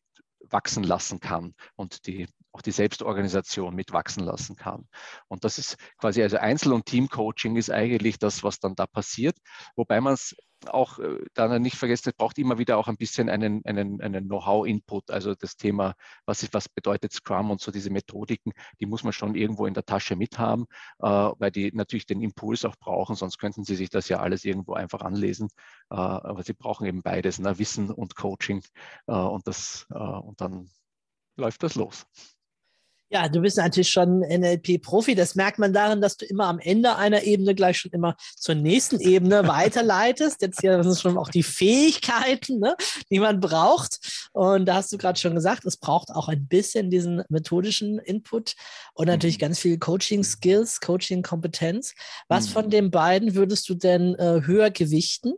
wachsen 0.50 0.84
lassen 0.84 1.20
kann 1.20 1.54
und 1.76 2.06
die 2.08 2.28
auch 2.52 2.62
die 2.62 2.72
Selbstorganisation 2.72 3.76
mitwachsen 3.76 4.24
lassen 4.24 4.56
kann. 4.56 4.88
Und 5.28 5.44
das 5.44 5.58
ist 5.58 5.78
quasi, 5.98 6.22
also 6.24 6.38
Einzel- 6.38 6.72
und 6.72 6.86
Teamcoaching 6.86 7.58
ist 7.58 7.70
eigentlich 7.70 8.18
das, 8.18 8.44
was 8.44 8.60
dann 8.60 8.76
da 8.76 8.88
passiert, 8.88 9.38
wobei 9.76 10.00
man 10.00 10.14
es 10.14 10.36
auch 10.70 11.00
äh, 11.00 11.20
dann 11.34 11.62
nicht 11.62 11.78
vergessen, 11.78 12.10
es 12.10 12.16
braucht 12.16 12.38
immer 12.38 12.58
wieder 12.58 12.78
auch 12.78 12.88
ein 12.88 12.98
bisschen 12.98 13.30
einen, 13.30 13.64
einen, 13.66 14.02
einen 14.02 14.26
Know-how-Input, 14.28 15.12
also 15.12 15.36
das 15.36 15.56
Thema, 15.58 15.96
was, 16.26 16.44
ist, 16.44 16.54
was 16.54 16.70
bedeutet 16.70 17.14
Scrum 17.14 17.52
und 17.52 17.62
so 17.62 17.72
diese 17.72 17.90
Methodiken, 17.90 18.52
die 18.80 18.86
muss 18.86 19.04
man 19.04 19.14
schon 19.14 19.36
irgendwo 19.36 19.66
in 19.66 19.74
der 19.74 19.86
Tasche 19.86 20.16
mithaben, 20.16 20.66
äh, 21.00 21.08
weil 21.08 21.52
die 21.52 21.72
natürlich 21.74 22.06
den 22.06 22.22
Impuls 22.22 22.66
auch 22.66 22.76
brauchen, 22.78 23.16
sonst 23.16 23.38
könnten 23.38 23.64
sie 23.64 23.76
sich 23.76 23.90
das 23.90 24.10
ja 24.10 24.20
alles 24.20 24.46
irgendwo 24.46 24.74
einfach 24.74 25.02
anlesen, 25.02 25.50
äh, 25.90 25.96
aber 25.96 26.44
sie 26.44 26.54
brauchen 26.54 26.86
eben 26.88 27.02
beides, 27.02 27.40
ne? 27.40 27.58
Wissen 27.60 27.92
und 27.92 28.16
Coaching 28.16 28.62
äh, 29.08 29.14
und, 29.14 29.48
das, 29.48 29.88
äh, 29.92 29.98
und 29.98 30.42
dann 30.42 30.70
läuft 31.38 31.64
das 31.64 31.76
los. 31.76 32.06
Ja, 33.10 33.30
du 33.30 33.42
bist 33.42 33.58
natürlich 33.58 33.92
schon 33.92 34.22
NLP-Profi. 34.22 35.14
Das 35.14 35.36
merkt 35.36 35.60
man 35.60 35.74
darin, 35.74 36.02
dass 36.02 36.18
du 36.18 36.26
immer 36.26 36.48
am 36.48 36.58
Ende 36.58 36.96
einer 36.96 37.22
Ebene 37.22 37.54
gleich 37.54 37.78
schon 37.78 37.92
immer 37.92 38.16
zur 38.36 38.56
nächsten 38.56 39.00
Ebene 39.00 39.48
weiterleitest. 39.48 40.42
Jetzt 40.42 40.62
hier 40.62 40.84
sind 40.84 40.98
schon 40.98 41.18
auch 41.18 41.30
die 41.30 41.44
Fähigkeiten, 41.44 42.60
ne, 42.60 42.76
die 43.12 43.20
man 43.20 43.40
braucht. 43.40 44.30
Und 44.34 44.66
da 44.66 44.76
hast 44.76 44.92
du 44.92 44.98
gerade 44.98 45.20
schon 45.20 45.36
gesagt, 45.36 45.66
es 45.66 45.78
braucht 45.78 46.10
auch 46.10 46.30
ein 46.30 46.48
bisschen 46.48 46.90
diesen 46.90 47.24
methodischen 47.30 48.00
Input 48.00 48.56
und 48.96 49.06
natürlich 49.06 49.38
ganz 49.38 49.60
viel 49.60 49.78
Coaching-Skills, 49.78 50.82
Coaching-Kompetenz. 50.82 51.94
Was 52.28 52.48
von 52.48 52.72
den 52.72 52.90
beiden 52.90 53.36
würdest 53.36 53.70
du 53.70 53.76
denn 53.76 54.16
äh, 54.16 54.42
höher 54.46 54.72
gewichten? 54.72 55.36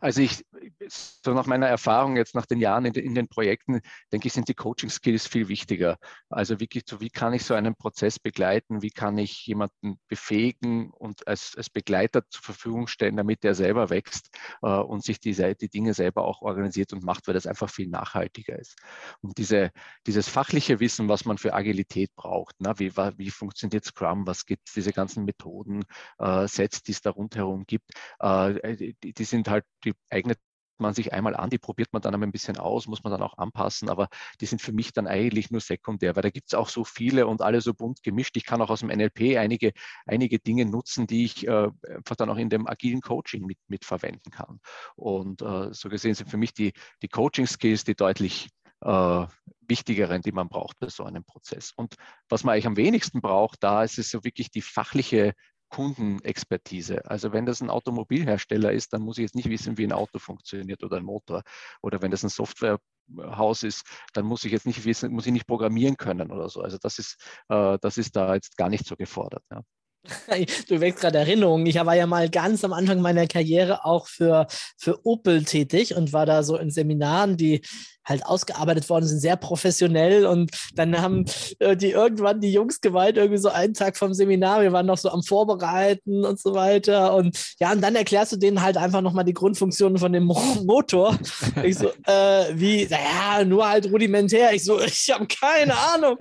Also 0.00 0.20
ich, 0.20 0.44
so 0.88 1.34
nach 1.34 1.46
meiner 1.46 1.66
Erfahrung 1.66 2.16
jetzt 2.16 2.34
nach 2.34 2.46
den 2.46 2.60
Jahren 2.60 2.84
in, 2.84 2.94
in, 2.94 3.14
den 3.14 3.28
Projekten, 3.28 3.80
denke 4.12 4.28
ich, 4.28 4.32
sind 4.32 4.48
die 4.48 4.54
Coaching-Skills 4.54 5.26
viel 5.26 5.48
wichtiger. 5.48 5.98
Also 6.30 6.56
so, 6.86 7.00
wie 7.00 7.10
kann 7.10 7.32
ich 7.32 7.44
so 7.44 7.54
einen 7.54 7.74
Prozess 7.74 8.18
begleiten? 8.18 8.82
Wie 8.82 8.90
kann 8.90 9.18
ich 9.18 9.46
jemanden 9.46 9.98
befähigen 10.08 10.90
und 10.90 11.26
als, 11.26 11.54
als 11.56 11.70
Begleiter 11.70 12.22
zur 12.28 12.42
Verfügung 12.42 12.86
stellen, 12.86 13.16
damit 13.16 13.44
er 13.44 13.54
selber 13.54 13.90
wächst 13.90 14.36
äh, 14.62 14.68
und 14.68 15.02
sich 15.04 15.18
die, 15.20 15.34
die 15.34 15.68
Dinge 15.68 15.94
selber 15.94 16.24
auch 16.24 16.42
organisiert 16.42 16.92
und 16.92 17.02
macht, 17.02 17.26
weil 17.26 17.34
das 17.34 17.46
einfach 17.46 17.70
viel 17.70 17.88
nachhaltiger 17.88 18.58
ist. 18.58 18.76
Und 19.20 19.38
diese, 19.38 19.70
dieses 20.06 20.28
fachliche 20.28 20.80
Wissen, 20.80 21.08
was 21.08 21.24
man 21.24 21.38
für 21.38 21.54
Agilität 21.54 22.14
braucht, 22.14 22.54
na, 22.58 22.78
wie, 22.78 22.96
wie 22.96 23.30
funktioniert 23.30 23.84
Scrum, 23.84 24.26
was 24.26 24.46
gibt 24.46 24.68
es, 24.68 24.74
diese 24.74 24.92
ganzen 24.92 25.24
Methoden, 25.24 25.84
äh, 26.18 26.46
Sets, 26.46 26.82
die 26.82 26.92
es 26.92 27.00
da 27.00 27.10
rundherum 27.10 27.64
gibt, 27.66 27.90
äh, 28.20 28.94
die, 29.02 29.12
die 29.12 29.24
sind 29.24 29.48
halt 29.48 29.55
halt, 29.56 29.64
die 29.84 29.94
eignet 30.10 30.38
man 30.78 30.94
sich 30.94 31.12
einmal 31.12 31.34
an, 31.34 31.50
die 31.50 31.58
probiert 31.58 31.92
man 31.92 32.02
dann 32.02 32.22
ein 32.22 32.32
bisschen 32.32 32.58
aus, 32.58 32.86
muss 32.86 33.02
man 33.02 33.10
dann 33.10 33.22
auch 33.22 33.38
anpassen, 33.38 33.88
aber 33.88 34.08
die 34.40 34.46
sind 34.46 34.60
für 34.60 34.72
mich 34.72 34.92
dann 34.92 35.06
eigentlich 35.06 35.50
nur 35.50 35.60
sekundär, 35.60 36.16
weil 36.16 36.22
da 36.22 36.30
gibt 36.30 36.48
es 36.48 36.54
auch 36.54 36.68
so 36.68 36.84
viele 36.84 37.26
und 37.26 37.42
alle 37.42 37.60
so 37.60 37.74
bunt 37.74 38.02
gemischt. 38.02 38.36
Ich 38.36 38.44
kann 38.44 38.60
auch 38.60 38.70
aus 38.70 38.80
dem 38.80 38.90
NLP 38.90 39.38
einige, 39.38 39.72
einige 40.06 40.38
Dinge 40.38 40.66
nutzen, 40.66 41.06
die 41.06 41.24
ich 41.24 41.46
äh, 41.46 41.70
einfach 41.88 42.16
dann 42.16 42.30
auch 42.30 42.36
in 42.36 42.50
dem 42.50 42.66
agilen 42.66 43.00
Coaching 43.00 43.44
mit, 43.46 43.58
mit 43.68 43.86
kann. 44.30 44.60
Und 44.96 45.42
äh, 45.42 45.72
so 45.72 45.88
gesehen 45.88 46.14
sind 46.14 46.30
für 46.30 46.36
mich 46.36 46.52
die, 46.52 46.72
die 47.02 47.08
Coaching-Skills 47.08 47.84
die 47.84 47.94
deutlich 47.94 48.48
äh, 48.82 49.26
wichtigeren, 49.68 50.22
die 50.22 50.32
man 50.32 50.48
braucht 50.48 50.78
bei 50.78 50.88
so 50.88 51.04
einem 51.04 51.24
Prozess. 51.24 51.72
Und 51.76 51.94
was 52.28 52.44
man 52.44 52.52
eigentlich 52.52 52.66
am 52.66 52.76
wenigsten 52.76 53.20
braucht, 53.20 53.62
da 53.62 53.82
ist 53.82 53.98
es 53.98 54.10
so 54.10 54.24
wirklich 54.24 54.50
die 54.50 54.62
fachliche 54.62 55.34
Kundenexpertise. 55.68 57.04
Also 57.08 57.32
wenn 57.32 57.46
das 57.46 57.60
ein 57.60 57.70
Automobilhersteller 57.70 58.72
ist, 58.72 58.92
dann 58.92 59.02
muss 59.02 59.18
ich 59.18 59.22
jetzt 59.22 59.34
nicht 59.34 59.50
wissen, 59.50 59.78
wie 59.78 59.84
ein 59.84 59.92
Auto 59.92 60.18
funktioniert 60.18 60.82
oder 60.82 60.98
ein 60.98 61.04
Motor. 61.04 61.42
Oder 61.82 62.02
wenn 62.02 62.10
das 62.10 62.22
ein 62.22 62.28
Softwarehaus 62.28 63.62
ist, 63.62 63.84
dann 64.12 64.26
muss 64.26 64.44
ich 64.44 64.52
jetzt 64.52 64.66
nicht 64.66 64.84
wissen, 64.84 65.12
muss 65.12 65.26
ich 65.26 65.32
nicht 65.32 65.46
programmieren 65.46 65.96
können 65.96 66.30
oder 66.30 66.48
so. 66.48 66.62
Also 66.62 66.78
das 66.80 66.98
ist, 66.98 67.16
äh, 67.48 67.78
das 67.80 67.98
ist 67.98 68.16
da 68.16 68.34
jetzt 68.34 68.56
gar 68.56 68.68
nicht 68.68 68.86
so 68.86 68.96
gefordert. 68.96 69.42
Ja. 69.50 69.62
Du 70.68 70.80
wächst 70.80 71.00
gerade 71.00 71.18
Erinnerungen. 71.18 71.66
Ich 71.66 71.76
war 71.76 71.94
ja 71.94 72.06
mal 72.06 72.30
ganz 72.30 72.64
am 72.64 72.72
Anfang 72.72 73.00
meiner 73.00 73.26
Karriere 73.26 73.84
auch 73.84 74.08
für, 74.08 74.46
für 74.78 75.04
Opel 75.04 75.44
tätig 75.44 75.94
und 75.94 76.12
war 76.12 76.26
da 76.26 76.42
so 76.42 76.56
in 76.56 76.70
Seminaren, 76.70 77.36
die 77.36 77.62
halt 78.06 78.24
ausgearbeitet 78.24 78.88
worden 78.88 79.06
sind, 79.06 79.20
sehr 79.20 79.36
professionell. 79.36 80.26
Und 80.26 80.50
dann 80.74 81.00
haben 81.00 81.24
äh, 81.58 81.76
die 81.76 81.90
irgendwann 81.90 82.40
die 82.40 82.52
Jungs 82.52 82.80
gemeint, 82.80 83.16
irgendwie 83.16 83.40
so 83.40 83.48
einen 83.48 83.74
Tag 83.74 83.96
vom 83.96 84.14
Seminar, 84.14 84.62
wir 84.62 84.72
waren 84.72 84.86
noch 84.86 84.98
so 84.98 85.10
am 85.10 85.22
Vorbereiten 85.22 86.24
und 86.24 86.38
so 86.40 86.54
weiter. 86.54 87.14
Und 87.14 87.36
ja, 87.60 87.72
und 87.72 87.80
dann 87.80 87.96
erklärst 87.96 88.32
du 88.32 88.36
denen 88.36 88.62
halt 88.62 88.76
einfach 88.76 89.00
nochmal 89.00 89.24
die 89.24 89.34
Grundfunktionen 89.34 89.98
von 89.98 90.12
dem 90.12 90.24
Motor. 90.24 91.18
Ich 91.62 91.78
so, 91.78 91.88
äh, 92.06 92.44
wie, 92.52 92.86
naja, 92.88 93.44
nur 93.44 93.68
halt 93.68 93.90
rudimentär. 93.90 94.52
Ich 94.54 94.64
so, 94.64 94.80
ich 94.84 95.10
habe 95.12 95.26
keine 95.26 95.76
Ahnung. 95.76 96.16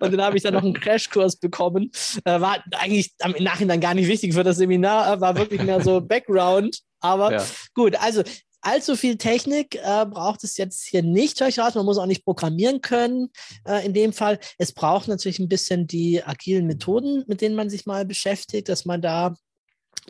Und 0.00 0.12
dann 0.12 0.22
habe 0.22 0.36
ich 0.36 0.42
dann 0.42 0.54
noch 0.54 0.62
einen 0.62 0.74
Crashkurs 0.74 1.36
bekommen. 1.36 1.90
Äh, 2.24 2.40
war 2.40 2.62
eigentlich 2.78 3.12
im 3.24 3.44
Nachhinein 3.44 3.80
gar 3.80 3.94
nicht 3.94 4.08
wichtig 4.08 4.34
für 4.34 4.44
das 4.44 4.56
Seminar, 4.56 5.20
war 5.20 5.36
wirklich 5.36 5.62
mehr 5.62 5.82
so 5.82 6.00
Background. 6.00 6.80
Aber 7.00 7.32
ja. 7.32 7.44
gut, 7.74 7.96
also 8.00 8.22
allzu 8.60 8.96
viel 8.96 9.16
Technik 9.16 9.76
äh, 9.76 10.06
braucht 10.06 10.44
es 10.44 10.56
jetzt 10.56 10.86
hier 10.86 11.02
nicht, 11.02 11.40
höre 11.40 11.48
ich 11.48 11.58
raus. 11.58 11.74
Man 11.74 11.84
muss 11.84 11.98
auch 11.98 12.06
nicht 12.06 12.24
programmieren 12.24 12.80
können 12.80 13.30
äh, 13.66 13.84
in 13.84 13.94
dem 13.94 14.12
Fall. 14.12 14.38
Es 14.58 14.72
braucht 14.72 15.08
natürlich 15.08 15.38
ein 15.38 15.48
bisschen 15.48 15.86
die 15.86 16.22
agilen 16.22 16.66
Methoden, 16.66 17.24
mit 17.26 17.40
denen 17.40 17.54
man 17.54 17.70
sich 17.70 17.86
mal 17.86 18.04
beschäftigt, 18.04 18.68
dass 18.68 18.84
man 18.84 19.02
da 19.02 19.34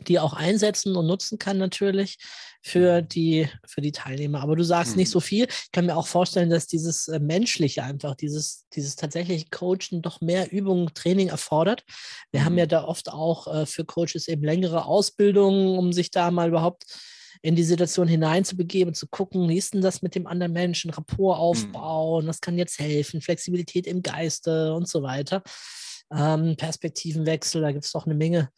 die 0.07 0.19
auch 0.19 0.33
einsetzen 0.33 0.95
und 0.95 1.07
nutzen 1.07 1.39
kann 1.39 1.57
natürlich 1.57 2.17
für 2.61 3.01
die, 3.01 3.47
für 3.65 3.81
die 3.81 3.91
Teilnehmer. 3.91 4.41
Aber 4.41 4.55
du 4.55 4.63
sagst 4.63 4.93
mhm. 4.93 4.99
nicht 4.99 5.11
so 5.11 5.19
viel. 5.19 5.47
Ich 5.49 5.71
kann 5.71 5.85
mir 5.85 5.95
auch 5.95 6.07
vorstellen, 6.07 6.49
dass 6.49 6.67
dieses 6.67 7.07
äh, 7.07 7.19
Menschliche 7.19 7.83
einfach, 7.83 8.15
dieses, 8.15 8.65
dieses 8.73 8.95
tatsächliche 8.95 9.47
Coachen 9.49 10.01
doch 10.01 10.21
mehr 10.21 10.51
Übung, 10.51 10.93
Training 10.93 11.29
erfordert. 11.29 11.83
Wir 12.31 12.41
mhm. 12.41 12.45
haben 12.45 12.57
ja 12.57 12.65
da 12.65 12.83
oft 12.83 13.09
auch 13.09 13.47
äh, 13.47 13.65
für 13.65 13.85
Coaches 13.85 14.27
eben 14.27 14.43
längere 14.43 14.85
Ausbildungen, 14.85 15.77
um 15.77 15.93
sich 15.93 16.11
da 16.11 16.31
mal 16.31 16.49
überhaupt 16.49 16.85
in 17.41 17.55
die 17.55 17.63
Situation 17.63 18.07
hineinzubegeben, 18.07 18.93
zu 18.93 19.07
gucken, 19.07 19.47
wie 19.47 19.57
ist 19.57 19.73
denn 19.73 19.81
das 19.81 20.01
mit 20.01 20.15
dem 20.15 20.27
anderen 20.27 20.51
Menschen, 20.51 20.91
Rapport 20.91 21.37
mhm. 21.37 21.41
aufbauen, 21.41 22.27
was 22.27 22.41
kann 22.41 22.57
jetzt 22.57 22.79
helfen, 22.79 23.21
Flexibilität 23.21 23.87
im 23.87 24.01
Geiste 24.01 24.73
und 24.73 24.87
so 24.87 25.03
weiter. 25.03 25.41
Ähm, 26.11 26.55
Perspektivenwechsel, 26.57 27.61
da 27.61 27.71
gibt 27.71 27.85
es 27.85 27.91
doch 27.91 28.05
eine 28.05 28.15
Menge 28.15 28.49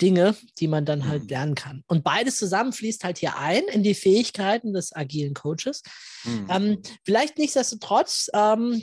Dinge, 0.00 0.36
die 0.58 0.68
man 0.68 0.84
dann 0.84 1.08
halt 1.08 1.22
mhm. 1.22 1.28
lernen 1.28 1.54
kann. 1.54 1.84
Und 1.86 2.04
beides 2.04 2.36
zusammen 2.36 2.72
fließt 2.72 3.04
halt 3.04 3.18
hier 3.18 3.38
ein 3.38 3.64
in 3.64 3.82
die 3.82 3.94
Fähigkeiten 3.94 4.72
des 4.72 4.94
agilen 4.94 5.34
Coaches. 5.34 5.82
Mhm. 6.24 6.46
Ähm, 6.50 6.82
vielleicht 7.04 7.38
nichtsdestotrotz, 7.38 8.28
ähm, 8.34 8.82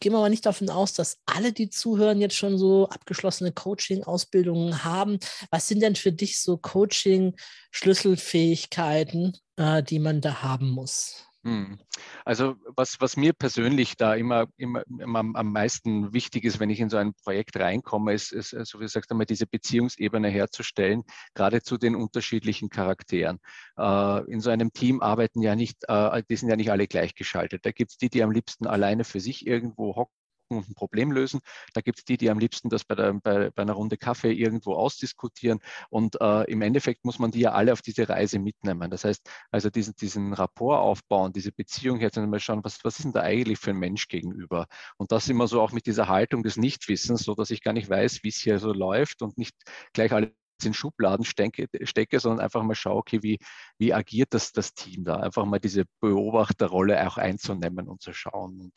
gehen 0.00 0.12
wir 0.12 0.20
mal 0.20 0.30
nicht 0.30 0.46
davon 0.46 0.70
aus, 0.70 0.94
dass 0.94 1.18
alle, 1.26 1.52
die 1.52 1.68
zuhören, 1.70 2.20
jetzt 2.20 2.36
schon 2.36 2.58
so 2.58 2.88
abgeschlossene 2.88 3.52
Coaching-Ausbildungen 3.52 4.84
haben. 4.84 5.18
Was 5.50 5.68
sind 5.68 5.80
denn 5.80 5.96
für 5.96 6.12
dich 6.12 6.40
so 6.40 6.56
Coaching-Schlüsselfähigkeiten, 6.56 9.36
äh, 9.56 9.82
die 9.82 9.98
man 9.98 10.20
da 10.20 10.42
haben 10.42 10.70
muss? 10.70 11.26
Hm. 11.44 11.78
Also 12.24 12.54
was, 12.74 13.02
was 13.02 13.18
mir 13.18 13.34
persönlich 13.34 13.96
da 13.98 14.14
immer, 14.14 14.46
immer, 14.56 14.82
immer 14.98 15.18
am 15.18 15.52
meisten 15.52 16.14
wichtig 16.14 16.44
ist, 16.44 16.58
wenn 16.58 16.70
ich 16.70 16.80
in 16.80 16.88
so 16.88 16.96
ein 16.96 17.12
Projekt 17.12 17.56
reinkomme, 17.56 18.14
ist, 18.14 18.32
ist 18.32 18.50
so 18.50 18.78
wie 18.80 18.84
gesagt 18.84 19.10
einmal 19.10 19.26
diese 19.26 19.46
Beziehungsebene 19.46 20.28
herzustellen, 20.28 21.02
gerade 21.34 21.60
zu 21.62 21.76
den 21.76 21.96
unterschiedlichen 21.96 22.70
Charakteren. 22.70 23.40
Äh, 23.76 24.24
in 24.32 24.40
so 24.40 24.48
einem 24.48 24.72
Team 24.72 25.02
arbeiten 25.02 25.42
ja 25.42 25.54
nicht, 25.54 25.84
äh, 25.86 26.22
die 26.30 26.36
sind 26.36 26.48
ja 26.48 26.56
nicht 26.56 26.70
alle 26.70 26.86
gleichgeschaltet. 26.86 27.66
Da 27.66 27.72
gibt 27.72 27.90
es 27.90 27.98
die, 27.98 28.08
die 28.08 28.22
am 28.22 28.30
liebsten 28.30 28.66
alleine 28.66 29.04
für 29.04 29.20
sich 29.20 29.46
irgendwo 29.46 29.96
hocken 29.96 30.23
und 30.48 30.68
ein 30.68 30.74
Problem 30.74 31.12
lösen. 31.12 31.40
Da 31.72 31.80
gibt 31.80 31.98
es 31.98 32.04
die, 32.04 32.16
die 32.16 32.30
am 32.30 32.38
liebsten 32.38 32.68
das 32.68 32.84
bei, 32.84 32.94
der, 32.94 33.14
bei, 33.14 33.50
bei 33.50 33.62
einer 33.62 33.72
Runde 33.74 33.96
Kaffee 33.96 34.32
irgendwo 34.32 34.74
ausdiskutieren. 34.74 35.60
Und 35.90 36.20
äh, 36.20 36.44
im 36.50 36.62
Endeffekt 36.62 37.04
muss 37.04 37.18
man 37.18 37.30
die 37.30 37.40
ja 37.40 37.52
alle 37.52 37.72
auf 37.72 37.82
diese 37.82 38.08
Reise 38.08 38.38
mitnehmen. 38.38 38.90
Das 38.90 39.04
heißt, 39.04 39.28
also 39.50 39.70
diesen, 39.70 39.94
diesen 39.96 40.32
Rapport 40.32 40.80
aufbauen, 40.80 41.32
diese 41.32 41.52
Beziehung 41.52 41.98
herzustellen, 41.98 42.30
mal 42.30 42.40
schauen, 42.40 42.64
was, 42.64 42.84
was 42.84 42.96
ist 42.96 43.04
denn 43.04 43.12
da 43.12 43.22
eigentlich 43.22 43.58
für 43.58 43.70
ein 43.70 43.78
Mensch 43.78 44.08
gegenüber? 44.08 44.66
Und 44.96 45.12
das 45.12 45.28
immer 45.28 45.48
so 45.48 45.60
auch 45.60 45.72
mit 45.72 45.86
dieser 45.86 46.08
Haltung 46.08 46.42
des 46.42 46.56
Nichtwissens, 46.56 47.22
so 47.22 47.34
dass 47.34 47.50
ich 47.50 47.62
gar 47.62 47.72
nicht 47.72 47.88
weiß, 47.88 48.22
wie 48.22 48.28
es 48.28 48.36
hier 48.38 48.58
so 48.58 48.72
läuft 48.72 49.22
und 49.22 49.38
nicht 49.38 49.54
gleich 49.92 50.12
alle 50.12 50.34
in 50.62 50.74
Schubladen 50.74 51.24
stecke, 51.24 51.68
stecke, 51.82 52.20
sondern 52.20 52.40
einfach 52.40 52.62
mal 52.62 52.74
schaue, 52.74 52.96
okay, 52.96 53.22
wie, 53.22 53.38
wie 53.78 53.92
agiert 53.92 54.34
das, 54.34 54.52
das 54.52 54.74
Team 54.74 55.04
da? 55.04 55.16
Einfach 55.16 55.44
mal 55.44 55.58
diese 55.58 55.84
Beobachterrolle 56.00 57.06
auch 57.06 57.16
einzunehmen 57.16 57.88
und 57.88 58.02
zu 58.02 58.12
schauen. 58.12 58.60
Und 58.60 58.72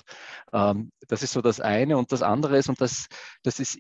ähm, 0.54 0.92
das 1.08 1.24
ist 1.24 1.34
so 1.34 1.42
das 1.42 1.60
eine. 1.60 1.98
Und 1.98 2.12
das 2.12 2.24
andere 2.24 2.58
ist, 2.58 2.70
und 2.70 2.82
das, 2.82 3.08
das 3.44 3.60
ist, 3.60 3.78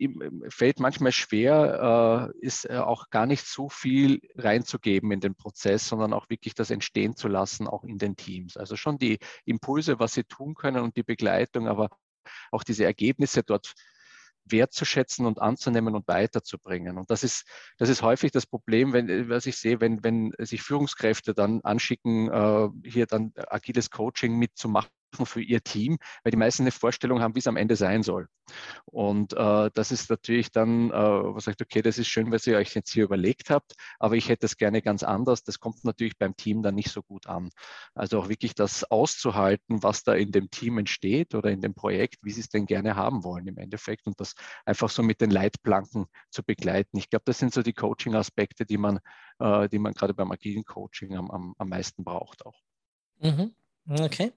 fällt 0.50 0.80
manchmal 0.80 1.12
schwer, 1.12 2.32
äh, 2.42 2.46
ist 2.46 2.70
äh, 2.70 2.78
auch 2.78 3.10
gar 3.10 3.26
nicht 3.26 3.46
so 3.46 3.70
viel 3.70 4.22
reinzugeben 4.36 5.12
in 5.12 5.20
den 5.20 5.36
Prozess, 5.36 5.88
sondern 5.88 6.14
auch 6.14 6.30
wirklich 6.30 6.54
das 6.54 6.70
entstehen 6.70 7.16
zu 7.16 7.28
lassen, 7.28 7.68
auch 7.68 7.84
in 7.84 7.98
den 7.98 8.16
Teams. 8.16 8.58
Also 8.58 8.76
schon 8.76 8.98
die 8.98 9.20
Impulse, 9.46 10.00
was 10.00 10.14
sie 10.14 10.24
tun 10.24 10.54
können 10.54 10.84
und 10.84 10.96
die 10.96 11.04
Begleitung, 11.04 11.68
aber 11.68 11.90
auch 12.52 12.64
diese 12.64 12.86
Ergebnisse 12.86 13.44
dort 13.44 13.74
wertzuschätzen 14.52 15.26
und 15.26 15.42
anzunehmen 15.42 15.96
und 15.96 16.08
weiterzubringen. 16.08 16.98
Und 16.98 17.10
das 17.10 17.24
ist, 17.24 17.46
das 17.78 17.90
ist 17.90 18.02
häufig 18.02 18.32
das 18.32 18.46
Problem, 18.46 18.94
wenn, 18.94 19.30
was 19.30 19.46
ich 19.46 19.58
sehe, 19.58 19.80
wenn, 19.82 20.04
wenn 20.04 20.34
sich 20.40 20.62
Führungskräfte 20.62 21.34
dann 21.34 21.62
anschicken, 21.62 22.30
äh, 22.30 22.70
hier 22.90 23.06
dann 23.06 23.34
agiles 23.36 23.90
Coaching 23.90 24.38
mitzumachen 24.38 24.90
für 25.24 25.42
ihr 25.42 25.62
Team, 25.62 25.98
weil 26.24 26.32
die 26.32 26.38
meisten 26.38 26.64
eine 26.64 26.72
Vorstellung 26.72 27.22
haben, 27.22 27.36
wie 27.36 27.40
es 27.40 27.48
am 27.48 27.58
Ende 27.58 27.76
sein 27.76 28.04
soll. 28.04 28.28
Und 28.86 29.34
äh, 29.34 29.70
das 29.74 29.92
ist 29.92 30.10
natürlich 30.10 30.52
dann, 30.52 30.90
äh, 30.92 30.94
was 30.94 31.46
sagt, 31.46 31.62
okay, 31.62 31.82
das 31.82 31.98
ist 31.98 32.08
schön, 32.08 32.32
was 32.32 32.48
ihr 32.48 32.58
euch 32.58 32.74
jetzt 32.76 32.92
hier 32.92 33.04
überlegt 33.04 33.50
habt, 33.50 33.74
aber 34.00 34.16
ich 34.16 34.30
hätte 34.30 34.46
es 34.46 34.58
gerne 34.58 34.82
ganz 34.82 35.04
anders. 35.04 35.44
Das 35.44 35.60
kommt 35.60 35.84
natürlich 35.84 36.18
beim 36.18 36.36
Team 36.36 36.64
dann 36.64 36.76
nicht 36.76 36.92
so 36.92 37.04
gut 37.04 37.28
an. 37.28 37.50
Also 37.94 38.20
auch 38.20 38.30
wirklich 38.30 38.56
das 38.56 38.84
auszuhalten, 38.86 39.84
was 39.84 40.04
da 40.04 40.14
in 40.14 40.32
dem 40.32 40.50
Team 40.50 40.78
entsteht 40.78 41.36
oder 41.36 41.52
in 41.52 41.62
dem 41.62 41.74
Projekt, 41.74 42.18
wie 42.22 42.32
sie 42.32 42.42
es 42.42 42.50
denn 42.50 42.66
gerne 42.66 42.96
haben 42.96 43.24
wollen 43.24 43.48
im 43.48 43.58
Endeffekt 43.58 44.08
und 44.08 44.20
das 44.20 44.34
einfach 44.66 44.90
so 44.90 45.04
mit 45.04 45.22
den 45.22 45.32
Leitplanken 45.32 46.06
zu 46.30 46.44
begleiten. 46.44 46.98
Ich 46.98 47.10
glaube, 47.10 47.24
das 47.26 47.40
sind 47.40 47.54
so 47.54 47.62
die 47.62 47.74
Coaching-Aspekte, 47.74 48.66
die 48.66 48.78
man, 48.78 49.00
äh, 49.40 49.68
die 49.70 49.80
man 49.80 49.94
gerade 49.94 50.14
beim 50.14 50.32
agilen 50.32 50.64
Coaching 50.64 51.16
am, 51.16 51.30
am, 51.32 51.56
am 51.58 51.70
meisten 51.70 52.04
braucht 52.04 52.46
auch. 52.46 52.62
Mhm. 53.20 53.54
Okay. 53.90 54.32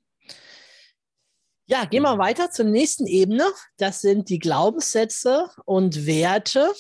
Ja, 1.71 1.85
gehen 1.85 2.03
wir 2.03 2.19
weiter 2.19 2.51
zur 2.51 2.65
nächsten 2.65 3.07
Ebene. 3.07 3.45
Das 3.77 4.01
sind 4.01 4.29
die 4.29 4.41
Glaubenssätze 4.41 5.51
und 5.67 6.05
Werte. 6.05 6.73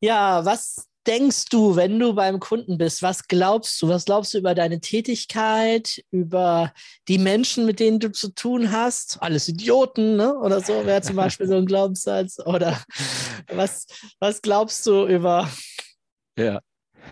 Ja, 0.00 0.44
was 0.44 0.86
denkst 1.06 1.46
du, 1.46 1.76
wenn 1.76 1.98
du 1.98 2.12
beim 2.14 2.38
Kunden 2.38 2.76
bist? 2.76 3.00
Was 3.00 3.26
glaubst 3.26 3.80
du? 3.80 3.88
Was 3.88 4.04
glaubst 4.04 4.34
du 4.34 4.38
über 4.38 4.54
deine 4.54 4.80
Tätigkeit, 4.80 6.04
über 6.10 6.74
die 7.08 7.16
Menschen, 7.16 7.64
mit 7.64 7.80
denen 7.80 7.98
du 7.98 8.12
zu 8.12 8.34
tun 8.34 8.70
hast? 8.70 9.16
Alles 9.22 9.48
Idioten, 9.48 10.16
ne? 10.16 10.36
Oder 10.40 10.60
so 10.60 10.84
wäre 10.84 11.00
zum 11.00 11.16
Beispiel 11.16 11.48
so 11.48 11.54
ein 11.54 11.64
Glaubenssatz. 11.66 12.38
Oder 12.44 12.78
was, 13.48 13.86
was 14.20 14.42
glaubst 14.42 14.84
du 14.84 15.06
über 15.06 15.48
ja. 16.38 16.60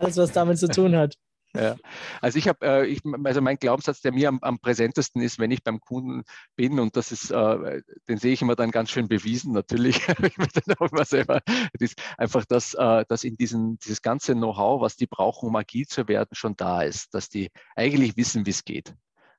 alles, 0.01 0.19
was 0.19 0.33
damit 0.33 0.59
zu 0.59 0.69
tun 0.69 0.95
hat? 0.95 1.15
Ja. 1.57 1.77
Also 2.21 2.39
ich 2.39 2.49
habe, 2.49 2.67
äh, 2.67 2.99
also 3.23 3.41
mein 3.41 3.59
Glaubenssatz, 3.59 4.01
der 4.01 4.13
mir 4.13 4.29
am, 4.29 4.41
am, 4.41 4.59
präsentesten 4.59 5.23
ist, 5.23 5.39
wenn 5.39 5.53
ich 5.53 5.63
beim 5.63 5.81
Kunden 5.81 6.25
bin, 6.57 6.81
und 6.81 6.97
das 6.97 7.13
ist, 7.13 7.31
äh, 7.31 7.83
den 8.09 8.19
sehe 8.19 8.33
ich 8.33 8.43
immer 8.43 8.57
dann 8.57 8.73
ganz 8.73 8.91
schön 8.91 9.07
bewiesen, 9.07 9.53
natürlich, 9.53 9.97
ich 10.23 10.35
dann 10.37 10.77
auch 10.79 10.91
immer 10.91 11.05
selber, 11.05 11.41
das 11.47 11.63
ist 11.81 12.03
einfach, 12.19 12.45
dass, 12.45 12.75
äh, 12.75 13.05
dass 13.09 13.23
in 13.23 13.37
diesen, 13.37 13.79
dieses 13.79 14.03
ganze 14.03 14.35
Know-how, 14.35 14.81
was 14.81 14.97
die 14.97 15.07
brauchen, 15.07 15.49
um 15.49 15.57
agil 15.57 15.87
zu 15.87 16.09
werden, 16.09 16.31
schon 16.33 16.57
da 16.57 16.83
ist, 16.83 17.15
dass 17.15 17.29
die 17.29 17.51
eigentlich 17.77 18.17
wissen, 18.17 18.47
wie 18.47 18.51
es 18.51 18.65
geht. 18.65 18.95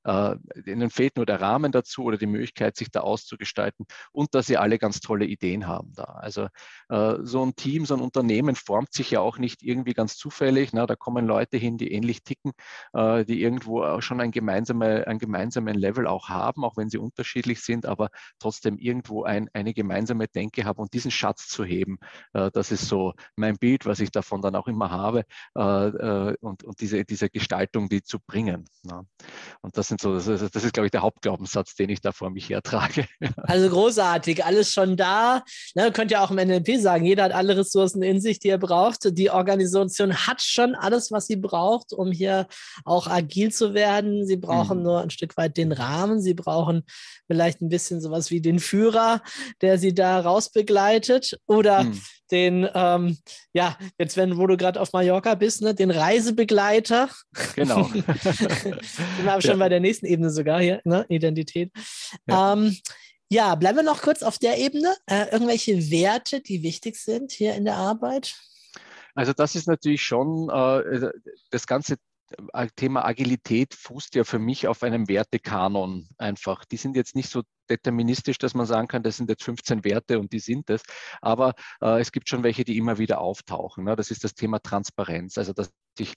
Äh, 0.06 0.36
ihnen 0.66 0.90
fehlt 0.90 1.18
nur 1.18 1.26
der 1.26 1.42
Rahmen 1.42 1.72
dazu 1.72 2.04
oder 2.04 2.18
die 2.18 2.28
Möglichkeit, 2.28 2.78
sich 2.78 2.92
da 2.92 3.02
auszugestalten 3.02 3.86
und 4.12 4.36
dass 4.36 4.46
sie 4.46 4.58
alle 4.58 4.78
ganz 4.78 5.00
tolle 5.00 5.26
Ideen 5.26 5.68
haben 5.68 5.94
da. 5.96 6.04
Also 6.04 6.48
äh, 6.90 7.16
so 7.22 7.44
ein 7.44 7.56
Team, 7.56 7.86
so 7.86 7.96
ein 7.96 8.02
Unternehmen 8.02 8.56
formt 8.56 8.94
sich 8.94 9.12
ja 9.12 9.20
auch 9.20 9.40
nicht 9.40 9.64
irgendwie 9.64 9.94
ganz 9.94 10.16
zufällig. 10.16 10.74
Na, 10.74 10.86
da 10.86 10.96
kommen 10.96 11.26
Leute 11.26 11.58
hin, 11.58 11.78
die 11.78 11.92
ähnlich 11.92 12.24
ticken, 12.24 12.52
äh, 12.94 13.26
die 13.26 13.42
irgendwo 13.42 14.00
schon 14.02 14.22
ein, 14.22 14.32
gemeinsame, 14.32 15.08
ein 15.08 15.18
gemeinsamen 15.18 15.76
Level 15.76 16.08
auch 16.08 16.30
haben, 16.30 16.64
auch 16.64 16.78
wenn 16.78 16.90
sie 16.90 16.98
unterschiedlich 16.98 17.62
sind, 17.62 17.86
aber 17.86 18.10
trotzdem 18.40 18.78
irgendwo 18.78 19.24
ein, 19.24 19.50
eine 19.54 19.74
gemeinsame 19.74 20.28
Denke 20.28 20.66
haben 20.66 20.80
und 20.80 20.94
diesen 20.94 21.12
Schatz 21.12 21.48
zu 21.48 21.64
heben. 21.64 21.98
das 22.34 22.72
ist 22.72 22.88
so 22.88 23.14
mein 23.36 23.58
Bild, 23.58 23.86
was 23.86 24.00
ich 24.00 24.12
davon 24.12 24.42
dann 24.42 24.56
auch 24.56 24.68
immer 24.68 24.92
habe 24.92 25.24
und, 25.54 26.64
und 26.64 26.82
diese, 26.82 27.06
diese 27.06 27.30
Gestaltung, 27.30 27.90
die 27.90 28.04
zu 28.04 28.20
bringen. 28.20 28.66
Und 29.62 29.78
das 29.78 29.88
sind 29.88 29.95
so, 30.02 30.14
das 30.14 30.28
ist, 30.28 30.56
das 30.56 30.64
ist, 30.64 30.74
glaube 30.74 30.88
ich, 30.88 30.92
der 30.92 31.02
Hauptglaubenssatz, 31.02 31.76
den 31.76 31.90
ich 31.90 32.02
da 32.02 32.12
vor 32.12 32.30
mich 32.30 32.50
hertrage. 32.50 33.06
Also 33.48 33.70
großartig, 33.70 34.44
alles 34.44 34.74
schon 34.74 34.98
da. 34.98 35.44
Ne, 35.76 35.92
könnt 35.92 36.12
ihr 36.12 36.22
auch 36.22 36.32
im 36.32 36.38
NLP 36.38 36.80
sagen, 36.80 37.06
jeder 37.06 37.24
hat 37.24 37.32
alle 37.32 37.58
Ressourcen 37.58 38.02
in 38.02 38.20
sich, 38.20 38.40
die 38.40 38.50
er 38.50 38.58
braucht. 38.58 39.18
Die 39.18 39.30
Organisation 39.30 40.16
hat 40.28 40.42
schon 40.42 40.74
alles, 40.74 41.12
was 41.12 41.28
sie 41.28 41.36
braucht, 41.36 41.94
um 41.94 42.12
hier 42.12 42.48
auch 42.86 43.08
agil 43.08 43.52
zu 43.52 43.74
werden. 43.74 44.26
Sie 44.26 44.38
brauchen 44.38 44.80
mhm. 44.80 44.84
nur 44.84 45.02
ein 45.02 45.10
Stück 45.10 45.38
weit 45.38 45.58
den 45.58 45.72
Rahmen. 45.72 46.22
Sie 46.22 46.34
brauchen 46.34 46.84
vielleicht 47.28 47.62
ein 47.62 47.70
bisschen 47.70 48.02
sowas 48.02 48.32
wie 48.32 48.42
den 48.42 48.60
Führer, 48.60 49.22
der 49.62 49.78
sie 49.78 49.94
da 49.94 50.20
rausbegleitet. 50.20 51.40
Oder 51.46 51.84
mhm 51.84 52.02
den, 52.32 52.68
ähm, 52.74 53.18
ja, 53.54 53.78
jetzt 53.98 54.18
wenn, 54.18 54.38
wo 54.38 54.48
du 54.48 54.58
gerade 54.58 54.82
auf 54.82 54.94
Mallorca 54.94 55.36
bist, 55.36 55.62
ne, 55.62 55.76
den 55.76 55.92
Reisebegleiter. 55.92 57.10
Genau. 57.56 57.90
habe 59.26 59.40
ich 59.40 59.46
schon 59.46 59.60
bei 59.60 59.70
der 59.70 59.80
nächsten 59.86 60.06
Ebene 60.06 60.30
sogar 60.30 60.62
hier, 60.62 60.82
ne, 60.84 61.06
Identität. 61.10 61.72
Ja. 62.28 62.54
Ähm, 62.54 62.78
ja, 63.30 63.56
bleiben 63.56 63.78
wir 63.78 63.84
noch 63.84 64.02
kurz 64.02 64.22
auf 64.22 64.38
der 64.38 64.58
Ebene. 64.58 64.96
Äh, 65.08 65.32
irgendwelche 65.32 65.90
Werte, 65.90 66.42
die 66.42 66.62
wichtig 66.64 66.96
sind 66.96 67.32
hier 67.32 67.56
in 67.56 67.66
der 67.66 67.76
Arbeit? 67.76 68.36
Also 69.16 69.34
das 69.34 69.56
ist 69.56 69.68
natürlich 69.68 70.04
schon 70.04 70.50
äh, 70.50 71.10
das 71.50 71.66
ganze 71.66 71.96
äh, 72.54 72.68
Thema 72.76 73.06
Agilität 73.06 73.74
fußt 73.74 74.16
ja 74.16 74.24
für 74.24 74.40
mich 74.40 74.68
auf 74.68 74.84
einem 74.84 75.08
Wertekanon 75.08 76.08
einfach. 76.18 76.66
Die 76.66 76.78
sind 76.78 76.96
jetzt 76.96 77.16
nicht 77.16 77.30
so 77.30 77.44
deterministisch, 77.70 78.38
dass 78.38 78.54
man 78.54 78.66
sagen 78.66 78.88
kann, 78.88 79.04
das 79.04 79.18
sind 79.18 79.30
jetzt 79.30 79.44
15 79.44 79.84
Werte 79.84 80.20
und 80.20 80.32
die 80.34 80.40
sind 80.40 80.70
es. 80.70 80.84
Aber 81.22 81.54
äh, 81.82 82.00
es 82.00 82.12
gibt 82.12 82.30
schon 82.30 82.44
welche, 82.44 82.64
die 82.64 82.78
immer 82.78 82.98
wieder 82.98 83.20
auftauchen. 83.22 83.86
Ne? 83.86 83.96
Das 83.96 84.12
ist 84.12 84.24
das 84.24 84.34
Thema 84.34 84.60
Transparenz. 84.60 85.38
Also, 85.38 85.54
dass 85.54 85.72
ich 85.98 86.14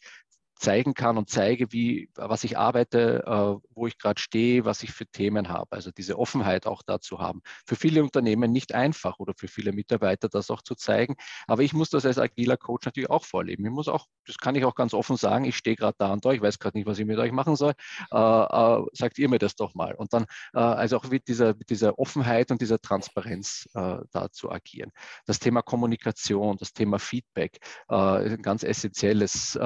zeigen 0.59 0.95
kann 0.95 1.17
und 1.19 1.31
zeige, 1.31 1.73
wie, 1.73 2.11
was 2.15 2.45
ich 2.45 2.59
arbeite, 2.59 3.25
äh, 3.27 3.69
wo 3.75 3.87
ich 3.87 3.99
gerade 3.99 4.21
stehe, 4.21 4.65
was 4.65 4.83
ich 4.83 4.93
für 4.93 5.07
Themen 5.07 5.49
habe. 5.49 5.69
Also 5.71 5.91
diese 5.91 6.19
Offenheit 6.19 6.67
auch 6.67 6.83
dazu 6.85 7.21
haben. 7.21 7.43
Für 7.67 7.77
viele 7.77 8.03
Unternehmen 8.03 8.53
nicht 8.53 8.75
einfach 8.75 9.19
oder 9.19 9.35
für 9.37 9.49
viele 9.49 9.73
Mitarbeiter 9.73 10.29
das 10.29 10.51
auch 10.51 10.63
zu 10.63 10.75
zeigen. 10.75 11.17
Aber 11.47 11.63
ich 11.63 11.73
muss 11.73 11.91
das 11.91 12.05
als 12.05 12.19
agiler 12.19 12.57
Coach 12.57 12.87
natürlich 12.87 13.11
auch 13.11 13.25
vorleben. 13.25 13.65
Ich 13.65 13.73
muss 13.73 13.89
auch, 13.89 14.07
das 14.27 14.39
kann 14.39 14.55
ich 14.55 14.65
auch 14.65 14.75
ganz 14.75 14.95
offen 14.95 15.17
sagen, 15.17 15.45
ich 15.45 15.57
stehe 15.57 15.77
gerade 15.77 15.97
da 15.99 16.13
und 16.13 16.25
da, 16.25 16.33
ich 16.33 16.43
weiß 16.43 16.59
gerade 16.59 16.77
nicht, 16.77 16.87
was 16.87 16.99
ich 16.99 17.07
mit 17.07 17.19
euch 17.19 17.33
machen 17.33 17.57
soll. 17.57 17.75
Äh, 18.11 18.17
äh, 18.17 18.85
sagt 18.93 19.19
ihr 19.19 19.29
mir 19.29 19.39
das 19.39 19.55
doch 19.55 19.75
mal. 19.75 19.95
Und 19.95 20.13
dann 20.13 20.27
äh, 20.55 20.59
also 20.59 20.97
auch 20.97 21.05
mit 21.05 21.29
dieser, 21.29 21.55
mit 21.55 21.71
dieser 21.71 21.99
Offenheit 21.99 22.51
und 22.51 22.61
dieser 22.61 22.81
Transparenz 22.81 23.69
äh, 23.75 23.99
da 24.11 24.31
zu 24.31 24.51
agieren. 24.51 24.91
Das 25.27 25.39
Thema 25.39 25.63
Kommunikation, 25.63 26.57
das 26.57 26.73
Thema 26.73 26.99
Feedback, 26.99 27.59
äh, 27.89 27.95
ein 27.95 28.43
ganz 28.43 28.63
essentielles 28.63 29.57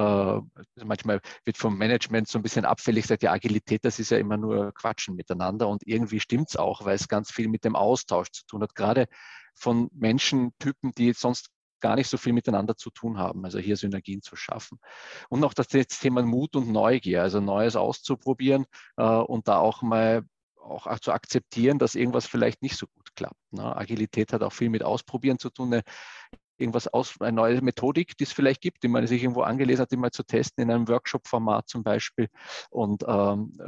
also 0.83 0.89
manchmal 0.89 1.21
wird 1.45 1.57
vom 1.57 1.79
Management 1.79 2.29
so 2.29 2.39
ein 2.39 2.43
bisschen 2.43 2.65
abfällig 2.65 3.03
gesagt, 3.03 3.23
ja, 3.23 3.33
Agilität, 3.33 3.85
das 3.85 3.99
ist 3.99 4.11
ja 4.11 4.19
immer 4.19 4.37
nur 4.37 4.73
Quatschen 4.75 5.15
miteinander 5.15 5.69
und 5.69 5.87
irgendwie 5.87 6.21
stimmt 6.21 6.49
es 6.49 6.57
auch, 6.57 6.85
weil 6.85 6.97
es 6.97 7.09
ganz 7.09 7.31
viel 7.31 7.49
mit 7.49 7.65
dem 7.65 7.77
Austausch 7.77 8.31
zu 8.33 8.45
tun 8.47 8.63
hat, 8.63 8.75
gerade 8.75 9.07
von 9.55 9.89
Menschentypen, 9.93 10.93
die 10.93 11.13
sonst 11.13 11.51
gar 11.81 11.97
nicht 11.97 12.09
so 12.09 12.17
viel 12.17 12.33
miteinander 12.33 12.77
zu 12.77 12.91
tun 12.91 13.19
haben, 13.19 13.45
also 13.45 13.59
hier 13.59 13.77
Synergien 13.77 14.23
zu 14.23 14.37
schaffen. 14.37 14.79
Und 15.29 15.43
auch 15.45 15.55
das 15.55 15.69
Thema 15.69 16.23
Mut 16.23 16.55
und 16.57 16.71
Neugier, 16.71 17.23
also 17.23 17.41
Neues 17.41 17.77
auszuprobieren 17.77 18.67
äh, 18.97 19.05
und 19.05 19.49
da 19.49 19.59
auch 19.59 19.83
mal 19.83 20.23
auch 20.57 21.01
zu 21.01 21.13
akzeptieren, 21.13 21.81
dass 21.81 21.97
irgendwas 21.97 22.27
vielleicht 22.27 22.63
nicht 22.63 22.77
so 22.77 22.87
gut 22.87 23.15
klappt. 23.17 23.53
Ne? 23.53 23.77
Agilität 23.77 24.33
hat 24.33 24.45
auch 24.45 24.53
viel 24.53 24.71
mit 24.71 24.85
Ausprobieren 24.85 25.41
zu 25.41 25.51
tun. 25.51 25.73
Eine 25.75 25.83
irgendwas 26.63 26.89
aus, 26.89 27.21
eine 27.21 27.33
neue 27.33 27.61
Methodik, 27.61 28.17
die 28.17 28.25
es 28.25 28.33
vielleicht 28.33 28.61
gibt, 28.63 28.83
die 28.83 28.89
man 28.89 29.07
sich 29.07 29.23
irgendwo 29.23 29.43
angelesen 29.43 29.83
hat, 29.83 29.93
die 29.93 29.97
mal 29.97 30.11
zu 30.11 30.23
testen 30.23 30.63
in 30.65 30.71
einem 30.71 30.89
Workshop-Format 30.89 31.69
zum 31.69 31.83
Beispiel 31.83 32.29
und 32.71 33.05
ähm, 33.07 33.59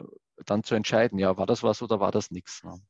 dann 0.46 0.64
zu 0.64 0.74
entscheiden, 0.74 1.18
ja, 1.18 1.36
war 1.36 1.46
das 1.46 1.62
was 1.62 1.82
oder 1.82 2.00
war 2.00 2.10
das 2.10 2.30
nichts. 2.30 2.64
Ne? 2.64 2.80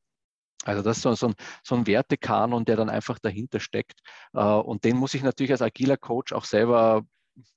Also 0.65 0.83
das 0.83 0.99
ist 0.99 1.03
so, 1.03 1.15
so, 1.15 1.29
ein, 1.29 1.35
so 1.63 1.75
ein 1.75 1.87
Wertekanon, 1.87 2.65
der 2.65 2.77
dann 2.77 2.89
einfach 2.89 3.19
dahinter 3.19 3.61
steckt. 3.61 4.01
Äh, 4.33 4.43
und 4.43 4.85
den 4.85 4.97
muss 4.97 5.15
ich 5.15 5.23
natürlich 5.23 5.53
als 5.53 5.63
agiler 5.63 5.97
Coach 5.97 6.33
auch 6.33 6.45
selber 6.45 7.05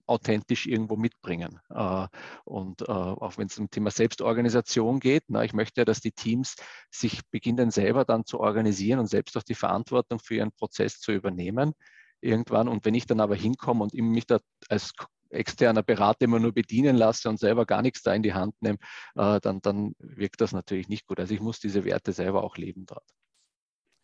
authentisch 0.08 0.66
irgendwo 0.66 0.96
mitbringen. 0.96 1.60
Äh, 1.70 2.08
und 2.44 2.82
äh, 2.82 2.92
auch 2.92 3.38
wenn 3.38 3.48
es 3.48 3.58
um 3.60 3.70
Thema 3.70 3.92
Selbstorganisation 3.92 5.00
geht, 5.00 5.24
na, 5.28 5.44
ich 5.44 5.54
möchte 5.54 5.82
ja, 5.82 5.86
dass 5.86 6.02
die 6.02 6.12
Teams 6.12 6.56
sich 6.90 7.22
beginnen 7.30 7.72
selber 7.72 8.06
dann 8.06 8.26
zu 8.26 8.40
organisieren 8.40 9.00
und 9.00 9.08
selbst 9.08 9.38
auch 9.38 9.44
die 9.44 9.56
Verantwortung 9.56 10.20
für 10.20 10.36
ihren 10.36 10.52
Prozess 10.52 11.00
zu 11.00 11.12
übernehmen 11.12 11.74
irgendwann. 12.22 12.68
Und 12.68 12.86
wenn 12.86 12.96
ich 12.96 13.06
dann 13.06 13.20
aber 13.20 13.36
hinkomme 13.36 13.84
und 13.84 13.94
mich 13.94 14.26
da 14.26 14.40
als 14.70 14.94
externer 15.30 15.84
Berater 15.84 16.22
immer 16.22 16.40
nur 16.40 16.54
bedienen 16.54 16.96
lasse 16.96 17.30
und 17.30 17.40
selber 17.40 17.66
gar 17.66 17.82
nichts 17.82 18.02
da 18.02 18.14
in 18.14 18.24
die 18.24 18.34
Hand 18.34 18.56
nehme, 18.62 18.78
äh, 19.16 19.40
dann, 19.42 19.62
dann 19.62 19.94
wirkt 20.00 20.42
das 20.42 20.52
natürlich 20.52 20.88
nicht 20.88 21.06
gut. 21.06 21.20
Also 21.20 21.34
ich 21.34 21.42
muss 21.42 21.60
diese 21.60 21.84
Werte 21.86 22.14
selber 22.14 22.44
auch 22.44 22.58
leben 22.58 22.86
dort. 22.86 23.04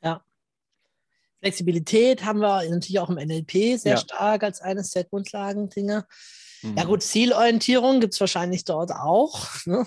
Ja. 0.04 0.24
Flexibilität 1.40 2.24
haben 2.24 2.40
wir 2.40 2.70
natürlich 2.70 3.00
auch 3.00 3.10
im 3.10 3.16
NLP 3.16 3.78
sehr 3.78 3.94
ja. 3.94 3.98
stark 3.98 4.44
als 4.44 4.62
eines 4.62 4.92
der 4.92 5.04
Grundlagendinge. 5.04 6.06
Mhm. 6.62 6.78
Ja 6.78 6.86
gut, 6.86 7.04
Zielorientierung 7.04 8.00
gibt 8.00 8.14
es 8.14 8.20
wahrscheinlich 8.20 8.64
dort 8.64 8.92
auch. 8.92 9.48
Ne? 9.66 9.86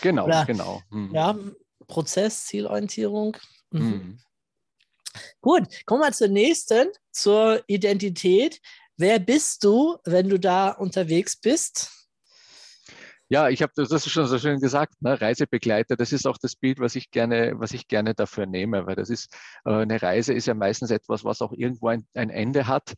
Genau, 0.00 0.24
Oder, 0.24 0.44
genau. 0.46 0.82
Mhm. 0.90 1.14
Ja, 1.14 1.38
Prozess, 1.86 2.46
Zielorientierung. 2.46 3.36
Mhm. 3.70 4.18
Gut, 5.40 5.66
kommen 5.86 6.02
wir 6.02 6.12
zur 6.12 6.28
nächsten, 6.28 6.88
zur 7.12 7.62
Identität. 7.66 8.60
Wer 8.96 9.18
bist 9.18 9.62
du, 9.64 9.98
wenn 10.04 10.28
du 10.28 10.38
da 10.38 10.70
unterwegs 10.70 11.36
bist? 11.36 11.90
Ja, 13.28 13.48
ich 13.48 13.60
habe 13.60 13.72
das, 13.74 13.88
das 13.88 14.08
schon 14.08 14.26
so 14.26 14.38
schön 14.38 14.60
gesagt, 14.60 15.02
ne? 15.02 15.20
Reisebegleiter, 15.20 15.96
das 15.96 16.12
ist 16.12 16.28
auch 16.28 16.38
das 16.38 16.54
Bild, 16.54 16.78
was 16.78 16.94
ich 16.94 17.10
gerne, 17.10 17.54
was 17.56 17.72
ich 17.72 17.88
gerne 17.88 18.14
dafür 18.14 18.46
nehme, 18.46 18.86
weil 18.86 18.94
das 18.94 19.10
ist, 19.10 19.34
äh, 19.64 19.72
eine 19.72 20.00
Reise 20.00 20.32
ist 20.32 20.46
ja 20.46 20.54
meistens 20.54 20.92
etwas, 20.92 21.24
was 21.24 21.42
auch 21.42 21.52
irgendwo 21.52 21.88
ein, 21.88 22.06
ein 22.14 22.30
Ende 22.30 22.68
hat, 22.68 22.94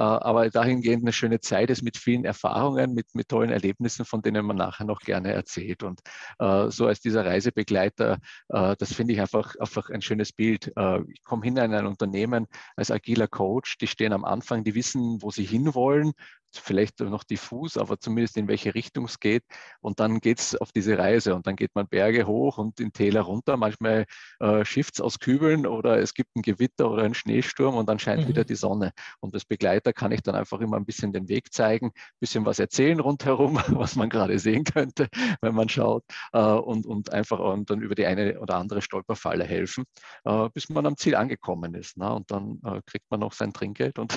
aber 0.00 0.50
dahingehend 0.50 1.04
eine 1.04 1.12
schöne 1.12 1.40
Zeit 1.40 1.70
ist 1.70 1.82
mit 1.82 1.96
vielen 1.96 2.24
Erfahrungen, 2.24 2.94
mit, 2.94 3.14
mit 3.14 3.28
tollen 3.28 3.50
Erlebnissen, 3.50 4.04
von 4.04 4.22
denen 4.22 4.44
man 4.44 4.56
nachher 4.56 4.84
noch 4.84 5.00
gerne 5.00 5.32
erzählt. 5.32 5.82
Und 5.82 6.00
äh, 6.38 6.70
so 6.70 6.86
als 6.86 7.00
dieser 7.00 7.24
Reisebegleiter, 7.24 8.18
äh, 8.48 8.76
das 8.78 8.92
finde 8.92 9.14
ich 9.14 9.20
einfach, 9.20 9.54
einfach 9.58 9.90
ein 9.90 10.02
schönes 10.02 10.32
Bild. 10.32 10.72
Äh, 10.76 11.00
ich 11.08 11.24
komme 11.24 11.44
hin 11.44 11.56
in 11.56 11.74
ein 11.74 11.86
Unternehmen 11.86 12.46
als 12.76 12.90
agiler 12.90 13.28
Coach, 13.28 13.78
die 13.78 13.86
stehen 13.86 14.12
am 14.12 14.24
Anfang, 14.24 14.64
die 14.64 14.74
wissen, 14.74 15.22
wo 15.22 15.30
sie 15.30 15.44
hinwollen, 15.44 16.12
vielleicht 16.58 17.00
noch 17.00 17.24
diffus, 17.24 17.76
aber 17.76 17.98
zumindest 17.98 18.36
in 18.36 18.48
welche 18.48 18.74
Richtung 18.74 19.04
es 19.06 19.20
geht. 19.20 19.44
Und 19.80 20.00
dann 20.00 20.20
geht 20.20 20.38
es 20.38 20.56
auf 20.56 20.72
diese 20.72 20.98
Reise 20.98 21.34
und 21.34 21.46
dann 21.46 21.56
geht 21.56 21.74
man 21.74 21.86
Berge 21.88 22.26
hoch 22.26 22.58
und 22.58 22.80
in 22.80 22.92
Täler 22.92 23.22
runter. 23.22 23.56
Manchmal 23.56 24.06
äh, 24.40 24.64
schifft 24.64 24.94
es 24.94 25.00
aus 25.00 25.18
Kübeln 25.18 25.66
oder 25.66 25.98
es 25.98 26.14
gibt 26.14 26.34
ein 26.36 26.42
Gewitter 26.42 26.90
oder 26.90 27.04
einen 27.04 27.14
Schneesturm 27.14 27.76
und 27.76 27.88
dann 27.88 27.98
scheint 27.98 28.24
mhm. 28.24 28.28
wieder 28.28 28.44
die 28.44 28.54
Sonne. 28.54 28.92
Und 29.20 29.34
als 29.34 29.44
Begleiter 29.44 29.92
kann 29.92 30.12
ich 30.12 30.22
dann 30.22 30.34
einfach 30.34 30.60
immer 30.60 30.76
ein 30.76 30.84
bisschen 30.84 31.12
den 31.12 31.28
Weg 31.28 31.52
zeigen, 31.52 31.86
ein 31.86 32.20
bisschen 32.20 32.44
was 32.46 32.58
erzählen 32.58 33.00
rundherum, 33.00 33.56
was 33.68 33.96
man 33.96 34.08
gerade 34.08 34.38
sehen 34.38 34.64
könnte, 34.64 35.08
wenn 35.40 35.54
man 35.54 35.68
schaut 35.68 36.04
äh, 36.32 36.40
und, 36.40 36.86
und 36.86 37.12
einfach 37.12 37.38
und 37.38 37.70
dann 37.70 37.80
über 37.80 37.94
die 37.94 38.06
eine 38.06 38.40
oder 38.40 38.56
andere 38.56 38.82
Stolperfalle 38.82 39.44
helfen, 39.44 39.84
äh, 40.24 40.48
bis 40.52 40.68
man 40.68 40.86
am 40.86 40.96
Ziel 40.96 41.14
angekommen 41.14 41.74
ist. 41.74 41.96
Ne? 41.96 42.12
Und 42.12 42.30
dann 42.30 42.60
äh, 42.64 42.80
kriegt 42.86 43.10
man 43.10 43.20
noch 43.20 43.32
sein 43.32 43.52
Trinkgeld. 43.52 43.98
Und 43.98 44.16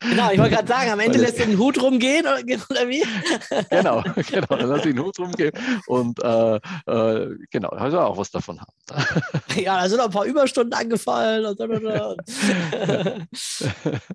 genau, 0.00 0.30
ich 0.30 0.38
wollte 0.38 0.54
gerade 0.56 0.68
sagen, 0.68 0.90
am 0.90 1.00
Ende 1.00 1.18
lässt 1.18 1.38
den 1.38 1.57
Hut 1.58 1.80
rumgehen 1.80 2.26
oder, 2.26 2.40
oder 2.70 2.88
wie? 2.88 3.04
genau, 3.70 4.02
genau, 4.30 4.46
dann 4.46 4.68
lass 4.68 4.82
den 4.82 4.98
Hut 4.98 5.18
rumgehen 5.18 5.52
und 5.86 6.22
äh, 6.22 6.56
äh, 6.86 7.36
genau, 7.50 7.68
also 7.70 8.00
auch 8.00 8.16
was 8.16 8.30
davon 8.30 8.60
haben. 8.60 8.72
ja, 9.56 9.82
da 9.82 9.88
sind 9.88 10.00
auch 10.00 10.06
ein 10.06 10.10
paar 10.10 10.24
Überstunden 10.24 10.72
angefallen. 10.72 11.44
Und, 11.44 11.60
und, 11.60 11.84
und. 11.86 13.28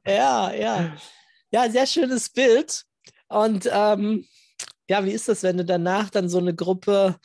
ja, 0.07 0.53
ja. 0.53 0.93
Ja, 1.51 1.69
sehr 1.69 1.85
schönes 1.85 2.29
Bild. 2.29 2.83
Und 3.27 3.69
ähm, 3.71 4.25
ja, 4.89 5.05
wie 5.05 5.11
ist 5.11 5.27
das, 5.29 5.43
wenn 5.43 5.57
du 5.57 5.65
danach 5.65 6.09
dann 6.09 6.29
so 6.29 6.39
eine 6.39 6.53
Gruppe, 6.53 7.15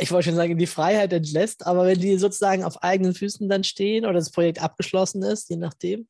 ich 0.00 0.10
wollte 0.12 0.28
schon 0.28 0.36
sagen, 0.36 0.52
in 0.52 0.58
die 0.58 0.66
Freiheit 0.66 1.12
entlässt, 1.12 1.66
aber 1.66 1.86
wenn 1.86 2.00
die 2.00 2.18
sozusagen 2.18 2.64
auf 2.64 2.82
eigenen 2.82 3.14
Füßen 3.14 3.48
dann 3.48 3.64
stehen 3.64 4.04
oder 4.04 4.14
das 4.14 4.30
Projekt 4.30 4.60
abgeschlossen 4.60 5.22
ist, 5.22 5.50
je 5.50 5.56
nachdem. 5.56 6.08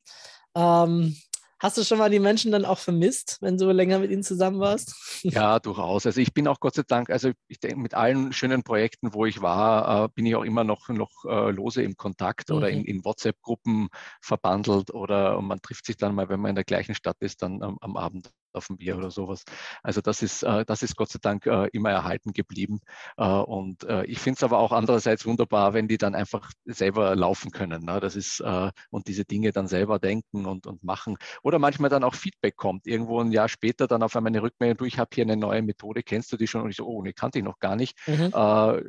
Ähm, 0.55 1.15
Hast 1.59 1.77
du 1.77 1.83
schon 1.83 1.97
mal 1.97 2.09
die 2.09 2.19
Menschen 2.19 2.51
dann 2.51 2.65
auch 2.65 2.79
vermisst, 2.79 3.37
wenn 3.41 3.57
du 3.57 3.71
länger 3.71 3.99
mit 3.99 4.11
ihnen 4.11 4.23
zusammen 4.23 4.59
warst? 4.59 5.21
Ja, 5.23 5.59
durchaus. 5.59 6.05
Also 6.05 6.19
ich 6.19 6.33
bin 6.33 6.47
auch 6.47 6.59
Gott 6.59 6.75
sei 6.75 6.83
Dank, 6.85 7.09
also 7.09 7.31
ich 7.47 7.59
denke, 7.59 7.77
mit 7.77 7.93
allen 7.93 8.33
schönen 8.33 8.63
Projekten, 8.63 9.13
wo 9.13 9.25
ich 9.25 9.41
war, 9.41 10.05
äh, 10.05 10.09
bin 10.13 10.25
ich 10.25 10.35
auch 10.35 10.43
immer 10.43 10.63
noch, 10.63 10.89
noch 10.89 11.11
äh, 11.25 11.51
lose 11.51 11.81
im 11.81 11.95
Kontakt 11.95 12.49
mhm. 12.49 12.55
oder 12.57 12.69
in, 12.69 12.83
in 12.83 13.05
WhatsApp-Gruppen 13.05 13.87
verbandelt 14.21 14.93
oder 14.93 15.41
man 15.41 15.61
trifft 15.61 15.85
sich 15.85 15.97
dann 15.97 16.13
mal, 16.13 16.29
wenn 16.29 16.41
man 16.41 16.49
in 16.49 16.55
der 16.55 16.65
gleichen 16.65 16.93
Stadt 16.93 17.17
ist, 17.21 17.41
dann 17.41 17.61
am, 17.61 17.77
am 17.79 17.95
Abend 17.95 18.29
auf 18.55 18.69
ein 18.69 18.77
Bier 18.77 18.97
oder 18.97 19.11
sowas. 19.11 19.43
Also 19.83 20.01
das 20.01 20.21
ist, 20.21 20.43
äh, 20.43 20.65
das 20.65 20.81
ist 20.81 20.95
Gott 20.95 21.09
sei 21.09 21.19
Dank 21.21 21.45
äh, 21.45 21.67
immer 21.73 21.91
erhalten 21.91 22.33
geblieben. 22.33 22.79
Äh, 23.17 23.25
und 23.25 23.85
ich 24.05 24.19
finde 24.19 24.37
es 24.37 24.43
aber 24.43 24.59
auch 24.59 24.71
andererseits 24.71 25.25
wunderbar, 25.25 25.73
wenn 25.73 25.87
die 25.87 25.97
dann 25.97 26.15
einfach 26.15 26.51
selber 26.65 27.15
laufen 27.15 27.51
können. 27.51 27.83
Ne? 27.83 27.99
Das 27.99 28.15
ist, 28.15 28.41
und 28.89 29.07
diese 29.07 29.25
Dinge 29.25 29.51
dann 29.51 29.67
selber 29.67 29.99
denken 29.99 30.45
und, 30.45 30.67
und 30.67 30.83
machen. 30.83 31.17
Oder 31.43 31.59
manchmal 31.59 31.89
dann 31.89 32.03
auch 32.03 32.15
Feedback 32.15 32.55
kommt. 32.55 32.87
Irgendwo 32.87 33.21
ein 33.21 33.31
Jahr 33.31 33.49
später 33.49 33.87
dann 33.87 34.03
auf 34.03 34.15
einmal 34.15 34.31
eine 34.31 34.41
Rückmeldung, 34.41 34.77
du, 34.77 34.85
ich 34.85 34.99
habe 34.99 35.09
hier 35.13 35.23
eine 35.23 35.37
neue 35.37 35.61
Methode, 35.61 36.03
kennst 36.03 36.31
du 36.31 36.37
die 36.37 36.47
schon? 36.47 36.61
Und 36.61 36.69
ich 36.71 36.77
so, 36.77 36.85
oh, 36.85 37.01
ne, 37.01 37.13
kannte 37.13 37.39
ich 37.39 37.45
noch 37.45 37.59
gar 37.59 37.75
nicht. 37.75 37.97
Mhm. 38.07 38.31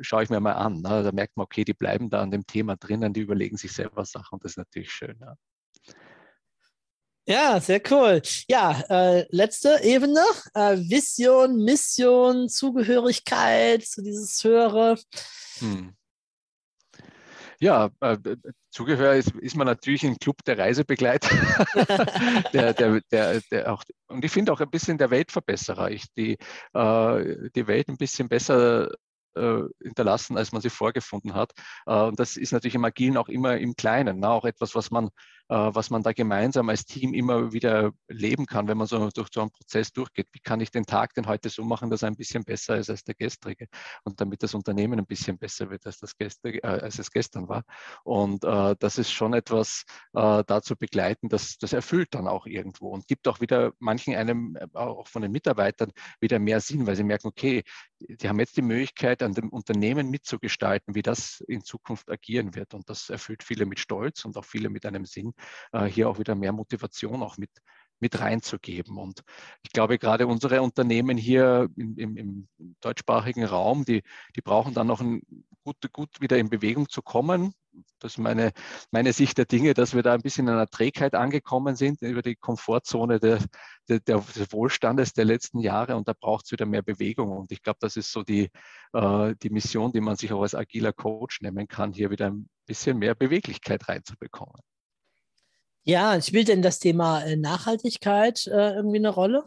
Schaue 0.01 0.23
ich 0.23 0.29
mir 0.29 0.39
mal 0.39 0.53
an. 0.53 0.81
Ne? 0.81 1.03
Da 1.03 1.11
merkt 1.11 1.37
man, 1.37 1.43
okay, 1.45 1.63
die 1.63 1.73
bleiben 1.73 2.09
da 2.09 2.21
an 2.21 2.31
dem 2.31 2.45
Thema 2.45 2.75
drinnen, 2.77 3.13
die 3.13 3.21
überlegen 3.21 3.57
sich 3.57 3.73
selber 3.73 4.05
Sachen 4.05 4.35
und 4.35 4.43
das 4.43 4.53
ist 4.53 4.57
natürlich 4.57 4.91
schön. 4.91 5.17
Ja. 5.21 5.35
Ja, 7.29 7.59
sehr 7.59 7.81
cool. 7.91 8.21
Ja, 8.47 8.83
äh, 8.89 9.25
letzte 9.31 9.81
Ebene, 9.83 10.23
äh, 10.53 10.77
Vision, 10.77 11.57
Mission, 11.57 12.47
Zugehörigkeit 12.47 13.83
zu 13.83 14.01
dieses 14.01 14.41
Höhere. 14.45 14.97
Hm. 15.59 15.93
Ja, 17.59 17.89
äh, 17.99 18.17
Zugehör 18.71 19.15
ist, 19.15 19.31
ist, 19.35 19.57
man 19.57 19.67
natürlich 19.67 20.05
im 20.05 20.17
Club 20.17 20.37
der 20.45 20.57
Reisebegleiter, 20.57 21.29
der, 22.53 22.73
der, 22.73 23.01
der, 23.11 23.41
der 23.51 23.73
auch, 23.73 23.83
und 24.07 24.23
ich 24.23 24.31
finde 24.31 24.53
auch 24.53 24.61
ein 24.61 24.69
bisschen 24.69 24.97
der 24.97 25.09
Weltverbesserer. 25.09 25.91
Ich 25.91 26.05
die, 26.15 26.37
äh, 26.73 27.49
die 27.55 27.67
Welt 27.67 27.89
ein 27.89 27.97
bisschen 27.97 28.29
besser 28.29 28.91
äh, 29.37 29.63
hinterlassen, 29.83 30.37
als 30.37 30.51
man 30.51 30.61
sie 30.61 30.69
vorgefunden 30.69 31.33
hat. 31.33 31.53
Äh, 31.85 32.03
und 32.03 32.19
das 32.19 32.37
ist 32.37 32.51
natürlich 32.51 32.75
im 32.75 32.85
Agilen 32.85 33.17
auch 33.17 33.29
immer 33.29 33.57
im 33.57 33.75
Kleinen, 33.75 34.19
ne? 34.19 34.29
auch 34.29 34.45
etwas, 34.45 34.75
was 34.75 34.91
man 34.91 35.09
äh, 35.49 35.55
was 35.55 35.89
man 35.89 36.03
da 36.03 36.11
gemeinsam 36.11 36.67
als 36.69 36.85
Team 36.85 37.13
immer 37.13 37.53
wieder 37.53 37.93
leben 38.09 38.45
kann, 38.45 38.67
wenn 38.67 38.77
man 38.77 38.87
so 38.87 39.09
durch 39.09 39.29
so 39.33 39.41
einen 39.41 39.51
Prozess 39.51 39.93
durchgeht. 39.93 40.27
Wie 40.33 40.39
kann 40.39 40.59
ich 40.59 40.71
den 40.71 40.85
Tag 40.85 41.13
denn 41.13 41.25
heute 41.25 41.49
so 41.49 41.63
machen, 41.63 41.89
dass 41.89 42.01
er 42.01 42.09
ein 42.09 42.17
bisschen 42.17 42.43
besser 42.43 42.77
ist 42.77 42.89
als 42.89 43.03
der 43.03 43.15
gestrige 43.15 43.67
und 44.03 44.19
damit 44.19 44.43
das 44.43 44.53
Unternehmen 44.53 44.99
ein 44.99 45.05
bisschen 45.05 45.37
besser 45.37 45.69
wird, 45.69 45.85
als, 45.85 45.99
das 45.99 46.17
gestrige, 46.17 46.61
äh, 46.63 46.67
als 46.67 46.99
es 46.99 47.11
gestern 47.11 47.47
war. 47.47 47.63
Und 48.03 48.43
äh, 48.43 48.75
das 48.79 48.97
ist 48.97 49.11
schon 49.11 49.33
etwas 49.33 49.85
äh, 50.13 50.43
dazu 50.45 50.75
begleiten, 50.75 51.29
dass 51.29 51.57
das 51.57 51.71
erfüllt 51.71 52.09
dann 52.11 52.27
auch 52.27 52.45
irgendwo 52.45 52.89
und 52.89 53.07
gibt 53.07 53.27
auch 53.27 53.39
wieder 53.39 53.71
manchen 53.79 54.15
einem, 54.15 54.57
auch 54.73 55.07
von 55.07 55.21
den 55.21 55.31
Mitarbeitern, 55.31 55.91
wieder 56.19 56.39
mehr 56.39 56.59
Sinn, 56.59 56.85
weil 56.87 56.97
sie 56.97 57.03
merken, 57.03 57.27
okay, 57.27 57.63
die 57.99 58.29
haben 58.29 58.39
jetzt 58.39 58.57
die 58.57 58.61
Möglichkeit, 58.61 59.23
an 59.23 59.33
dem 59.33 59.49
Unternehmen 59.49 60.09
mitzugestalten, 60.09 60.95
wie 60.95 61.01
das 61.01 61.41
in 61.47 61.63
Zukunft 61.63 62.09
agieren 62.09 62.55
wird. 62.55 62.73
Und 62.73 62.89
das 62.89 63.09
erfüllt 63.09 63.43
viele 63.43 63.65
mit 63.65 63.79
Stolz 63.79 64.25
und 64.25 64.37
auch 64.37 64.45
viele 64.45 64.69
mit 64.69 64.85
einem 64.85 65.05
Sinn, 65.05 65.33
äh, 65.71 65.85
hier 65.85 66.09
auch 66.09 66.19
wieder 66.19 66.35
mehr 66.35 66.51
Motivation 66.53 67.23
auch 67.23 67.37
mit, 67.37 67.51
mit 67.99 68.19
reinzugeben. 68.19 68.97
Und 68.97 69.23
ich 69.63 69.71
glaube, 69.71 69.97
gerade 69.97 70.27
unsere 70.27 70.61
Unternehmen 70.61 71.17
hier 71.17 71.69
im, 71.75 71.97
im, 71.97 72.17
im 72.17 72.47
deutschsprachigen 72.81 73.45
Raum, 73.45 73.85
die, 73.85 74.03
die 74.35 74.41
brauchen 74.41 74.73
dann 74.73 74.87
noch 74.87 75.01
ein 75.01 75.21
gut, 75.63 75.77
gut 75.91 76.21
wieder 76.21 76.37
in 76.37 76.49
Bewegung 76.49 76.89
zu 76.89 77.01
kommen. 77.01 77.53
Das 77.99 78.13
ist 78.13 78.17
meine, 78.17 78.51
meine 78.91 79.13
Sicht 79.13 79.37
der 79.37 79.45
Dinge, 79.45 79.73
dass 79.73 79.95
wir 79.95 80.03
da 80.03 80.13
ein 80.13 80.21
bisschen 80.21 80.47
in 80.47 80.53
einer 80.53 80.67
Trägheit 80.67 81.15
angekommen 81.15 81.75
sind 81.75 82.01
über 82.01 82.21
die 82.21 82.35
Komfortzone 82.35 83.19
der, 83.19 83.39
der, 83.87 83.99
des 83.99 84.51
Wohlstandes 84.51 85.13
der 85.13 85.25
letzten 85.25 85.59
Jahre 85.59 85.95
und 85.95 86.07
da 86.07 86.13
braucht 86.13 86.45
es 86.45 86.51
wieder 86.51 86.65
mehr 86.65 86.81
Bewegung. 86.81 87.31
Und 87.31 87.51
ich 87.51 87.61
glaube, 87.61 87.79
das 87.81 87.97
ist 87.97 88.11
so 88.11 88.23
die, 88.23 88.49
äh, 88.93 89.35
die 89.41 89.49
Mission, 89.49 89.91
die 89.91 90.01
man 90.01 90.15
sich 90.15 90.31
auch 90.33 90.41
als 90.41 90.55
agiler 90.55 90.93
Coach 90.93 91.41
nehmen 91.41 91.67
kann, 91.67 91.93
hier 91.93 92.09
wieder 92.09 92.27
ein 92.27 92.49
bisschen 92.65 92.97
mehr 92.97 93.15
Beweglichkeit 93.15 93.87
reinzubekommen. 93.87 94.61
Ja, 95.83 96.21
spielt 96.21 96.49
denn 96.49 96.61
das 96.61 96.79
Thema 96.79 97.21
äh, 97.21 97.37
Nachhaltigkeit 97.37 98.45
äh, 98.47 98.73
irgendwie 98.73 98.97
eine 98.97 99.09
Rolle? 99.09 99.45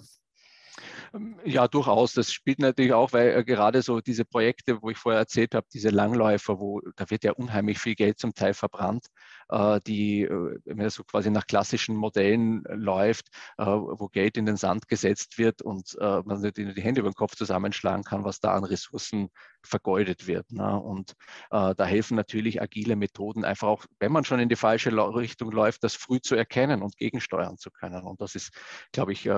Ähm, 1.12 1.36
ja, 1.44 1.66
durchaus. 1.68 2.12
Das 2.14 2.32
spielt 2.32 2.58
natürlich 2.58 2.92
auch, 2.92 3.12
weil 3.12 3.30
äh, 3.36 3.44
gerade 3.44 3.82
so 3.82 4.00
diese 4.00 4.24
Projekte, 4.24 4.80
wo 4.82 4.90
ich 4.90 4.96
vorher 4.98 5.20
erzählt 5.20 5.54
habe, 5.54 5.66
diese 5.72 5.90
Langläufer, 5.90 6.58
wo 6.60 6.80
da 6.96 7.10
wird 7.10 7.24
ja 7.24 7.32
unheimlich 7.32 7.78
viel 7.78 7.94
Geld 7.94 8.18
zum 8.18 8.34
Teil 8.34 8.54
verbrannt, 8.54 9.06
äh, 9.48 9.80
die, 9.86 10.22
äh, 10.22 10.58
wenn 10.64 10.78
das 10.78 10.94
so 10.94 11.04
quasi 11.04 11.30
nach 11.30 11.46
klassischen 11.46 11.96
Modellen 11.96 12.64
äh, 12.66 12.74
läuft, 12.74 13.28
äh, 13.58 13.64
wo 13.64 14.08
Geld 14.08 14.36
in 14.36 14.46
den 14.46 14.56
Sand 14.56 14.88
gesetzt 14.88 15.38
wird 15.38 15.62
und 15.62 15.96
äh, 16.00 16.22
man 16.24 16.42
die, 16.42 16.74
die 16.74 16.82
Hände 16.82 17.00
über 17.00 17.10
den 17.10 17.14
Kopf 17.14 17.34
zusammenschlagen 17.36 18.04
kann, 18.04 18.24
was 18.24 18.40
da 18.40 18.54
an 18.54 18.64
Ressourcen 18.64 19.30
vergeudet 19.62 20.26
wird. 20.26 20.50
Ne? 20.52 20.80
Und 20.80 21.12
da 21.50 21.84
helfen 21.84 22.16
natürlich 22.16 22.62
agile 22.62 22.96
Methoden 22.96 23.44
einfach 23.44 23.68
auch, 23.68 23.84
wenn 23.98 24.10
man 24.10 24.24
schon 24.24 24.40
in 24.40 24.48
die 24.48 24.56
falsche 24.56 24.90
Richtung 25.14 25.50
läuft, 25.50 25.84
das 25.84 25.94
früh 25.94 26.18
zu 26.20 26.34
erkennen 26.34 26.82
und 26.82 26.96
gegensteuern 26.96 27.58
zu 27.58 27.70
können. 27.70 28.04
Und 28.04 28.22
das 28.22 28.34
ist, 28.34 28.52
glaube 28.92 29.12
ich, 29.12 29.28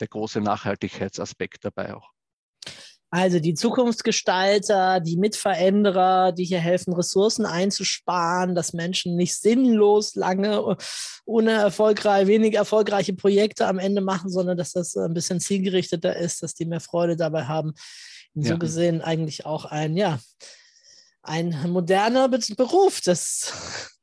der 0.00 0.08
große 0.08 0.40
Nachhaltigkeitsaspekt 0.40 1.64
dabei 1.64 1.94
auch. 1.94 2.10
Also 3.12 3.40
die 3.40 3.54
Zukunftsgestalter, 3.54 5.00
die 5.00 5.16
Mitveränderer, 5.16 6.30
die 6.30 6.44
hier 6.44 6.60
helfen, 6.60 6.94
Ressourcen 6.94 7.44
einzusparen, 7.44 8.54
dass 8.54 8.72
Menschen 8.72 9.16
nicht 9.16 9.36
sinnlos 9.36 10.14
lange 10.14 10.76
ohne 11.24 11.50
erfolgreich, 11.50 12.28
wenig 12.28 12.54
erfolgreiche 12.54 13.14
Projekte 13.14 13.66
am 13.66 13.80
Ende 13.80 14.00
machen, 14.00 14.30
sondern 14.30 14.56
dass 14.56 14.72
das 14.72 14.96
ein 14.96 15.12
bisschen 15.12 15.40
zielgerichteter 15.40 16.16
ist, 16.16 16.44
dass 16.44 16.54
die 16.54 16.66
mehr 16.66 16.80
Freude 16.80 17.16
dabei 17.16 17.46
haben. 17.46 17.72
Ja. 18.34 18.50
so 18.50 18.58
gesehen 18.58 19.02
eigentlich 19.02 19.44
auch 19.44 19.64
ein, 19.64 19.96
ja, 19.96 20.20
ein 21.22 21.68
moderner 21.68 22.28
Beruf 22.28 23.00
des 23.00 23.52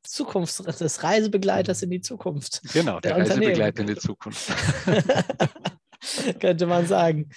Zukunfts, 0.03 0.57
des 0.57 1.01
Reisebegleiters 1.01 1.81
in 1.81 1.91
die 1.91 2.01
Zukunft. 2.01 2.61
Genau, 2.73 2.99
der, 2.99 3.15
der 3.15 3.23
Reisebegleiter 3.23 3.81
in 3.81 3.87
die 3.87 3.95
Zukunft. 3.95 4.51
könnte 6.39 6.65
man 6.65 6.87
sagen. 6.87 7.29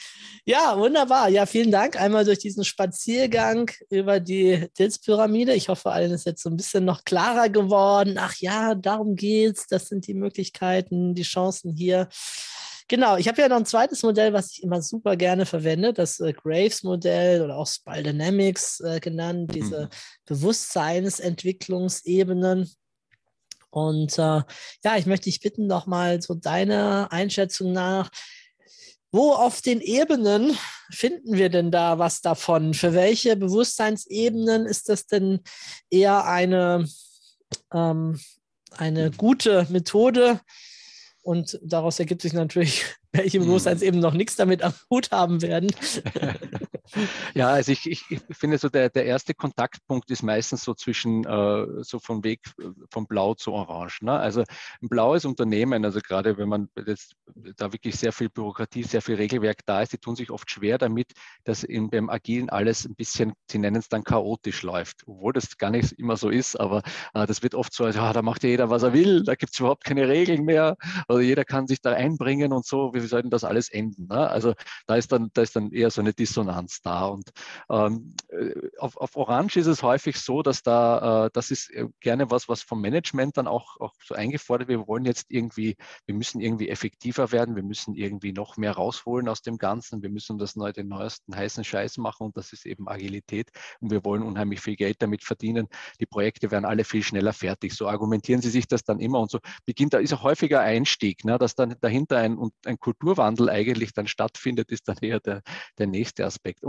Ja, 0.45 0.79
wunderbar. 0.79 1.29
Ja, 1.29 1.47
vielen 1.47 1.71
Dank 1.71 2.01
einmal 2.01 2.25
durch 2.25 2.39
diesen 2.39 2.65
Spaziergang 2.65 3.71
über 3.91 4.21
die 4.21 4.69
Dilz-Pyramide. 4.79 5.55
Ich 5.55 5.69
hoffe, 5.69 5.91
allen 5.91 6.13
ist 6.13 6.27
jetzt 6.27 6.43
so 6.43 6.51
ein 6.51 6.57
bisschen 6.57 6.85
noch 6.85 7.05
klarer 7.05 7.49
geworden. 7.49 8.17
Ach 8.19 8.35
ja, 8.39 8.75
darum 8.75 9.17
geht's. 9.17 9.67
Das 9.67 9.89
sind 9.89 10.07
die 10.07 10.15
Möglichkeiten, 10.15 11.15
die 11.15 11.23
Chancen 11.23 11.75
hier. 11.75 12.09
Genau, 12.91 13.17
ich 13.17 13.27
habe 13.29 13.41
ja 13.41 13.49
noch 13.49 13.59
ein 13.59 13.67
zweites 13.67 14.03
Modell, 14.03 14.33
was 14.33 14.51
ich 14.51 14.65
immer 14.65 14.83
super 14.83 15.15
gerne 15.15 15.47
verwende, 15.47 15.93
das 15.93 16.19
äh, 16.19 16.33
Graves-Modell 16.33 17.41
oder 17.41 17.57
auch 17.57 17.69
Spal 17.69 18.03
Dynamics 18.03 18.81
äh, 18.81 18.99
genannt, 18.99 19.55
diese 19.55 19.83
mhm. 19.83 19.89
Bewusstseinsentwicklungsebenen. 20.27 22.69
Und 23.71 24.19
äh, 24.19 24.43
ja, 24.83 24.97
ich 24.97 25.07
möchte 25.07 25.27
dich 25.27 25.41
bitten, 25.41 25.69
nochmal 25.69 26.21
so 26.21 26.35
deine 26.35 27.13
Einschätzung 27.13 27.71
nach, 27.71 28.11
wo 29.13 29.33
auf 29.33 29.61
den 29.61 29.81
Ebenen 29.81 30.57
finden 30.91 31.37
wir 31.37 31.49
denn 31.49 31.71
da 31.71 31.99
was 31.99 32.21
davon? 32.21 32.75
Für 32.75 32.95
welche 32.95 33.37
Bewusstseinsebenen 33.37 34.67
ist 34.67 34.89
das 34.89 35.07
denn 35.07 35.41
eher 35.91 36.25
eine, 36.25 36.87
ähm, 37.73 38.21
eine 38.77 39.11
gute 39.11 39.67
Methode? 39.71 40.41
Und 41.23 41.59
daraus 41.63 41.99
ergibt 41.99 42.23
sich 42.23 42.33
natürlich, 42.33 42.85
welche 43.13 43.39
hm. 43.39 43.47
Bewusstseinsebenen 43.47 44.03
noch 44.03 44.15
nichts 44.15 44.37
damit 44.37 44.63
am 44.63 44.75
Hut 44.91 45.11
haben 45.11 45.43
werden. 45.43 45.75
ja, 47.35 47.49
also 47.49 47.73
ich, 47.73 47.91
ich, 47.91 48.05
finde 48.31 48.59
so, 48.59 48.69
der, 48.69 48.91
der 48.91 49.05
erste 49.05 49.35
Kontaktpunkt 49.35 50.11
ist 50.11 50.23
meistens 50.23 50.65
so 50.65 50.75
zwischen, 50.75 51.25
äh, 51.25 51.83
so 51.83 51.99
vom 51.99 52.25
Weg 52.25 52.41
von 52.91 53.07
Blau 53.07 53.35
zu 53.35 53.53
Orange. 53.53 54.03
Ne? 54.03 54.13
Also 54.13 54.41
ein 54.83 54.89
blaues 54.89 55.25
Unternehmen, 55.25 55.85
also 55.85 56.01
gerade 56.01 56.39
wenn 56.39 56.49
man 56.49 56.69
jetzt 56.87 57.15
da 57.57 57.73
wirklich 57.73 57.97
sehr 57.97 58.13
viel 58.13 58.29
Bürokratie, 58.29 58.83
sehr 58.83 59.03
viel 59.03 59.17
Regelwerk 59.17 59.65
da 59.67 59.83
ist, 59.83 59.93
die 59.93 59.99
tun 59.99 60.17
sich 60.17 60.31
oft 60.31 60.51
schwer 60.51 60.79
damit, 60.79 61.13
dass 61.45 61.65
in, 61.65 61.91
beim 61.91 62.11
Agilen 62.11 62.51
alles 62.51 62.85
ein 62.85 62.95
bisschen, 62.95 63.33
sie 63.51 63.59
nennen 63.59 63.77
es 63.77 63.89
dann 63.89 64.05
chaotisch 64.05 64.63
läuft, 64.63 65.03
obwohl 65.07 65.33
das 65.33 65.57
gar 65.57 65.71
nicht 65.71 65.93
immer 65.93 66.17
so 66.17 66.31
ist, 66.31 66.59
aber 66.59 66.83
äh, 67.15 67.27
das 67.27 67.43
wird 67.43 67.55
oft 67.55 67.73
so, 67.73 67.85
also, 67.85 67.99
ja, 67.99 68.13
da 68.13 68.23
macht 68.23 68.43
ja 68.43 68.51
jeder, 68.51 68.71
was 68.71 68.83
er 68.83 68.93
will, 68.93 69.23
da 69.23 69.35
gibt 69.35 69.53
es 69.53 69.61
überhaupt 69.61 69.85
keine 69.85 70.09
Regeln 70.09 70.45
mehr, 70.45 70.77
oder 71.09 71.21
jeder 71.21 71.45
kann 71.45 71.67
sich 71.67 71.81
da 71.81 71.93
einbringen 71.93 72.53
und 72.53 72.67
so, 72.67 72.93
wie 72.95 73.01
soll 73.01 73.23
denn 73.23 73.31
das 73.31 73.45
alles 73.45 73.69
enden? 73.69 74.07
Ne? 74.09 74.29
Also 74.29 74.55
da 74.87 74.97
ist 74.97 75.13
dann, 75.13 75.31
da 75.35 75.43
ist 75.43 75.57
dann 75.57 75.73
eher 75.73 75.91
so 75.91 76.01
eine 76.01 76.13
Dissonanz 76.13 76.80
da. 76.83 77.07
Und 77.07 77.31
ähm, 77.69 78.15
äh, 78.29 78.69
auf, 78.79 78.97
auf 78.97 79.17
Orange 79.17 79.57
ist 79.57 79.67
es 79.67 79.83
häufig 79.83 80.19
so, 80.19 80.43
dass 80.43 80.63
da, 80.63 81.27
äh, 81.27 81.31
das 81.33 81.51
ist 81.51 81.71
äh, 81.71 81.89
gerne 82.01 82.31
was, 82.31 82.49
was 82.49 82.63
vom 82.63 82.81
Management 82.81 83.37
dann 83.37 83.47
auch, 83.47 83.79
auch 83.81 83.95
so 84.05 84.15
eingefordert 84.15 84.69
wird. 84.69 84.81
Wir 84.81 84.89
wollen 84.89 85.05
jetzt 85.05 85.27
irgendwie, 85.31 85.77
wir 86.07 86.15
müssen 86.15 86.41
irgendwie 86.41 86.69
effektiver 86.69 87.33
werden, 87.33 87.57
wir 87.57 87.63
müssen 87.63 87.95
irgendwie 87.95 88.33
noch 88.33 88.57
mehr 88.57 88.73
rausholen 88.73 89.29
aus 89.29 89.43
dem 89.43 89.59
Ganzen, 89.59 90.03
wir 90.03 90.11
müssen 90.11 90.39
das 90.39 90.57
neu, 90.57 90.73
den 90.73 90.89
neuesten 90.89 91.35
heißen 91.35 91.65
Scheiß 91.65 91.99
machen 91.99 92.27
und 92.27 92.37
das 92.37 92.53
ist 92.53 92.67
eben 92.67 92.89
Agilität 92.89 93.51
und 93.81 93.91
wir 93.91 94.05
wollen 94.05 94.23
unheimlich 94.23 94.61
viel 94.61 94.77
Geld 94.77 95.03
damit 95.03 95.25
verdienen. 95.25 95.69
Die 96.01 96.07
Projekte 96.07 96.51
werden 96.51 96.65
alle 96.65 96.85
viel 96.85 97.03
schneller 97.03 97.33
fertig. 97.33 97.75
So 97.75 97.89
argumentieren 97.89 98.43
sie 98.43 98.51
sich 98.51 98.67
das 98.67 98.85
dann 98.85 99.01
immer 99.01 99.21
und 99.21 99.31
so 99.31 99.39
beginnt, 99.67 99.95
da 99.95 99.99
ist 99.99 100.13
ein 100.13 100.23
häufiger 100.23 100.61
Einstieg, 100.61 101.25
ne, 101.25 101.39
dass 101.39 101.55
dann 101.55 101.77
dahinter 101.81 102.19
ein, 102.19 102.39
ein 102.65 102.79
Kulturwandel 102.79 103.51
eigentlich 103.51 103.93
dann 103.93 104.07
stattfindet, 104.07 104.71
ist 104.71 104.89
dann 104.89 104.99
eher 105.01 105.21
der, 105.21 105.43
der 105.79 105.87
nächste 105.87 106.25
Aspekt. 106.25 106.65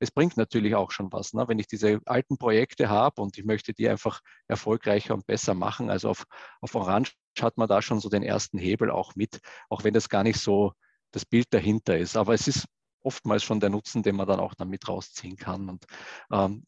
Es 0.00 0.10
bringt 0.10 0.36
natürlich 0.36 0.74
auch 0.74 0.90
schon 0.90 1.12
was, 1.12 1.32
ne, 1.32 1.46
wenn 1.48 1.58
ich 1.58 1.66
diese 1.66 2.00
alten 2.06 2.38
Projekte 2.38 2.88
habe 2.88 3.22
und 3.22 3.38
ich 3.38 3.44
möchte 3.44 3.72
die 3.74 3.88
einfach 3.88 4.20
erfolgreicher 4.48 5.14
und 5.14 5.26
besser 5.26 5.54
machen. 5.54 5.90
Also 5.90 6.10
auf, 6.10 6.24
auf 6.60 6.74
Orange 6.74 7.12
hat 7.40 7.56
man 7.56 7.68
da 7.68 7.82
schon 7.82 8.00
so 8.00 8.08
den 8.08 8.22
ersten 8.22 8.58
Hebel 8.58 8.90
auch 8.90 9.14
mit, 9.16 9.40
auch 9.68 9.84
wenn 9.84 9.94
das 9.94 10.08
gar 10.08 10.22
nicht 10.22 10.40
so 10.40 10.72
das 11.12 11.24
Bild 11.24 11.46
dahinter 11.50 11.98
ist. 11.98 12.16
Aber 12.16 12.34
es 12.34 12.48
ist 12.48 12.66
oftmals 13.00 13.42
schon 13.42 13.60
der 13.60 13.70
Nutzen, 13.70 14.02
den 14.02 14.16
man 14.16 14.26
dann 14.26 14.40
auch 14.40 14.54
damit 14.54 14.88
rausziehen 14.88 15.36
kann. 15.36 15.68
Und 15.68 15.84
ähm, 16.32 16.64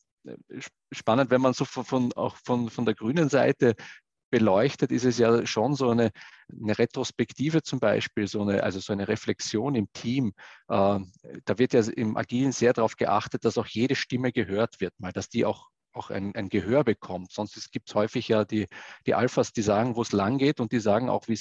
spannend, 0.92 1.30
wenn 1.30 1.40
man 1.40 1.54
so 1.54 1.64
von, 1.64 2.12
auch 2.14 2.36
von, 2.44 2.70
von 2.70 2.84
der 2.84 2.94
grünen 2.94 3.28
Seite 3.28 3.74
beleuchtet, 4.30 4.92
ist 4.92 5.04
es 5.04 5.18
ja 5.18 5.46
schon 5.46 5.74
so 5.74 5.90
eine, 5.90 6.10
eine 6.50 6.78
Retrospektive 6.78 7.62
zum 7.62 7.80
Beispiel, 7.80 8.26
so 8.26 8.42
eine, 8.42 8.62
also 8.62 8.80
so 8.80 8.92
eine 8.92 9.08
Reflexion 9.08 9.74
im 9.74 9.92
Team. 9.92 10.32
Äh, 10.68 11.00
da 11.44 11.58
wird 11.58 11.72
ja 11.72 11.80
im 11.96 12.16
Agilen 12.16 12.52
sehr 12.52 12.72
darauf 12.72 12.96
geachtet, 12.96 13.44
dass 13.44 13.58
auch 13.58 13.66
jede 13.66 13.94
Stimme 13.94 14.32
gehört 14.32 14.80
wird, 14.80 14.94
mal, 14.98 15.12
dass 15.12 15.28
die 15.28 15.44
auch 15.44 15.68
auch 15.96 16.10
ein, 16.10 16.34
ein 16.34 16.50
Gehör 16.50 16.84
bekommt. 16.84 17.32
Sonst 17.32 17.72
gibt 17.72 17.88
es 17.88 17.94
häufig 17.94 18.28
ja 18.28 18.44
die, 18.44 18.66
die 19.06 19.14
Alphas, 19.14 19.52
die 19.52 19.62
sagen, 19.62 19.96
wo 19.96 20.02
es 20.02 20.12
lang 20.12 20.36
geht 20.36 20.60
und 20.60 20.72
die 20.72 20.80
sagen 20.80 21.08
auch, 21.08 21.26
äh, 21.28 21.34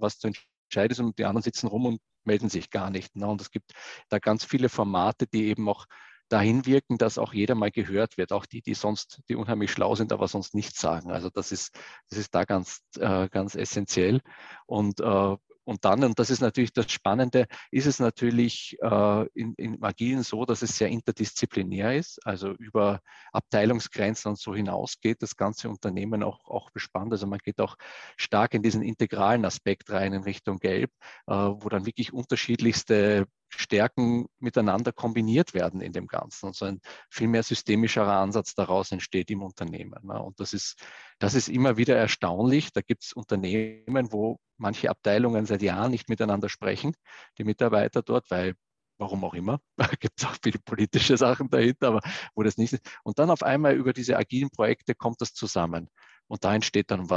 was 0.00 0.18
zu 0.18 0.28
entscheiden 0.28 0.92
ist 0.92 1.00
und 1.00 1.18
die 1.18 1.24
anderen 1.24 1.42
sitzen 1.42 1.66
rum 1.66 1.86
und 1.86 2.00
melden 2.24 2.48
sich 2.48 2.70
gar 2.70 2.90
nicht. 2.90 3.16
Ne? 3.16 3.26
Und 3.26 3.40
es 3.40 3.50
gibt 3.50 3.72
da 4.08 4.18
ganz 4.18 4.44
viele 4.44 4.68
Formate, 4.68 5.26
die 5.26 5.46
eben 5.46 5.68
auch 5.68 5.86
dahin 6.28 6.66
wirken, 6.66 6.98
dass 6.98 7.18
auch 7.18 7.32
jeder 7.32 7.54
mal 7.54 7.70
gehört 7.70 8.18
wird, 8.18 8.32
auch 8.32 8.46
die, 8.46 8.62
die 8.62 8.74
sonst, 8.74 9.22
die 9.28 9.36
unheimlich 9.36 9.70
schlau 9.70 9.94
sind, 9.94 10.12
aber 10.12 10.28
sonst 10.28 10.54
nichts 10.54 10.80
sagen. 10.80 11.10
Also 11.10 11.30
das 11.30 11.52
ist, 11.52 11.78
das 12.10 12.18
ist 12.18 12.34
da 12.34 12.44
ganz, 12.44 12.80
äh, 12.98 13.28
ganz 13.28 13.54
essentiell. 13.54 14.20
Und 14.66 15.00
äh, 15.00 15.36
und 15.66 15.84
dann, 15.84 16.04
und 16.04 16.18
das 16.20 16.30
ist 16.30 16.40
natürlich 16.40 16.72
das 16.72 16.92
Spannende, 16.92 17.48
ist 17.72 17.86
es 17.86 17.98
natürlich 17.98 18.78
äh, 18.80 19.26
in, 19.34 19.54
in 19.56 19.82
Agilen 19.82 20.22
so, 20.22 20.44
dass 20.44 20.62
es 20.62 20.78
sehr 20.78 20.88
interdisziplinär 20.88 21.96
ist, 21.96 22.24
also 22.24 22.52
über 22.52 23.00
Abteilungsgrenzen 23.32 24.30
und 24.30 24.38
so 24.38 24.54
hinausgeht 24.54 25.22
das 25.22 25.36
ganze 25.36 25.68
Unternehmen 25.68 26.22
auch, 26.22 26.46
auch 26.48 26.70
bespannt. 26.70 27.12
Also 27.12 27.26
man 27.26 27.40
geht 27.40 27.60
auch 27.60 27.74
stark 28.16 28.54
in 28.54 28.62
diesen 28.62 28.80
integralen 28.80 29.44
Aspekt 29.44 29.90
rein 29.90 30.12
in 30.12 30.22
Richtung 30.22 30.58
Gelb, 30.58 30.92
äh, 31.26 31.34
wo 31.34 31.68
dann 31.68 31.84
wirklich 31.84 32.12
unterschiedlichste 32.12 33.26
Stärken 33.48 34.26
miteinander 34.38 34.92
kombiniert 34.92 35.54
werden 35.54 35.80
in 35.80 35.92
dem 35.92 36.06
Ganzen 36.06 36.46
und 36.46 36.56
so 36.56 36.66
ein 36.66 36.80
viel 37.10 37.28
mehr 37.28 37.42
systemischerer 37.42 38.16
Ansatz 38.16 38.54
daraus 38.54 38.92
entsteht 38.92 39.30
im 39.30 39.42
Unternehmen. 39.42 40.06
Ne? 40.06 40.20
Und 40.20 40.40
das 40.40 40.52
ist, 40.52 40.82
das 41.18 41.34
ist 41.34 41.48
immer 41.48 41.76
wieder 41.76 41.96
erstaunlich. 41.96 42.72
Da 42.72 42.80
gibt 42.80 43.04
es 43.04 43.12
Unternehmen, 43.12 44.12
wo 44.12 44.38
manche 44.56 44.90
Abteilungen 44.90 45.46
seit 45.46 45.62
Jahren 45.62 45.90
nicht 45.90 46.08
miteinander 46.08 46.48
sprechen, 46.48 46.94
die 47.38 47.44
Mitarbeiter 47.44 48.02
dort, 48.02 48.30
weil 48.30 48.54
warum 48.98 49.24
auch 49.24 49.34
immer, 49.34 49.60
da 49.76 49.86
gibt 49.86 50.20
es 50.20 50.26
auch 50.26 50.36
viele 50.42 50.58
politische 50.58 51.16
Sachen 51.16 51.48
dahinter, 51.50 51.88
aber 51.88 52.00
wo 52.34 52.42
das 52.42 52.56
nicht 52.56 52.72
ist. 52.72 52.86
Und 53.04 53.18
dann 53.18 53.30
auf 53.30 53.42
einmal 53.42 53.74
über 53.74 53.92
diese 53.92 54.16
agilen 54.16 54.50
Projekte 54.50 54.94
kommt 54.94 55.20
das 55.20 55.34
zusammen. 55.34 55.88
Und 56.28 56.44
da 56.44 56.54
entsteht 56.54 56.90
dann 56.90 57.08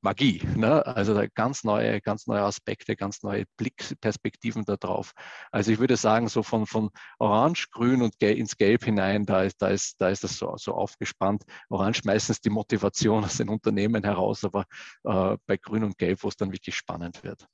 Magie. 0.00 0.42
Ne? 0.56 0.84
Also 0.86 1.20
ganz 1.34 1.64
neue, 1.64 2.00
ganz 2.00 2.26
neue 2.26 2.42
Aspekte, 2.42 2.96
ganz 2.96 3.22
neue 3.22 3.44
Blickperspektiven 3.56 4.64
darauf. 4.64 5.12
Also 5.50 5.72
ich 5.72 5.78
würde 5.78 5.96
sagen, 5.96 6.28
so 6.28 6.42
von, 6.42 6.66
von 6.66 6.90
Orange, 7.18 7.68
Grün 7.70 8.02
und 8.02 8.18
Gel 8.18 8.36
ins 8.36 8.56
Gelb 8.56 8.84
hinein, 8.84 9.26
da 9.26 9.42
ist, 9.42 9.60
da 9.60 9.68
ist, 9.68 10.00
da 10.00 10.08
ist 10.08 10.24
das 10.24 10.38
so, 10.38 10.54
so 10.56 10.74
aufgespannt. 10.74 11.42
Orange 11.68 12.02
meistens 12.04 12.40
die 12.40 12.50
Motivation 12.50 13.24
aus 13.24 13.38
den 13.38 13.48
Unternehmen 13.48 14.04
heraus, 14.04 14.44
aber 14.44 14.64
äh, 15.04 15.36
bei 15.46 15.56
Grün 15.56 15.84
und 15.84 15.98
Gelb, 15.98 16.22
wo 16.22 16.28
es 16.28 16.36
dann 16.36 16.52
wirklich 16.52 16.76
spannend 16.76 17.22
wird. 17.24 17.46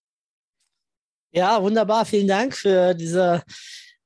Ja, 1.35 1.63
wunderbar. 1.63 2.05
Vielen 2.05 2.29
Dank 2.29 2.55
für 2.55 2.93
diese 2.95 3.43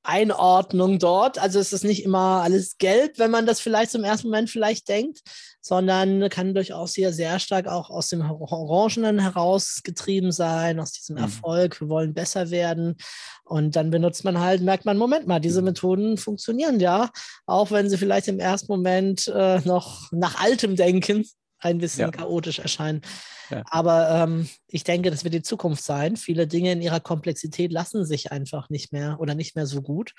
Einordnung 0.07 0.99
dort. 0.99 1.37
Also 1.37 1.59
es 1.59 1.73
ist 1.73 1.83
nicht 1.83 2.03
immer 2.03 2.41
alles 2.41 2.77
gelb, 2.77 3.19
wenn 3.19 3.29
man 3.29 3.45
das 3.45 3.59
vielleicht 3.59 3.91
zum 3.91 4.03
ersten 4.03 4.27
Moment 4.27 4.49
vielleicht 4.49 4.87
denkt, 4.87 5.19
sondern 5.61 6.29
kann 6.29 6.53
durchaus 6.53 6.95
hier 6.95 7.11
sehr 7.11 7.39
stark 7.39 7.67
auch 7.67 7.89
aus 7.89 8.07
dem 8.09 8.21
Orangenen 8.21 9.19
herausgetrieben 9.19 10.31
sein, 10.31 10.79
aus 10.79 10.93
diesem 10.93 11.17
mhm. 11.17 11.23
Erfolg. 11.23 11.81
Wir 11.81 11.89
wollen 11.89 12.13
besser 12.13 12.49
werden. 12.49 12.95
Und 13.43 13.75
dann 13.75 13.89
benutzt 13.89 14.23
man 14.23 14.39
halt, 14.39 14.61
merkt 14.61 14.85
man, 14.85 14.97
Moment 14.97 15.27
mal, 15.27 15.39
diese 15.39 15.61
Methoden 15.61 16.17
funktionieren 16.17 16.79
ja, 16.79 17.09
auch 17.45 17.71
wenn 17.71 17.89
sie 17.89 17.97
vielleicht 17.97 18.27
im 18.27 18.39
ersten 18.39 18.71
Moment 18.71 19.27
äh, 19.27 19.59
noch 19.61 20.11
nach 20.11 20.41
altem 20.41 20.75
denken 20.75 21.25
ein 21.59 21.79
bisschen 21.79 22.01
ja. 22.05 22.11
chaotisch 22.11 22.59
erscheinen. 22.59 23.01
Ja. 23.49 23.63
Aber 23.69 24.09
ähm, 24.09 24.49
ich 24.67 24.83
denke, 24.83 25.11
das 25.11 25.23
wird 25.23 25.33
die 25.33 25.41
Zukunft 25.41 25.83
sein. 25.83 26.17
Viele 26.17 26.47
Dinge 26.47 26.71
in 26.71 26.81
ihrer 26.81 26.99
Komplexität 26.99 27.71
lassen 27.71 28.05
sich 28.05 28.31
einfach 28.31 28.69
nicht 28.69 28.91
mehr 28.93 29.19
oder 29.19 29.35
nicht 29.35 29.55
mehr 29.55 29.65
so 29.65 29.81
gut 29.81 30.13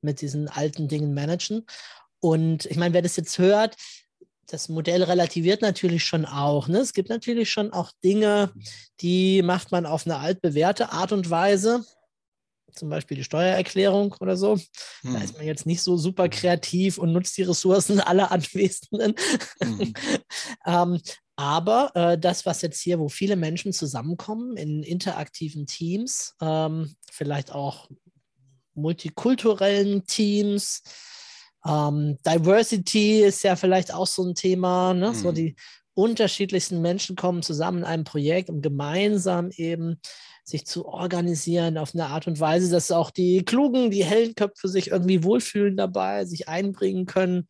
mit 0.00 0.20
diesen 0.20 0.48
alten 0.48 0.88
Dingen 0.88 1.14
managen. 1.14 1.66
Und 2.20 2.66
ich 2.66 2.76
meine, 2.76 2.94
wer 2.94 3.02
das 3.02 3.16
jetzt 3.16 3.38
hört, 3.38 3.76
das 4.46 4.68
Modell 4.68 5.02
relativiert 5.02 5.60
natürlich 5.60 6.04
schon 6.04 6.24
auch. 6.24 6.68
Ne? 6.68 6.78
Es 6.78 6.94
gibt 6.94 7.10
natürlich 7.10 7.50
schon 7.50 7.72
auch 7.72 7.92
Dinge, 8.02 8.50
die 9.00 9.42
macht 9.42 9.72
man 9.72 9.84
auf 9.84 10.06
eine 10.06 10.16
altbewährte 10.16 10.90
Art 10.92 11.12
und 11.12 11.28
Weise 11.28 11.84
zum 12.78 12.88
Beispiel 12.88 13.16
die 13.16 13.24
Steuererklärung 13.24 14.14
oder 14.20 14.36
so. 14.36 14.56
Hm. 15.02 15.14
Da 15.14 15.20
ist 15.20 15.36
man 15.36 15.46
jetzt 15.46 15.66
nicht 15.66 15.82
so 15.82 15.96
super 15.96 16.28
kreativ 16.28 16.98
und 16.98 17.12
nutzt 17.12 17.36
die 17.36 17.42
Ressourcen 17.42 18.00
aller 18.00 18.30
Anwesenden. 18.30 19.14
Hm. 19.62 19.94
ähm, 20.66 21.00
aber 21.36 21.92
äh, 21.94 22.18
das, 22.18 22.46
was 22.46 22.62
jetzt 22.62 22.80
hier, 22.80 22.98
wo 22.98 23.08
viele 23.08 23.36
Menschen 23.36 23.72
zusammenkommen 23.72 24.56
in 24.56 24.82
interaktiven 24.82 25.66
Teams, 25.66 26.34
ähm, 26.40 26.94
vielleicht 27.10 27.52
auch 27.52 27.88
multikulturellen 28.74 30.04
Teams, 30.06 30.82
ähm, 31.66 32.16
Diversity 32.26 33.20
ist 33.20 33.42
ja 33.42 33.56
vielleicht 33.56 33.92
auch 33.92 34.06
so 34.06 34.24
ein 34.24 34.34
Thema, 34.34 34.94
ne? 34.94 35.08
Hm. 35.08 35.14
so 35.14 35.32
die 35.32 35.56
unterschiedlichsten 35.94 36.80
Menschen 36.80 37.16
kommen 37.16 37.42
zusammen 37.42 37.78
in 37.78 37.84
einem 37.84 38.04
Projekt, 38.04 38.50
um 38.50 38.62
gemeinsam 38.62 39.50
eben 39.50 40.00
sich 40.48 40.66
zu 40.66 40.86
organisieren 40.86 41.76
auf 41.76 41.94
eine 41.94 42.06
Art 42.06 42.26
und 42.26 42.40
Weise, 42.40 42.70
dass 42.70 42.90
auch 42.90 43.10
die 43.10 43.44
klugen, 43.44 43.90
die 43.90 44.04
hellen 44.04 44.34
Köpfe 44.34 44.68
sich 44.68 44.90
irgendwie 44.90 45.22
wohlfühlen 45.22 45.76
dabei, 45.76 46.24
sich 46.24 46.48
einbringen 46.48 47.04
können, 47.04 47.46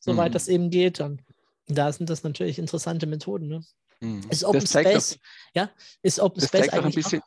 soweit 0.00 0.32
mhm. 0.32 0.34
das 0.34 0.48
eben 0.48 0.68
geht. 0.68 1.00
Und 1.00 1.22
da 1.66 1.90
sind 1.90 2.10
das 2.10 2.24
natürlich 2.24 2.58
interessante 2.58 3.06
Methoden. 3.06 3.48
Ne? 3.48 3.64
Mhm. 4.00 4.20
Ist 4.28 4.44
Open 4.44 4.66
Space, 4.66 5.14
auch, 5.14 5.54
ja, 5.54 5.70
ist 6.02 6.20
Open 6.20 6.42
Space 6.42 6.68
eigentlich 6.68 6.96
bisschen, 6.96 7.22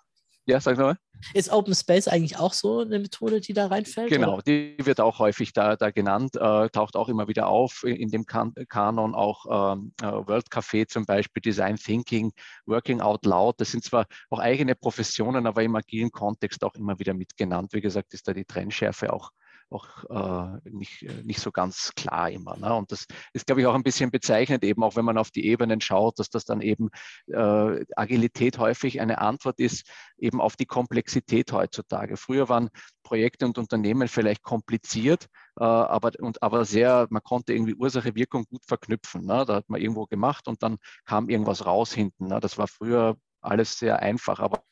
ja, 0.45 0.59
sag 0.59 0.77
mal. 0.77 0.97
Ist 1.33 1.51
Open 1.51 1.73
Space 1.73 2.07
eigentlich 2.07 2.37
auch 2.37 2.53
so 2.53 2.79
eine 2.79 2.99
Methode, 2.99 3.41
die 3.41 3.53
da 3.53 3.67
reinfällt? 3.67 4.09
Genau, 4.09 4.35
oder? 4.35 4.43
die 4.43 4.75
wird 4.79 4.99
auch 4.99 5.19
häufig 5.19 5.53
da, 5.53 5.75
da 5.75 5.89
genannt, 5.89 6.35
äh, 6.35 6.69
taucht 6.69 6.95
auch 6.95 7.09
immer 7.09 7.27
wieder 7.27 7.47
auf 7.47 7.83
in 7.83 8.09
dem 8.09 8.25
kan 8.25 8.53
Kanon, 8.69 9.15
auch 9.15 9.73
ähm, 9.73 9.93
äh, 10.01 10.05
World 10.05 10.47
Café 10.49 10.87
zum 10.87 11.05
Beispiel, 11.05 11.41
Design 11.41 11.77
Thinking, 11.77 12.31
Working 12.65 13.01
Out 13.01 13.25
Loud. 13.25 13.55
Das 13.59 13.71
sind 13.71 13.83
zwar 13.83 14.05
auch 14.29 14.39
eigene 14.39 14.75
Professionen, 14.75 15.47
aber 15.47 15.63
im 15.63 15.75
agilen 15.75 16.11
Kontext 16.11 16.63
auch 16.63 16.75
immer 16.75 16.99
wieder 16.99 17.13
mitgenannt. 17.13 17.73
Wie 17.73 17.81
gesagt, 17.81 18.13
ist 18.13 18.27
da 18.27 18.33
die 18.33 18.45
Trennschärfe 18.45 19.11
auch 19.11 19.31
auch 19.69 20.03
äh, 20.09 20.69
nicht, 20.69 21.03
äh, 21.03 21.23
nicht 21.23 21.39
so 21.39 21.51
ganz 21.51 21.91
klar 21.95 22.29
immer. 22.29 22.57
Ne? 22.57 22.73
Und 22.73 22.91
das 22.91 23.05
ist, 23.33 23.45
glaube 23.45 23.61
ich, 23.61 23.67
auch 23.67 23.75
ein 23.75 23.83
bisschen 23.83 24.11
bezeichnend, 24.11 24.63
eben 24.63 24.83
auch 24.83 24.95
wenn 24.95 25.05
man 25.05 25.17
auf 25.17 25.31
die 25.31 25.45
Ebenen 25.47 25.81
schaut, 25.81 26.19
dass 26.19 26.29
das 26.29 26.45
dann 26.45 26.61
eben 26.61 26.89
äh, 27.27 27.85
Agilität 27.95 28.57
häufig 28.57 29.01
eine 29.01 29.19
Antwort 29.19 29.59
ist, 29.59 29.89
eben 30.17 30.41
auf 30.41 30.55
die 30.55 30.65
Komplexität 30.65 31.51
heutzutage. 31.51 32.17
Früher 32.17 32.49
waren 32.49 32.69
Projekte 33.03 33.45
und 33.45 33.57
Unternehmen 33.57 34.07
vielleicht 34.07 34.43
kompliziert, 34.43 35.27
äh, 35.59 35.63
aber, 35.63 36.11
und, 36.19 36.41
aber 36.41 36.65
sehr, 36.65 37.07
man 37.09 37.23
konnte 37.23 37.53
irgendwie 37.53 37.75
Ursache-Wirkung 37.75 38.45
gut 38.45 38.65
verknüpfen. 38.65 39.25
Ne? 39.25 39.45
Da 39.45 39.55
hat 39.55 39.69
man 39.69 39.81
irgendwo 39.81 40.05
gemacht 40.05 40.47
und 40.47 40.61
dann 40.63 40.77
kam 41.05 41.29
irgendwas 41.29 41.65
raus 41.65 41.93
hinten. 41.93 42.27
Ne? 42.27 42.39
Das 42.39 42.57
war 42.57 42.67
früher 42.67 43.17
alles 43.41 43.77
sehr 43.77 43.99
einfach, 43.99 44.39
aber 44.39 44.63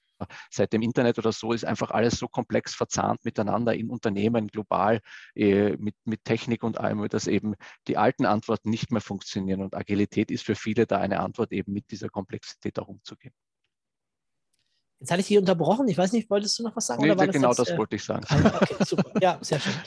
seit 0.50 0.74
dem 0.74 0.82
Internet 0.82 1.18
oder 1.18 1.32
so 1.32 1.54
ist 1.54 1.66
einfach 1.66 1.92
alles 1.92 2.18
so 2.18 2.28
komplex 2.28 2.74
verzahnt 2.76 3.24
miteinander 3.26 3.74
in 3.74 3.90
Unternehmen, 3.90 4.48
global, 4.48 5.02
äh, 5.36 5.76
mit, 5.78 5.96
mit 6.06 6.24
Technik 6.24 6.64
und 6.64 6.80
allem, 6.80 7.08
dass 7.10 7.28
eben 7.28 7.56
die 7.88 7.98
alten 7.98 8.26
Antworten 8.26 8.70
nicht 8.70 8.92
mehr 8.92 9.02
funktionieren. 9.02 9.62
Und 9.62 9.76
Agilität 9.76 10.32
ist 10.32 10.46
für 10.46 10.56
viele 10.56 10.86
da 10.86 10.98
eine 10.98 11.20
Antwort, 11.20 11.52
eben 11.52 11.74
mit 11.74 11.92
dieser 11.92 12.10
Komplexität 12.10 12.80
auch 12.80 12.88
umzugehen. 12.88 13.34
Jetzt 15.00 15.12
hatte 15.12 15.22
ich 15.22 15.28
dich 15.28 15.38
unterbrochen. 15.38 15.88
Ich 15.90 15.98
weiß 15.98 16.14
nicht, 16.14 16.30
wolltest 16.30 16.58
du 16.60 16.64
noch 16.64 16.76
was 16.78 16.88
sagen? 16.88 17.02
Nee, 17.02 17.14
genau 17.28 17.50
das, 17.50 17.58
das 17.58 17.70
äh, 17.72 17.78
wollte 17.78 17.98
ich 17.98 18.04
sagen. 18.04 18.24
Ah, 18.30 18.60
okay, 18.62 18.76
super. 18.86 19.12
Ja, 19.22 19.38
sehr 19.42 19.60
schön. 19.60 19.74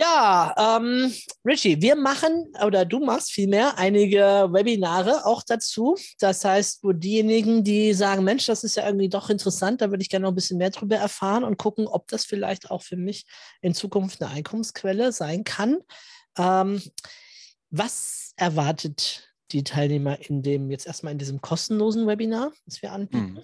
Ja, 0.00 0.54
ähm, 0.56 1.12
Richie, 1.44 1.82
wir 1.82 1.94
machen 1.94 2.50
oder 2.64 2.86
du 2.86 3.00
machst 3.00 3.32
vielmehr 3.32 3.76
einige 3.76 4.48
Webinare 4.50 5.26
auch 5.26 5.42
dazu. 5.42 5.94
Das 6.18 6.42
heißt, 6.42 6.82
wo 6.82 6.92
diejenigen, 6.92 7.64
die 7.64 7.92
sagen, 7.92 8.24
Mensch, 8.24 8.46
das 8.46 8.64
ist 8.64 8.76
ja 8.76 8.86
irgendwie 8.86 9.10
doch 9.10 9.28
interessant, 9.28 9.82
da 9.82 9.90
würde 9.90 10.00
ich 10.00 10.08
gerne 10.08 10.22
noch 10.22 10.32
ein 10.32 10.36
bisschen 10.36 10.56
mehr 10.56 10.70
darüber 10.70 10.96
erfahren 10.96 11.44
und 11.44 11.58
gucken, 11.58 11.86
ob 11.86 12.08
das 12.08 12.24
vielleicht 12.24 12.70
auch 12.70 12.82
für 12.82 12.96
mich 12.96 13.26
in 13.60 13.74
Zukunft 13.74 14.22
eine 14.22 14.30
Einkommensquelle 14.30 15.12
sein 15.12 15.44
kann. 15.44 15.76
Ähm, 16.38 16.80
was 17.68 18.32
erwartet 18.36 19.28
die 19.52 19.64
Teilnehmer 19.64 20.18
in 20.30 20.42
dem, 20.42 20.70
jetzt 20.70 20.86
erstmal 20.86 21.12
in 21.12 21.18
diesem 21.18 21.42
kostenlosen 21.42 22.06
Webinar, 22.06 22.52
das 22.64 22.80
wir 22.80 22.92
anbieten? 22.92 23.34
Mhm. 23.34 23.42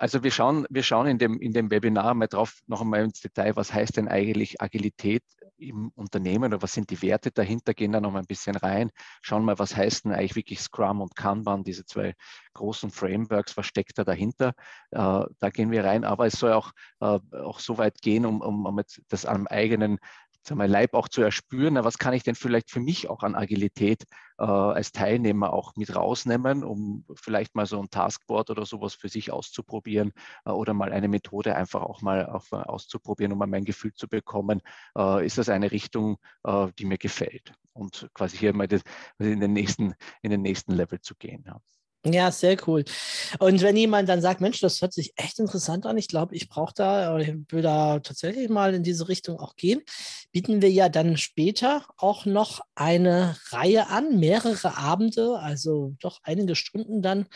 Also 0.00 0.22
wir 0.22 0.30
schauen, 0.30 0.64
wir 0.70 0.84
schauen 0.84 1.08
in 1.08 1.18
dem, 1.18 1.40
in 1.40 1.52
dem 1.52 1.72
Webinar 1.72 2.14
mal 2.14 2.28
drauf, 2.28 2.60
noch 2.68 2.82
einmal 2.82 3.02
ins 3.02 3.20
Detail, 3.20 3.56
was 3.56 3.74
heißt 3.74 3.96
denn 3.96 4.06
eigentlich 4.06 4.62
Agilität 4.62 5.24
im 5.56 5.90
Unternehmen 5.96 6.52
oder 6.52 6.62
was 6.62 6.72
sind 6.72 6.88
die 6.90 7.02
Werte 7.02 7.32
dahinter, 7.32 7.74
gehen 7.74 7.90
da 7.90 8.00
noch 8.00 8.12
mal 8.12 8.20
ein 8.20 8.26
bisschen 8.26 8.54
rein, 8.54 8.92
schauen 9.22 9.44
mal, 9.44 9.58
was 9.58 9.74
heißt 9.74 10.04
denn 10.04 10.12
eigentlich 10.12 10.36
wirklich 10.36 10.60
Scrum 10.60 11.00
und 11.00 11.16
Kanban, 11.16 11.64
diese 11.64 11.84
zwei 11.84 12.14
großen 12.54 12.92
Frameworks, 12.92 13.56
was 13.56 13.66
steckt 13.66 13.98
da 13.98 14.04
dahinter, 14.04 14.52
äh, 14.92 15.24
da 15.40 15.50
gehen 15.52 15.72
wir 15.72 15.84
rein, 15.84 16.04
aber 16.04 16.26
es 16.26 16.34
soll 16.34 16.52
auch, 16.52 16.70
äh, 17.00 17.18
auch 17.32 17.58
so 17.58 17.76
weit 17.76 18.00
gehen, 18.00 18.24
um, 18.24 18.40
um, 18.40 18.66
um 18.66 18.80
das 19.08 19.26
am 19.26 19.48
eigenen 19.48 19.98
sagen 20.48 20.60
Leib 20.60 20.94
auch 20.94 21.08
zu 21.08 21.22
erspüren, 21.22 21.74
na, 21.74 21.84
was 21.84 21.98
kann 21.98 22.14
ich 22.14 22.22
denn 22.22 22.34
vielleicht 22.34 22.70
für 22.70 22.80
mich 22.80 23.10
auch 23.10 23.22
an 23.22 23.34
Agilität 23.34 24.04
äh, 24.38 24.44
als 24.44 24.92
Teilnehmer 24.92 25.52
auch 25.52 25.76
mit 25.76 25.94
rausnehmen, 25.94 26.64
um 26.64 27.04
vielleicht 27.14 27.54
mal 27.54 27.66
so 27.66 27.80
ein 27.80 27.90
Taskboard 27.90 28.50
oder 28.50 28.66
sowas 28.66 28.94
für 28.94 29.08
sich 29.08 29.32
auszuprobieren 29.32 30.12
äh, 30.44 30.50
oder 30.50 30.74
mal 30.74 30.92
eine 30.92 31.08
Methode 31.08 31.54
einfach 31.56 31.82
auch 31.82 32.02
mal 32.02 32.26
auf, 32.26 32.52
auszuprobieren, 32.52 33.32
um 33.32 33.38
mal 33.38 33.46
mein 33.46 33.64
Gefühl 33.64 33.92
zu 33.94 34.08
bekommen, 34.08 34.62
äh, 34.96 35.24
ist 35.26 35.38
das 35.38 35.48
eine 35.48 35.70
Richtung, 35.70 36.18
äh, 36.44 36.68
die 36.78 36.86
mir 36.86 36.98
gefällt 36.98 37.52
und 37.72 38.08
quasi 38.14 38.36
hier 38.36 38.54
mal 38.54 38.68
das, 38.68 38.82
in, 39.18 39.40
den 39.40 39.52
nächsten, 39.52 39.94
in 40.22 40.30
den 40.30 40.42
nächsten 40.42 40.72
Level 40.72 41.00
zu 41.00 41.14
gehen. 41.14 41.44
Ja. 41.46 41.60
Ja, 42.04 42.30
sehr 42.30 42.56
cool. 42.66 42.84
Und 43.40 43.60
wenn 43.60 43.76
jemand 43.76 44.08
dann 44.08 44.20
sagt, 44.20 44.40
Mensch, 44.40 44.60
das 44.60 44.80
hört 44.80 44.92
sich 44.92 45.12
echt 45.16 45.40
interessant 45.40 45.84
an, 45.84 45.98
ich 45.98 46.06
glaube, 46.06 46.36
ich 46.36 46.48
brauche 46.48 46.72
da 46.74 47.18
ich 47.18 47.34
will 47.48 47.62
da 47.62 47.98
tatsächlich 47.98 48.48
mal 48.48 48.72
in 48.72 48.84
diese 48.84 49.08
Richtung 49.08 49.40
auch 49.40 49.56
gehen, 49.56 49.82
bieten 50.30 50.62
wir 50.62 50.70
ja 50.70 50.88
dann 50.88 51.16
später 51.16 51.84
auch 51.96 52.24
noch 52.24 52.60
eine 52.76 53.36
Reihe 53.50 53.88
an, 53.88 54.20
mehrere 54.20 54.76
Abende, 54.76 55.38
also 55.40 55.96
doch 55.98 56.20
einige 56.22 56.54
Stunden 56.54 57.02
dann 57.02 57.26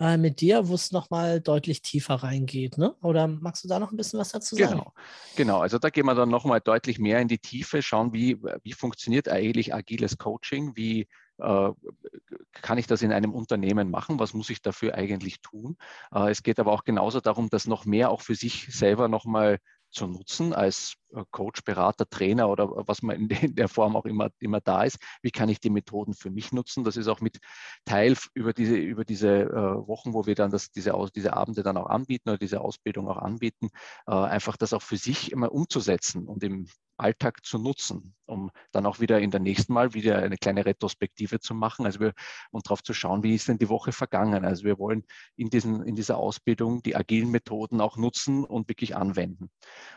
äh, 0.00 0.18
mit 0.18 0.42
dir, 0.42 0.68
wo 0.68 0.74
es 0.74 0.92
nochmal 0.92 1.40
deutlich 1.40 1.80
tiefer 1.80 2.16
reingeht. 2.16 2.76
Ne? 2.76 2.94
Oder 3.02 3.26
magst 3.26 3.64
du 3.64 3.68
da 3.68 3.78
noch 3.78 3.90
ein 3.90 3.96
bisschen 3.96 4.18
was 4.18 4.32
dazu 4.32 4.54
sagen? 4.54 4.72
Genau, 4.72 4.92
genau. 5.36 5.58
also 5.60 5.78
da 5.78 5.88
gehen 5.88 6.04
wir 6.04 6.14
dann 6.14 6.28
nochmal 6.28 6.60
deutlich 6.60 6.98
mehr 6.98 7.20
in 7.20 7.28
die 7.28 7.38
Tiefe, 7.38 7.80
schauen, 7.80 8.12
wie, 8.12 8.36
wie 8.62 8.72
funktioniert 8.72 9.28
eigentlich 9.28 9.72
agiles 9.72 10.18
Coaching, 10.18 10.72
wie 10.76 11.08
kann 11.40 12.78
ich 12.78 12.86
das 12.86 13.02
in 13.02 13.12
einem 13.12 13.32
Unternehmen 13.32 13.90
machen? 13.90 14.18
Was 14.18 14.34
muss 14.34 14.50
ich 14.50 14.62
dafür 14.62 14.94
eigentlich 14.94 15.40
tun? 15.40 15.76
Äh, 16.12 16.30
es 16.30 16.42
geht 16.42 16.58
aber 16.60 16.72
auch 16.72 16.84
genauso 16.84 17.20
darum, 17.20 17.48
das 17.50 17.66
noch 17.66 17.84
mehr 17.84 18.10
auch 18.10 18.20
für 18.20 18.34
sich 18.34 18.66
selber 18.74 19.08
nochmal 19.08 19.58
zu 19.92 20.06
nutzen 20.06 20.52
als 20.52 20.94
äh, 21.14 21.24
Coach, 21.32 21.64
Berater, 21.64 22.08
Trainer 22.08 22.48
oder 22.48 22.70
was 22.86 23.02
man 23.02 23.28
in 23.28 23.54
der 23.56 23.68
Form 23.68 23.96
auch 23.96 24.04
immer, 24.04 24.28
immer 24.38 24.60
da 24.60 24.84
ist. 24.84 24.98
Wie 25.20 25.32
kann 25.32 25.48
ich 25.48 25.58
die 25.58 25.70
Methoden 25.70 26.14
für 26.14 26.30
mich 26.30 26.52
nutzen? 26.52 26.84
Das 26.84 26.96
ist 26.96 27.08
auch 27.08 27.20
mit 27.20 27.38
Teil 27.84 28.16
über 28.34 28.52
diese, 28.52 28.76
über 28.76 29.04
diese 29.04 29.48
Wochen, 29.86 30.14
wo 30.14 30.26
wir 30.26 30.36
dann 30.36 30.52
das, 30.52 30.70
diese, 30.70 30.94
diese 31.14 31.32
Abende 31.32 31.64
dann 31.64 31.76
auch 31.76 31.86
anbieten 31.86 32.28
oder 32.28 32.38
diese 32.38 32.60
Ausbildung 32.60 33.08
auch 33.08 33.18
anbieten, 33.18 33.70
einfach 34.06 34.56
das 34.56 34.72
auch 34.72 34.82
für 34.82 34.96
sich 34.96 35.32
immer 35.32 35.50
umzusetzen 35.50 36.28
und 36.28 36.44
im 36.44 36.68
Alltag 37.00 37.44
zu 37.44 37.58
nutzen, 37.58 38.14
um 38.26 38.50
dann 38.72 38.86
auch 38.86 39.00
wieder 39.00 39.20
in 39.20 39.30
der 39.30 39.40
nächsten 39.40 39.72
Mal 39.72 39.94
wieder 39.94 40.18
eine 40.18 40.36
kleine 40.36 40.64
Retrospektive 40.64 41.40
zu 41.40 41.54
machen 41.54 41.86
also 41.86 42.00
wir, 42.00 42.12
und 42.50 42.66
darauf 42.66 42.82
zu 42.82 42.94
schauen, 42.94 43.22
wie 43.22 43.34
ist 43.34 43.48
denn 43.48 43.58
die 43.58 43.68
Woche 43.68 43.92
vergangen. 43.92 44.44
Also 44.44 44.64
wir 44.64 44.78
wollen 44.78 45.04
in, 45.36 45.50
diesen, 45.50 45.82
in 45.84 45.96
dieser 45.96 46.18
Ausbildung 46.18 46.82
die 46.82 46.96
agilen 46.96 47.30
Methoden 47.30 47.80
auch 47.80 47.96
nutzen 47.96 48.44
und 48.44 48.68
wirklich 48.68 48.96
anwenden. 48.96 49.50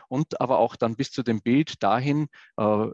Und 0.08 0.40
aber 0.40 0.58
auch 0.58 0.76
dann 0.76 0.96
bis 0.96 1.10
zu 1.10 1.22
dem 1.22 1.42
Bild 1.42 1.82
dahin, 1.82 2.28
äh, 2.56 2.86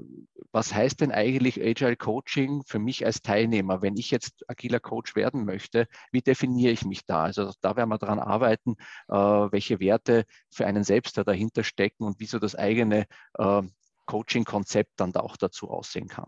was 0.53 0.75
heißt 0.75 1.01
denn 1.01 1.13
eigentlich 1.13 1.61
Agile 1.61 1.97
Coaching 1.97 2.63
für 2.67 2.79
mich 2.79 3.07
als 3.07 3.23
Teilnehmer, 3.23 3.83
wenn 3.83 3.97
ich 3.97 4.11
jetzt 4.11 4.45
agiler 4.49 4.81
Coach 4.81 5.15
werden 5.17 5.45
möchte, 5.45 5.87
wie 6.13 6.23
definiere 6.23 6.73
ich 6.73 6.85
mich 6.85 7.07
da? 7.07 7.25
Also 7.25 7.53
da 7.61 7.77
werden 7.77 7.91
wir 7.91 7.99
daran 7.99 8.19
arbeiten, 8.19 8.77
äh, 9.09 9.15
welche 9.15 9.81
Werte 9.81 10.25
für 10.51 10.67
einen 10.67 10.85
selbst 10.85 11.17
da 11.19 11.25
dahinter 11.25 11.65
stecken 11.65 12.05
und 12.05 12.21
wieso 12.21 12.39
das 12.39 12.55
eigene 12.55 13.07
äh, 13.39 13.63
Coaching-Konzept 14.11 14.93
dann 14.97 15.15
auch 15.15 15.37
dazu 15.37 15.71
aussehen 15.71 16.09
kann. 16.09 16.27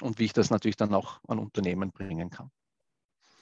Und 0.00 0.18
wie 0.18 0.24
ich 0.24 0.32
das 0.32 0.50
natürlich 0.50 0.76
dann 0.76 0.94
auch 0.94 1.20
an 1.28 1.38
Unternehmen 1.38 1.90
bringen 1.90 2.30
kann. 2.30 2.50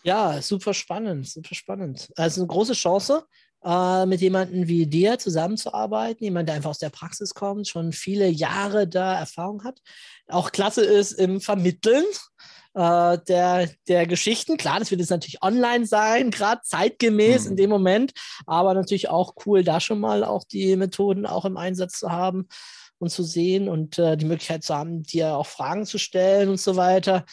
Ja, 0.03 0.41
super 0.43 0.75
spannend, 0.75 1.29
super 1.29 1.55
spannend. 1.55 2.11
Also 2.17 2.41
eine 2.41 2.49
große 2.49 2.73
Chance, 2.73 3.27
äh, 3.65 4.07
mit 4.07 4.21
jemandem 4.21 4.67
wie 4.67 4.87
dir 4.87 5.19
zusammenzuarbeiten, 5.19 6.25
jemand, 6.25 6.49
der 6.49 6.57
einfach 6.57 6.71
aus 6.71 6.79
der 6.79 6.91
Praxis 6.91 7.35
kommt, 7.35 7.69
schon 7.69 7.93
viele 7.93 8.29
Jahre 8.29 8.89
da 8.89 9.19
Erfahrung 9.19 9.65
hat. 9.65 9.81
Auch 10.29 10.51
klasse 10.53 10.85
ist 10.85 11.13
im 11.13 11.41
Vermitteln 11.41 12.05
äh, 12.75 13.19
der, 13.29 13.71
der 13.89 14.07
Geschichten. 14.07 14.57
Klar, 14.57 14.79
das 14.79 14.91
wird 14.91 15.01
jetzt 15.01 15.11
natürlich 15.11 15.43
online 15.43 15.87
sein, 15.87 16.31
gerade 16.31 16.63
zeitgemäß 16.63 17.45
mhm. 17.45 17.51
in 17.51 17.57
dem 17.57 17.71
Moment, 17.71 18.13
aber 18.47 18.75
natürlich 18.75 19.09
auch 19.09 19.35
cool, 19.45 19.65
da 19.65 19.81
schon 19.81 20.01
mal 20.01 20.25
auch 20.25 20.45
die 20.45 20.77
Methoden 20.77 21.27
auch 21.27 21.45
im 21.45 21.57
Einsatz 21.57 21.99
zu 21.99 22.11
haben 22.11 22.49
und 22.99 23.11
zu 23.11 23.23
sehen 23.23 23.69
und 23.69 23.99
äh, 23.99 24.17
die 24.17 24.27
Möglichkeit 24.27 24.65
zu 24.65 24.75
haben, 24.75 25.03
dir 25.03 25.37
auch 25.37 25.47
Fragen 25.47 25.87
zu 25.87 25.99
stellen 25.99 26.49
und 26.49 26.61
so 26.61 26.77
weiter. 26.77 27.25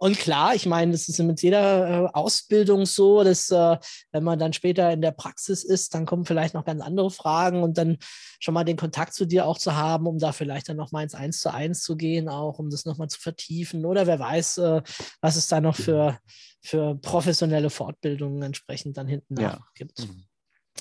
Und 0.00 0.16
klar, 0.16 0.54
ich 0.54 0.64
meine, 0.64 0.92
das 0.92 1.08
ist 1.08 1.18
mit 1.18 1.42
jeder 1.42 2.04
äh, 2.04 2.08
Ausbildung 2.12 2.86
so, 2.86 3.24
dass 3.24 3.50
äh, 3.50 3.76
wenn 4.12 4.22
man 4.22 4.38
dann 4.38 4.52
später 4.52 4.92
in 4.92 5.00
der 5.00 5.10
Praxis 5.10 5.64
ist, 5.64 5.92
dann 5.92 6.06
kommen 6.06 6.24
vielleicht 6.24 6.54
noch 6.54 6.64
ganz 6.64 6.80
andere 6.82 7.10
Fragen 7.10 7.64
und 7.64 7.78
dann 7.78 7.98
schon 8.38 8.54
mal 8.54 8.62
den 8.62 8.76
Kontakt 8.76 9.12
zu 9.12 9.26
dir 9.26 9.44
auch 9.44 9.58
zu 9.58 9.74
haben, 9.74 10.06
um 10.06 10.20
da 10.20 10.30
vielleicht 10.30 10.68
dann 10.68 10.76
noch 10.76 10.92
mal 10.92 11.02
ins 11.02 11.16
Eins 11.16 11.40
zu 11.40 11.52
eins 11.52 11.82
zu 11.82 11.96
gehen, 11.96 12.28
auch 12.28 12.60
um 12.60 12.70
das 12.70 12.84
noch 12.84 12.96
mal 12.96 13.08
zu 13.08 13.18
vertiefen. 13.18 13.84
Oder 13.84 14.06
wer 14.06 14.20
weiß, 14.20 14.58
äh, 14.58 14.82
was 15.20 15.34
es 15.34 15.48
da 15.48 15.60
noch 15.60 15.74
für, 15.74 16.16
für 16.62 16.94
professionelle 16.94 17.68
Fortbildungen 17.68 18.42
entsprechend 18.42 18.96
dann 18.96 19.08
hinten 19.08 19.40
ja. 19.40 19.58
gibt. 19.74 19.98
Mhm. 19.98 20.27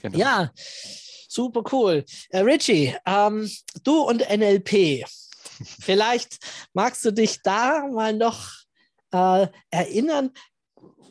Genau. 0.02 0.18
Ja, 0.18 0.52
Super 1.28 1.62
cool. 1.72 2.06
Äh, 2.30 2.40
Richie, 2.40 2.96
ähm, 3.06 3.50
du 3.84 4.02
und 4.02 4.28
NLP. 4.28 5.06
Vielleicht 5.80 6.38
magst 6.74 7.04
du 7.06 7.12
dich 7.12 7.42
da 7.44 7.86
mal 7.88 8.14
noch 8.14 8.54
äh, 9.12 9.48
erinnern. 9.70 10.32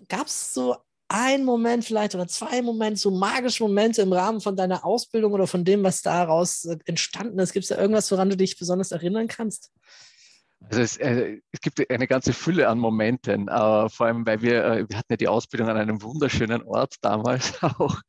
Gab 0.09 0.27
es 0.27 0.55
so 0.55 0.77
einen 1.09 1.45
Moment 1.45 1.85
vielleicht 1.85 2.15
oder 2.15 2.27
zwei 2.27 2.63
Momente, 2.63 2.99
so 2.99 3.11
magische 3.11 3.63
Momente 3.63 4.03
im 4.03 4.13
Rahmen 4.13 4.41
von 4.41 4.57
deiner 4.57 4.85
Ausbildung 4.85 5.33
oder 5.33 5.47
von 5.47 5.65
dem, 5.65 5.85
was 5.85 6.03
daraus 6.03 6.65
entstanden 6.87 7.39
ist? 7.39 7.53
Gibt 7.53 7.65
es 7.65 7.69
da 7.69 7.79
irgendwas, 7.79 8.11
woran 8.11 8.31
du 8.31 8.37
dich 8.37 8.59
besonders 8.59 8.91
erinnern 8.91 9.29
kannst? 9.29 9.71
Also 10.61 10.81
es, 10.81 10.97
äh, 10.97 11.41
es, 11.53 11.61
gibt 11.61 11.91
eine 11.91 12.07
ganze 12.07 12.33
Fülle 12.33 12.69
an 12.69 12.79
Momenten, 12.79 13.49
äh, 13.49 13.89
vor 13.89 14.07
allem 14.07 14.27
weil 14.27 14.43
wir, 14.43 14.65
äh, 14.65 14.87
wir 14.89 14.99
hatten 14.99 15.13
ja 15.13 15.17
die 15.17 15.29
Ausbildung 15.29 15.69
an 15.69 15.77
einem 15.77 16.03
wunderschönen 16.03 16.63
Ort 16.63 16.95
damals 17.03 17.63
auch. 17.63 18.01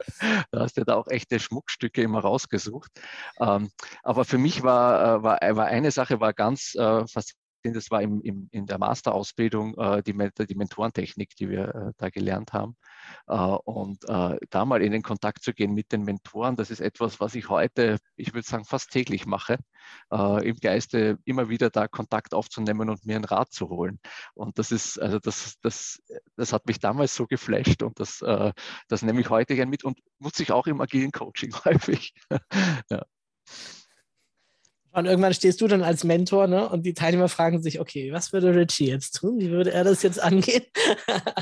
Da 0.52 0.62
hast 0.62 0.78
du 0.78 0.82
ja 0.82 0.86
da 0.86 0.96
auch 0.96 1.08
echte 1.08 1.40
Schmuckstücke 1.40 2.02
immer 2.02 2.20
rausgesucht. 2.20 2.92
Ähm, 3.40 3.70
aber 4.04 4.26
für 4.26 4.38
mich 4.38 4.64
war, 4.64 5.18
äh, 5.18 5.24
war, 5.24 5.40
war 5.56 5.66
eine 5.66 5.92
Sache 5.92 6.20
war 6.20 6.34
ganz 6.34 6.74
äh, 6.76 7.06
faszinierend 7.08 7.48
das 7.64 7.92
war 7.92 8.02
im, 8.02 8.22
im, 8.22 8.48
in 8.52 8.66
der 8.66 8.78
Masterausbildung 8.78 9.78
äh, 9.78 10.04
die, 10.04 10.14
die 10.14 10.56
Mentorentechnik, 10.56 11.36
die 11.36 11.50
wir 11.50 11.76
äh, 11.76 11.92
da 11.98 12.10
gelernt 12.10 12.54
haben. 12.54 12.78
Äh, 13.28 13.34
und 13.36 14.08
äh, 14.08 14.38
da 14.50 14.66
mal 14.66 14.82
in 14.82 14.92
den 14.92 15.02
Kontakt 15.02 15.44
zu 15.44 15.54
gehen 15.54 15.74
mit 15.74 15.92
den 15.92 16.04
Mentoren, 16.04 16.56
das 16.56 16.72
ist 16.72 16.80
etwas, 16.80 17.20
was 17.20 17.36
ich 17.36 17.50
heute, 17.50 17.98
ich 18.16 18.34
würde 18.34 18.48
sagen, 18.48 18.66
fast 18.66 18.92
täglich 18.92 19.26
mache, 19.26 19.58
äh, 20.12 20.48
im 20.48 20.58
Geiste 20.58 21.18
immer 21.26 21.50
wieder 21.50 21.70
da 21.70 21.88
Kontakt 21.88 22.34
aufzunehmen 22.34 22.90
und 22.90 23.06
mir 23.06 23.16
einen 23.16 23.26
Rat 23.26 23.52
zu 23.52 23.70
holen. 23.70 24.00
Und 24.34 24.60
das 24.60 24.72
ist, 24.72 25.00
also 25.00 25.20
das, 25.20 25.56
das, 25.62 26.02
das 26.36 26.54
hat 26.54 26.66
mich 26.68 26.80
damals 26.80 27.16
so 27.16 27.26
geflasht 27.28 27.84
und 27.84 28.00
das, 28.00 28.20
das 28.88 29.02
nehme 29.02 29.22
ich 29.22 29.30
heute 29.30 29.56
gern 29.56 29.70
mit 29.70 29.84
und 29.84 30.00
nutze 30.20 30.44
ich 30.44 30.52
auch 30.52 30.68
im 30.68 30.82
agilen 30.82 31.12
Coaching 31.12 31.54
häufig. 31.66 32.14
ja. 32.90 33.04
Und 34.92 35.06
irgendwann 35.06 35.34
stehst 35.34 35.62
du 35.62 35.68
dann 35.68 35.84
als 35.84 36.04
Mentor, 36.04 36.48
ne? 36.48 36.68
Und 36.68 36.84
die 36.84 36.94
Teilnehmer 36.94 37.30
fragen 37.30 37.62
sich, 37.62 37.80
okay, 37.80 38.12
was 38.12 38.34
würde 38.34 38.56
Richie 38.56 38.88
jetzt 38.88 39.12
tun? 39.18 39.40
Wie 39.40 39.52
würde 39.52 39.72
er 39.72 39.84
das 39.84 40.02
jetzt 40.02 40.22
angehen? 40.22 40.64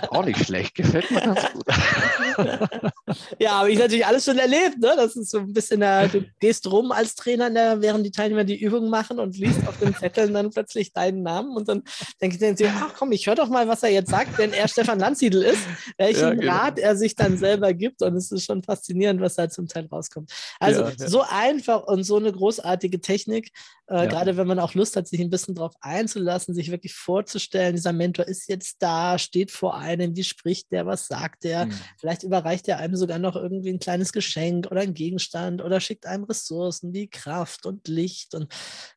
Auch 0.09 0.25
nicht 0.25 0.43
schlecht, 0.45 0.75
gefällt 0.75 1.09
mir 1.11 1.21
ganz 1.21 1.41
gut. 1.53 1.63
ja, 3.39 3.53
aber 3.53 3.69
ich 3.69 3.79
natürlich 3.79 4.05
alles 4.05 4.25
schon 4.25 4.37
erlebt, 4.37 4.79
ne? 4.79 4.93
Das 4.97 5.15
ist 5.15 5.31
so 5.31 5.39
ein 5.39 5.53
bisschen, 5.53 5.81
äh, 5.81 6.09
du 6.09 6.25
gehst 6.39 6.69
rum 6.69 6.91
als 6.91 7.15
Trainer, 7.15 7.49
ne, 7.49 7.77
während 7.79 8.05
die 8.05 8.11
Teilnehmer 8.11 8.43
die 8.43 8.59
Übung 8.59 8.89
machen 8.89 9.19
und 9.19 9.37
liest 9.37 9.65
auf 9.67 9.77
den 9.79 9.95
Zetteln 9.95 10.33
dann 10.33 10.49
plötzlich 10.49 10.91
deinen 10.91 11.23
Namen 11.23 11.55
und 11.55 11.69
dann 11.69 11.83
denke 12.21 12.35
ich 12.35 12.55
dir, 12.55 12.73
ach 12.75 12.93
komm, 12.97 13.11
ich 13.11 13.27
höre 13.27 13.35
doch 13.35 13.49
mal, 13.49 13.67
was 13.67 13.83
er 13.83 13.89
jetzt 13.89 14.09
sagt, 14.09 14.37
wenn 14.37 14.53
er 14.53 14.67
Stefan 14.67 14.99
Landsiedel 14.99 15.43
ist, 15.43 15.61
welchen 15.97 16.19
ja, 16.19 16.33
genau. 16.33 16.51
Rat 16.51 16.79
er 16.79 16.95
sich 16.95 17.15
dann 17.15 17.37
selber 17.37 17.73
gibt 17.73 18.01
und 18.01 18.15
es 18.15 18.31
ist 18.31 18.45
schon 18.45 18.63
faszinierend, 18.63 19.21
was 19.21 19.35
da 19.35 19.49
zum 19.49 19.67
Teil 19.67 19.87
rauskommt. 19.91 20.31
Also 20.59 20.81
ja, 20.81 20.91
ja. 20.97 21.07
so 21.07 21.23
einfach 21.27 21.83
und 21.83 22.03
so 22.03 22.17
eine 22.17 22.31
großartige 22.31 23.01
Technik 23.01 23.44
Technik. 23.45 23.51
Äh, 23.87 23.95
Ja. 23.95 24.05
Gerade 24.05 24.37
wenn 24.37 24.47
man 24.47 24.59
auch 24.59 24.73
Lust 24.73 24.95
hat, 24.95 25.07
sich 25.07 25.19
ein 25.21 25.29
bisschen 25.29 25.55
darauf 25.55 25.73
einzulassen, 25.81 26.53
sich 26.55 26.71
wirklich 26.71 26.93
vorzustellen, 26.95 27.75
dieser 27.75 27.93
Mentor 27.93 28.25
ist 28.27 28.49
jetzt 28.49 28.77
da, 28.81 29.17
steht 29.19 29.51
vor 29.51 29.77
einem, 29.77 30.15
wie 30.15 30.23
spricht 30.23 30.71
der, 30.71 30.85
was 30.85 31.07
sagt 31.07 31.43
der? 31.43 31.67
Mhm. 31.67 31.79
Vielleicht 31.99 32.23
überreicht 32.23 32.67
er 32.67 32.79
einem 32.79 32.95
sogar 32.95 33.19
noch 33.19 33.35
irgendwie 33.35 33.69
ein 33.69 33.79
kleines 33.79 34.11
Geschenk 34.11 34.67
oder 34.71 34.81
ein 34.81 34.93
Gegenstand 34.93 35.61
oder 35.61 35.79
schickt 35.79 36.05
einem 36.05 36.23
Ressourcen 36.23 36.93
wie 36.93 37.07
Kraft 37.07 37.65
und 37.65 37.87
Licht 37.87 38.33
und 38.33 38.51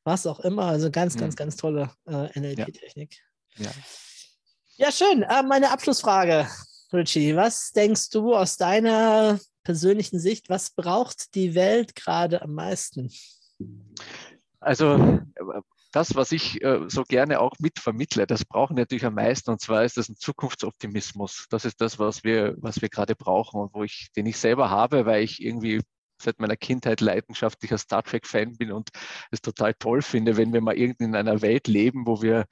was 0.04 0.26
auch 0.26 0.40
immer. 0.40 0.64
Also 0.66 0.90
ganz, 0.90 1.16
ganz, 1.16 1.34
Mhm. 1.34 1.36
ganz 1.36 1.56
tolle 1.56 1.90
äh, 2.06 2.38
NLP-Technik. 2.38 3.18
Ja. 3.56 3.70
Ja, 4.76 4.92
schön. 4.92 5.22
Äh, 5.22 5.42
meine 5.42 5.70
Abschlussfrage, 5.70 6.46
Richie. 6.92 7.34
Was 7.36 7.72
denkst 7.72 8.10
du 8.10 8.34
aus 8.34 8.56
deiner 8.56 9.38
persönlichen 9.64 10.18
Sicht, 10.18 10.48
was 10.48 10.70
braucht 10.70 11.34
die 11.34 11.54
Welt 11.54 11.94
gerade 11.94 12.40
am 12.40 12.54
meisten? 12.54 13.12
Also 14.60 14.94
äh, 14.96 15.60
das, 15.92 16.14
was 16.14 16.32
ich 16.32 16.62
äh, 16.62 16.80
so 16.88 17.02
gerne 17.04 17.40
auch 17.40 17.52
mitvermittle, 17.60 18.26
das 18.26 18.44
brauchen 18.44 18.76
natürlich 18.76 19.04
am 19.06 19.14
meisten 19.14 19.50
und 19.50 19.60
zwar 19.60 19.84
ist 19.84 19.96
das 19.96 20.08
ein 20.08 20.16
Zukunftsoptimismus. 20.16 21.46
Das 21.50 21.64
ist 21.64 21.80
das, 21.80 21.98
was 21.98 22.24
wir, 22.24 22.54
was 22.58 22.82
wir 22.82 22.88
gerade 22.88 23.14
brauchen 23.16 23.60
und 23.60 23.74
wo 23.74 23.84
ich, 23.84 24.08
den 24.16 24.26
ich 24.26 24.38
selber 24.38 24.70
habe, 24.70 25.06
weil 25.06 25.22
ich 25.22 25.42
irgendwie 25.42 25.80
seit 26.20 26.40
meiner 26.40 26.56
Kindheit 26.56 27.00
leidenschaftlicher 27.00 27.78
Star 27.78 28.02
Trek-Fan 28.02 28.56
bin 28.56 28.72
und 28.72 28.90
es 29.30 29.40
total 29.40 29.74
toll 29.74 30.02
finde, 30.02 30.36
wenn 30.36 30.52
wir 30.52 30.60
mal 30.60 30.76
irgendwie 30.76 31.04
in 31.04 31.14
einer 31.14 31.42
Welt 31.42 31.68
leben, 31.68 32.06
wo 32.06 32.22
wir 32.22 32.46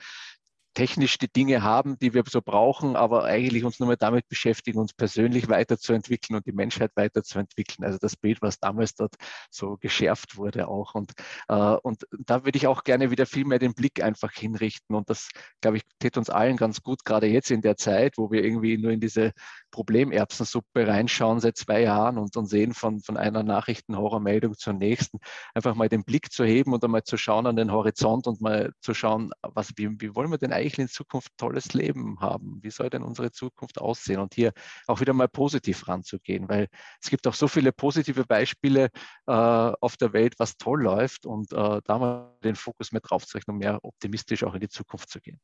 technisch 0.77 1.16
die 1.16 1.33
Dinge 1.33 1.62
haben, 1.62 1.99
die 1.99 2.12
wir 2.12 2.22
so 2.29 2.43
brauchen, 2.43 2.97
aber 2.97 3.24
eigentlich 3.24 3.64
uns 3.64 3.81
nur 3.81 3.89
mal 3.89 3.97
damit 3.97 4.29
beschäftigen, 4.29 4.79
uns 4.79 4.93
persönlich 4.93 5.49
weiterzuentwickeln 5.49 6.37
und 6.37 6.47
die 6.47 6.53
Menschheit 6.53 6.93
weiterzuentwickeln. 6.97 7.85
Also 7.87 7.99
das 7.99 8.14
Bild, 8.14 8.43
was 8.43 8.61
damals 8.61 8.95
dort 8.95 9.14
so 9.51 9.79
geschärft 9.79 10.37
wurde 10.37 10.68
auch. 10.68 10.95
Und, 10.95 11.12
äh, 11.49 11.55
und 11.55 12.07
da 12.27 12.45
würde 12.45 12.59
ich 12.59 12.66
auch 12.66 12.85
gerne 12.85 13.11
wieder 13.11 13.24
viel 13.24 13.47
mehr 13.47 13.59
den 13.59 13.72
Blick 13.72 14.03
einfach 14.03 14.33
hinrichten. 14.33 14.95
Und 14.95 15.09
das, 15.09 15.31
glaube 15.62 15.79
ich, 15.79 15.83
tät 15.99 16.18
uns 16.18 16.29
allen 16.29 16.59
ganz 16.59 16.83
gut, 16.83 17.07
gerade 17.07 17.27
jetzt 17.27 17.51
in 17.51 17.62
der 17.62 17.79
Zeit, 17.79 18.18
wo 18.18 18.31
wir 18.31 18.45
irgendwie 18.45 18.77
nur 18.77 18.91
in 18.91 19.01
diese 19.01 19.33
Problemerbsensuppe 19.70 20.87
reinschauen 20.87 21.41
seit 21.41 21.57
zwei 21.57 21.83
Jahren 21.83 22.18
und, 22.18 22.37
und 22.37 22.47
sehen 22.47 22.74
von, 22.74 23.01
von 23.01 23.16
einer 23.16 23.43
Nachrichtenhorrormeldung 23.43 24.55
zur 24.55 24.74
nächsten, 24.74 25.20
einfach 25.55 25.74
mal 25.74 25.89
den 25.89 26.05
Blick 26.05 26.31
zu 26.31 26.45
heben 26.45 26.74
und 26.74 26.85
einmal 26.85 27.05
zu 27.05 27.16
schauen 27.16 27.47
an 27.47 27.57
den 27.57 27.72
Horizont 27.72 28.27
und 28.27 28.43
mal 28.43 28.72
zu 28.83 28.93
schauen, 28.93 29.33
was, 29.41 29.72
wie, 29.77 29.89
wie 30.01 30.14
wollen 30.14 30.31
wir 30.31 30.39
denn 30.39 30.53
eigentlich 30.53 30.66
in 30.79 30.89
Zukunft 30.89 31.33
tolles 31.37 31.73
Leben 31.75 32.21
haben? 32.21 32.59
Wie 32.62 32.71
soll 32.71 32.91
denn 32.91 33.03
unsere 33.03 33.31
Zukunft 33.31 33.81
aussehen? 33.81 34.21
Und 34.21 34.35
hier 34.35 34.53
auch 34.87 35.01
wieder 35.01 35.12
mal 35.12 35.29
positiv 35.29 35.89
ranzugehen, 35.89 36.49
weil 36.49 36.69
es 37.03 37.11
gibt 37.11 37.27
auch 37.27 37.35
so 37.35 37.49
viele 37.49 37.73
positive 37.73 38.25
Beispiele 38.25 38.91
äh, 39.27 39.33
auf 39.33 39.97
der 39.97 40.12
Welt, 40.12 40.35
was 40.39 40.57
toll 40.57 40.83
läuft 40.83 41.27
und 41.27 41.53
äh, 41.53 41.81
da 41.85 41.99
mal 41.99 42.37
den 42.45 42.57
Fokus 42.57 42.93
mehr 42.93 43.01
drauf 43.01 43.27
zu 43.27 43.37
richten, 43.37 43.53
um 43.53 43.59
mehr 43.59 43.79
optimistisch 43.83 44.45
auch 44.45 44.55
in 44.55 44.61
die 44.61 44.69
Zukunft 44.69 45.09
zu 45.11 45.21
gehen. 45.21 45.41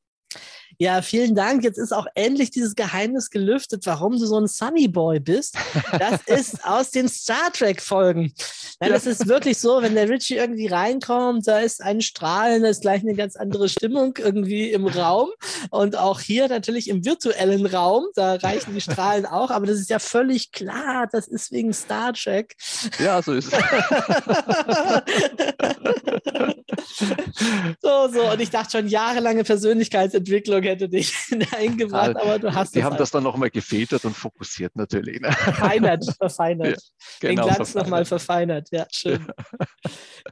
Ja, 0.79 1.03
vielen 1.03 1.35
Dank. 1.35 1.65
Jetzt 1.65 1.79
ist 1.79 1.93
auch 1.93 2.07
endlich 2.15 2.51
dieses 2.51 2.75
Geheimnis 2.75 3.31
gelüftet, 3.31 3.87
warum 3.87 4.19
du 4.19 4.27
so 4.27 4.39
ein 4.39 4.47
Sunny 4.47 4.89
Boy 4.89 5.21
bist. 5.21 5.57
Das 5.99 6.21
ist 6.27 6.65
aus 6.65 6.91
den 6.91 7.09
Star 7.09 7.53
Trek-Folgen. 7.53 8.33
Nein, 8.81 8.91
das 8.91 9.07
ist 9.07 9.29
wirklich 9.29 9.59
so, 9.59 9.83
wenn 9.83 9.95
der 9.95 10.09
Richie 10.09 10.37
irgendwie 10.37 10.67
reinkommt, 10.67 11.47
da 11.47 11.61
ist 11.61 11.83
ein 11.83 12.01
Strahlen, 12.01 12.63
da 12.63 12.69
ist 12.69 12.83
gleich 12.83 13.03
eine 13.03 13.15
ganz 13.15 13.37
andere 13.37 13.69
Stimmung 13.69 14.15
irgendwie 14.19 14.71
im 14.71 14.87
Raum. 14.87 15.31
Und 15.71 15.97
auch 15.97 16.21
hier 16.21 16.49
natürlich 16.49 16.89
im 16.89 17.05
virtuellen 17.05 17.67
Raum, 17.67 18.07
da 18.15 18.35
reichen 18.35 18.75
die 18.75 18.81
Strahlen 18.81 19.27
auch, 19.27 19.51
aber 19.51 19.67
das 19.67 19.79
ist 19.79 19.91
ja 19.91 19.99
völlig 19.99 20.53
klar, 20.53 21.09
das 21.11 21.29
ist 21.29 21.53
wegen 21.53 21.73
Star 21.73 22.13
Trek. 22.13 22.57
Ja, 22.99 23.23
so 23.23 23.35
ist 23.35 23.53
es. 23.53 23.53
so, 27.83 28.09
so. 28.13 28.31
Und 28.31 28.41
ich 28.41 28.51
dachte 28.51 28.79
schon, 28.79 28.89
jahrelange 28.89 29.45
Persönlichkeitsentwicklung 29.45 30.62
hätte 30.65 30.89
dich 30.89 31.15
eingebracht, 31.53 32.17
aber 32.17 32.39
du 32.39 32.55
hast 32.55 32.75
Die 32.75 32.83
haben 32.83 32.93
halt 32.93 33.01
das 33.01 33.11
dann 33.11 33.23
nochmal 33.23 33.51
gefiltert 33.51 34.05
und 34.05 34.15
fokussiert 34.15 34.75
natürlich. 34.77 35.21
Ne? 35.21 35.33
verfeinert, 35.33 36.05
verfeinert. 36.19 36.81
Den 37.23 37.37
Genau, 37.37 37.47
Glanz 37.47 37.75
nochmal 37.75 38.05
verfeinert. 38.05 38.69
Ja, 38.71 38.87
schön. 38.91 39.27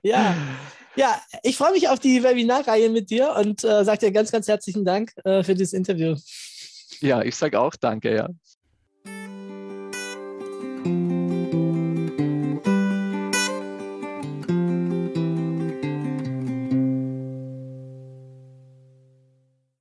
Ja, 0.03 0.35
ja, 0.97 1.21
ich 1.43 1.57
freue 1.57 1.73
mich 1.73 1.89
auf 1.89 1.99
die 1.99 2.23
Webinarreihe 2.23 2.89
mit 2.91 3.11
dir 3.11 3.35
und 3.37 3.65
äh, 3.65 3.85
sage 3.85 4.07
dir 4.07 4.13
ganz, 4.13 4.31
ganz 4.31 4.49
herzlichen 4.49 4.85
Dank 4.85 5.13
äh, 5.25 5.43
für 5.43 5.55
dieses 5.55 5.73
Interview. 5.73 6.17
Ja, 7.01 7.23
ich 7.23 7.37
sage 7.37 7.61
auch 7.61 7.75
danke, 7.77 8.15
ja. 8.15 8.29